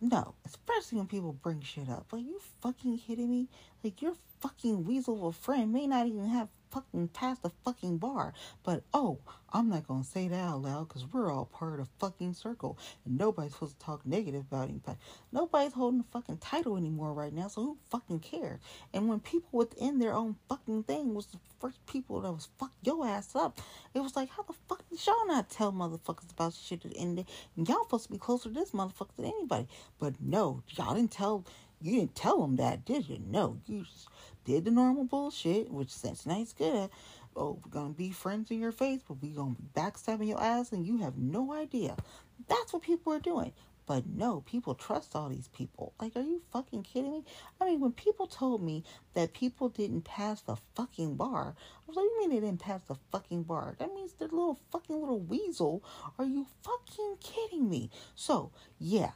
no, 0.00 0.34
especially 0.46 0.98
when 0.98 1.06
people 1.06 1.32
bring 1.32 1.60
shit 1.60 1.88
up. 1.88 2.06
Like, 2.12 2.24
you 2.24 2.40
fucking 2.62 2.98
kidding 2.98 3.30
me? 3.30 3.48
Like, 3.84 4.00
your 4.00 4.14
fucking 4.40 4.84
weasel 4.84 5.16
of 5.16 5.22
a 5.24 5.32
friend 5.32 5.72
may 5.72 5.86
not 5.86 6.06
even 6.06 6.28
have 6.28 6.48
fucking 6.70 7.08
past 7.08 7.42
the 7.42 7.50
fucking 7.64 7.98
bar. 7.98 8.32
But 8.62 8.82
oh, 8.94 9.18
I'm 9.52 9.68
not 9.68 9.86
gonna 9.86 10.04
say 10.04 10.28
that 10.28 10.40
out 10.40 10.62
loud 10.62 10.88
because 10.88 11.04
we're 11.12 11.32
all 11.32 11.46
part 11.46 11.80
of 11.80 11.88
fucking 11.98 12.34
circle 12.34 12.78
and 13.04 13.18
nobody's 13.18 13.52
supposed 13.52 13.78
to 13.78 13.84
talk 13.84 14.06
negative 14.06 14.44
about 14.50 14.68
anybody. 14.68 14.98
Nobody's 15.32 15.72
holding 15.72 16.00
a 16.00 16.04
fucking 16.12 16.38
title 16.38 16.76
anymore 16.76 17.12
right 17.12 17.32
now, 17.32 17.48
so 17.48 17.62
who 17.62 17.78
fucking 17.90 18.20
cares? 18.20 18.60
And 18.94 19.08
when 19.08 19.20
people 19.20 19.50
within 19.52 19.98
their 19.98 20.14
own 20.14 20.36
fucking 20.48 20.84
thing 20.84 21.14
was 21.14 21.26
the 21.26 21.38
first 21.60 21.84
people 21.86 22.20
that 22.20 22.32
was 22.32 22.48
fuck 22.58 22.72
your 22.82 23.06
ass 23.06 23.34
up, 23.34 23.60
it 23.94 24.00
was 24.00 24.16
like, 24.16 24.30
how 24.30 24.42
the 24.44 24.54
fuck 24.68 24.88
did 24.88 25.04
y'all 25.06 25.26
not 25.26 25.50
tell 25.50 25.72
motherfuckers 25.72 26.30
about 26.32 26.54
shit 26.54 26.84
at 26.84 26.92
the 26.92 26.98
end 26.98 27.18
of 27.18 27.26
the 27.26 27.30
day? 27.30 27.38
And 27.56 27.68
y'all 27.68 27.84
supposed 27.84 28.06
to 28.06 28.12
be 28.12 28.18
closer 28.18 28.48
to 28.48 28.54
this 28.54 28.70
motherfucker 28.70 29.16
than 29.16 29.26
anybody. 29.26 29.66
But 29.98 30.14
no, 30.20 30.62
y'all 30.68 30.94
didn't 30.94 31.12
tell 31.12 31.44
you 31.82 32.00
didn't 32.00 32.14
tell 32.14 32.42
them 32.42 32.56
that, 32.56 32.84
did 32.84 33.08
you? 33.08 33.18
No, 33.26 33.58
you 33.66 33.84
just 33.84 34.08
did 34.50 34.64
the 34.64 34.70
normal 34.70 35.04
bullshit, 35.04 35.70
which 35.70 35.90
Cincinnati's 35.90 36.52
good. 36.52 36.90
Oh, 37.36 37.60
we're 37.64 37.70
gonna 37.70 37.90
be 37.90 38.10
friends 38.10 38.50
in 38.50 38.58
your 38.58 38.72
face, 38.72 39.00
but 39.06 39.22
we 39.22 39.28
gonna 39.28 39.54
be 39.54 39.68
backstabbing 39.74 40.28
your 40.28 40.42
ass, 40.42 40.72
and 40.72 40.84
you 40.84 40.98
have 40.98 41.16
no 41.16 41.52
idea. 41.52 41.96
That's 42.48 42.72
what 42.72 42.82
people 42.82 43.12
are 43.12 43.20
doing. 43.20 43.52
But 43.86 44.06
no, 44.06 44.40
people 44.42 44.74
trust 44.74 45.14
all 45.16 45.28
these 45.28 45.48
people. 45.48 45.94
Like, 46.00 46.16
are 46.16 46.22
you 46.22 46.42
fucking 46.52 46.82
kidding 46.82 47.12
me? 47.12 47.24
I 47.60 47.64
mean, 47.64 47.80
when 47.80 47.92
people 47.92 48.26
told 48.26 48.62
me 48.62 48.84
that 49.14 49.32
people 49.32 49.68
didn't 49.68 50.02
pass 50.02 50.40
the 50.42 50.56
fucking 50.74 51.16
bar, 51.16 51.54
I 51.56 51.82
was 51.86 51.96
like, 51.96 52.04
you 52.04 52.18
mean 52.20 52.30
they 52.30 52.46
didn't 52.46 52.60
pass 52.60 52.82
the 52.84 52.96
fucking 53.10 53.44
bar? 53.44 53.74
That 53.78 53.94
means 53.94 54.12
they're 54.12 54.28
little 54.28 54.58
fucking 54.70 54.98
little 54.98 55.20
weasel. 55.20 55.82
Are 56.18 56.24
you 56.24 56.46
fucking 56.62 57.16
kidding 57.20 57.68
me? 57.68 57.90
So, 58.14 58.52
yeah, 58.78 59.10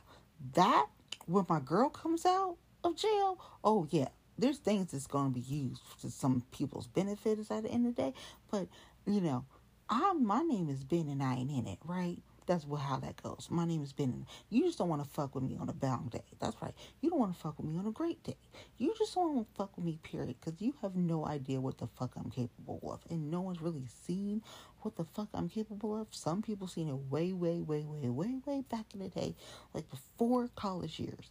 that, 0.54 0.86
when 1.26 1.46
my 1.48 1.60
girl 1.60 1.88
comes 1.88 2.24
out 2.24 2.56
of 2.82 2.96
jail, 2.96 3.40
oh 3.62 3.86
yeah, 3.90 4.08
there's 4.38 4.58
things 4.58 4.92
that's 4.92 5.06
going 5.06 5.32
to 5.32 5.34
be 5.34 5.40
used 5.40 5.82
to 6.00 6.10
some 6.10 6.44
people's 6.52 6.86
benefits 6.86 7.50
at 7.50 7.62
the 7.64 7.70
end 7.70 7.86
of 7.86 7.94
the 7.94 8.02
day. 8.02 8.14
But 8.50 8.68
you 9.06 9.20
know, 9.20 9.44
I'm 9.88 10.26
my 10.26 10.42
name 10.42 10.68
is 10.68 10.84
Ben 10.84 11.08
and 11.08 11.22
I 11.22 11.34
ain't 11.36 11.50
in 11.50 11.66
it, 11.66 11.78
right? 11.84 12.18
That's 12.46 12.66
what 12.66 12.80
how 12.80 12.98
that 12.98 13.22
goes. 13.22 13.48
My 13.50 13.64
name 13.64 13.82
is 13.82 13.92
Ben. 13.92 14.10
And 14.10 14.26
you 14.50 14.64
just 14.64 14.76
don't 14.76 14.88
want 14.88 15.02
to 15.02 15.08
fuck 15.08 15.34
with 15.34 15.44
me 15.44 15.56
on 15.58 15.68
a 15.70 15.72
bound 15.72 16.10
day. 16.10 16.24
That's 16.40 16.60
right. 16.60 16.74
You 17.00 17.08
don't 17.08 17.18
want 17.18 17.32
to 17.32 17.40
fuck 17.40 17.58
with 17.58 17.66
me 17.66 17.78
on 17.78 17.86
a 17.86 17.90
great 17.90 18.22
day. 18.22 18.36
You 18.76 18.94
just 18.98 19.14
don't 19.14 19.34
want 19.34 19.48
to 19.48 19.54
fuck 19.54 19.76
with 19.76 19.84
me, 19.86 19.98
period. 20.02 20.36
Because 20.40 20.60
you 20.60 20.74
have 20.82 20.94
no 20.94 21.26
idea 21.26 21.60
what 21.60 21.78
the 21.78 21.86
fuck 21.86 22.12
I'm 22.16 22.30
capable 22.30 22.80
of, 22.92 23.00
and 23.10 23.30
no 23.30 23.40
one's 23.40 23.62
really 23.62 23.86
seen 24.06 24.42
what 24.82 24.96
the 24.96 25.04
fuck 25.04 25.28
I'm 25.32 25.48
capable 25.48 25.98
of. 25.98 26.08
Some 26.10 26.42
people 26.42 26.66
seen 26.66 26.88
it 26.88 27.10
way, 27.10 27.32
way, 27.32 27.62
way, 27.62 27.84
way, 27.84 28.10
way, 28.10 28.34
way 28.44 28.62
back 28.68 28.86
in 28.92 29.00
the 29.00 29.08
day, 29.08 29.34
like 29.72 29.88
before 29.88 30.48
college 30.54 31.00
years 31.00 31.30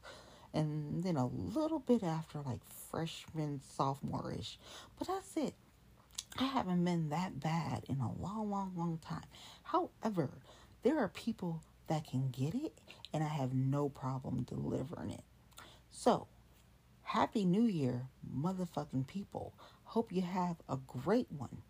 and 0.54 1.04
then 1.04 1.18
a 1.18 1.28
little 1.28 1.80
bit 1.80 2.04
after 2.04 2.40
like 2.42 2.62
freshman, 2.92 3.62
sophomore-ish. 3.76 4.58
But 4.98 5.08
that's 5.08 5.36
it. 5.38 5.54
I 6.38 6.46
haven't 6.46 6.84
been 6.84 7.10
that 7.10 7.40
bad 7.40 7.84
in 7.88 8.00
a 8.00 8.12
long, 8.22 8.50
long, 8.50 8.74
long 8.76 9.00
time. 9.00 9.26
However, 9.64 10.30
there 10.84 11.00
are 11.00 11.10
people 11.10 11.62
that 11.88 12.08
can 12.08 12.30
get 12.30 12.56
it, 12.56 12.74
and 13.14 13.24
I 13.24 13.28
have 13.28 13.54
no 13.54 13.90
problem 13.90 14.44
delivering 14.44 15.12
it. 15.12 15.24
So, 15.92 16.28
Happy 17.04 17.46
New 17.46 17.66
Year, 17.66 18.08
motherfucking 18.36 19.06
people. 19.06 19.54
Hope 19.84 20.12
you 20.12 20.24
have 20.24 20.56
a 20.68 20.78
great 20.88 21.28
one. 21.32 21.62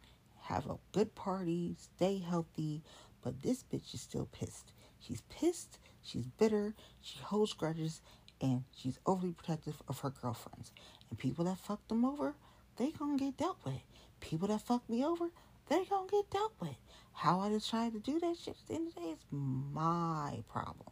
Have 0.43 0.69
a 0.69 0.77
good 0.93 1.13
party, 1.15 1.75
stay 1.77 2.19
healthy, 2.19 2.81
but 3.21 3.41
this 3.41 3.63
bitch 3.63 3.93
is 3.93 4.01
still 4.01 4.29
pissed. 4.31 4.71
She's 4.99 5.21
pissed, 5.29 5.79
she's 6.01 6.27
bitter, 6.27 6.73
she 7.01 7.19
holds 7.19 7.53
grudges, 7.53 8.01
and 8.43 8.65
she's 8.75 8.99
overly 9.05 9.31
protective 9.31 9.81
of 9.87 10.01
her 10.01 10.09
girlfriends. 10.09 10.73
And 11.09 11.17
people 11.17 11.45
that 11.45 11.57
fuck 11.57 11.87
them 11.87 12.03
over, 12.03 12.35
they 12.75 12.91
gonna 12.91 13.17
get 13.17 13.37
dealt 13.37 13.57
with. 13.63 13.81
People 14.19 14.49
that 14.49 14.61
fuck 14.61 14.87
me 14.89 15.03
over, 15.03 15.29
they 15.69 15.85
gonna 15.85 16.09
get 16.11 16.29
dealt 16.29 16.51
with. 16.59 16.75
How 17.13 17.39
I 17.39 17.49
decide 17.49 17.93
to 17.93 17.99
do 17.99 18.19
that 18.19 18.37
shit 18.37 18.57
at 18.61 18.67
the 18.67 18.73
end 18.73 18.87
of 18.89 18.95
the 18.95 18.99
day 18.99 19.07
is 19.11 19.25
my 19.31 20.43
problem, 20.49 20.91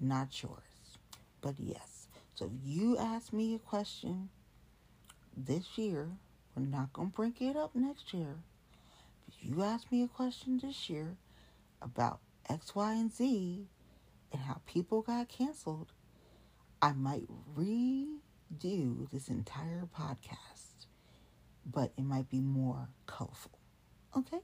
not 0.00 0.40
yours. 0.40 0.98
But 1.40 1.56
yes, 1.58 2.06
so 2.36 2.44
if 2.44 2.52
you 2.64 2.96
ask 2.96 3.32
me 3.32 3.56
a 3.56 3.58
question 3.58 4.28
this 5.36 5.76
year, 5.76 6.08
we're 6.54 6.62
not 6.62 6.92
gonna 6.92 7.08
bring 7.08 7.34
it 7.40 7.56
up 7.56 7.74
next 7.74 8.14
year. 8.14 8.36
If 9.26 9.34
you 9.44 9.64
ask 9.64 9.90
me 9.90 10.04
a 10.04 10.08
question 10.08 10.60
this 10.62 10.88
year 10.88 11.16
about 11.82 12.20
X, 12.48 12.76
Y, 12.76 12.92
and 12.92 13.12
Z 13.12 13.66
and 14.32 14.42
how 14.42 14.60
people 14.64 15.02
got 15.02 15.28
canceled, 15.28 15.92
I 16.82 16.92
might 16.92 17.26
redo 17.56 19.10
this 19.10 19.28
entire 19.28 19.88
podcast, 19.98 20.86
but 21.64 21.92
it 21.96 22.04
might 22.04 22.28
be 22.28 22.40
more 22.40 22.88
colorful. 23.06 23.58
Okay? 24.16 24.40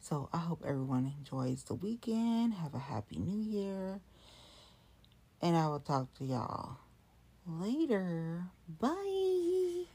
So 0.00 0.28
I 0.32 0.38
hope 0.38 0.62
everyone 0.66 1.12
enjoys 1.18 1.64
the 1.64 1.74
weekend. 1.74 2.54
Have 2.54 2.74
a 2.74 2.78
happy 2.78 3.18
new 3.18 3.38
year. 3.38 4.00
And 5.42 5.56
I 5.56 5.68
will 5.68 5.80
talk 5.80 6.12
to 6.14 6.24
y'all 6.24 6.78
later. 7.46 8.44
Bye. 8.80 9.86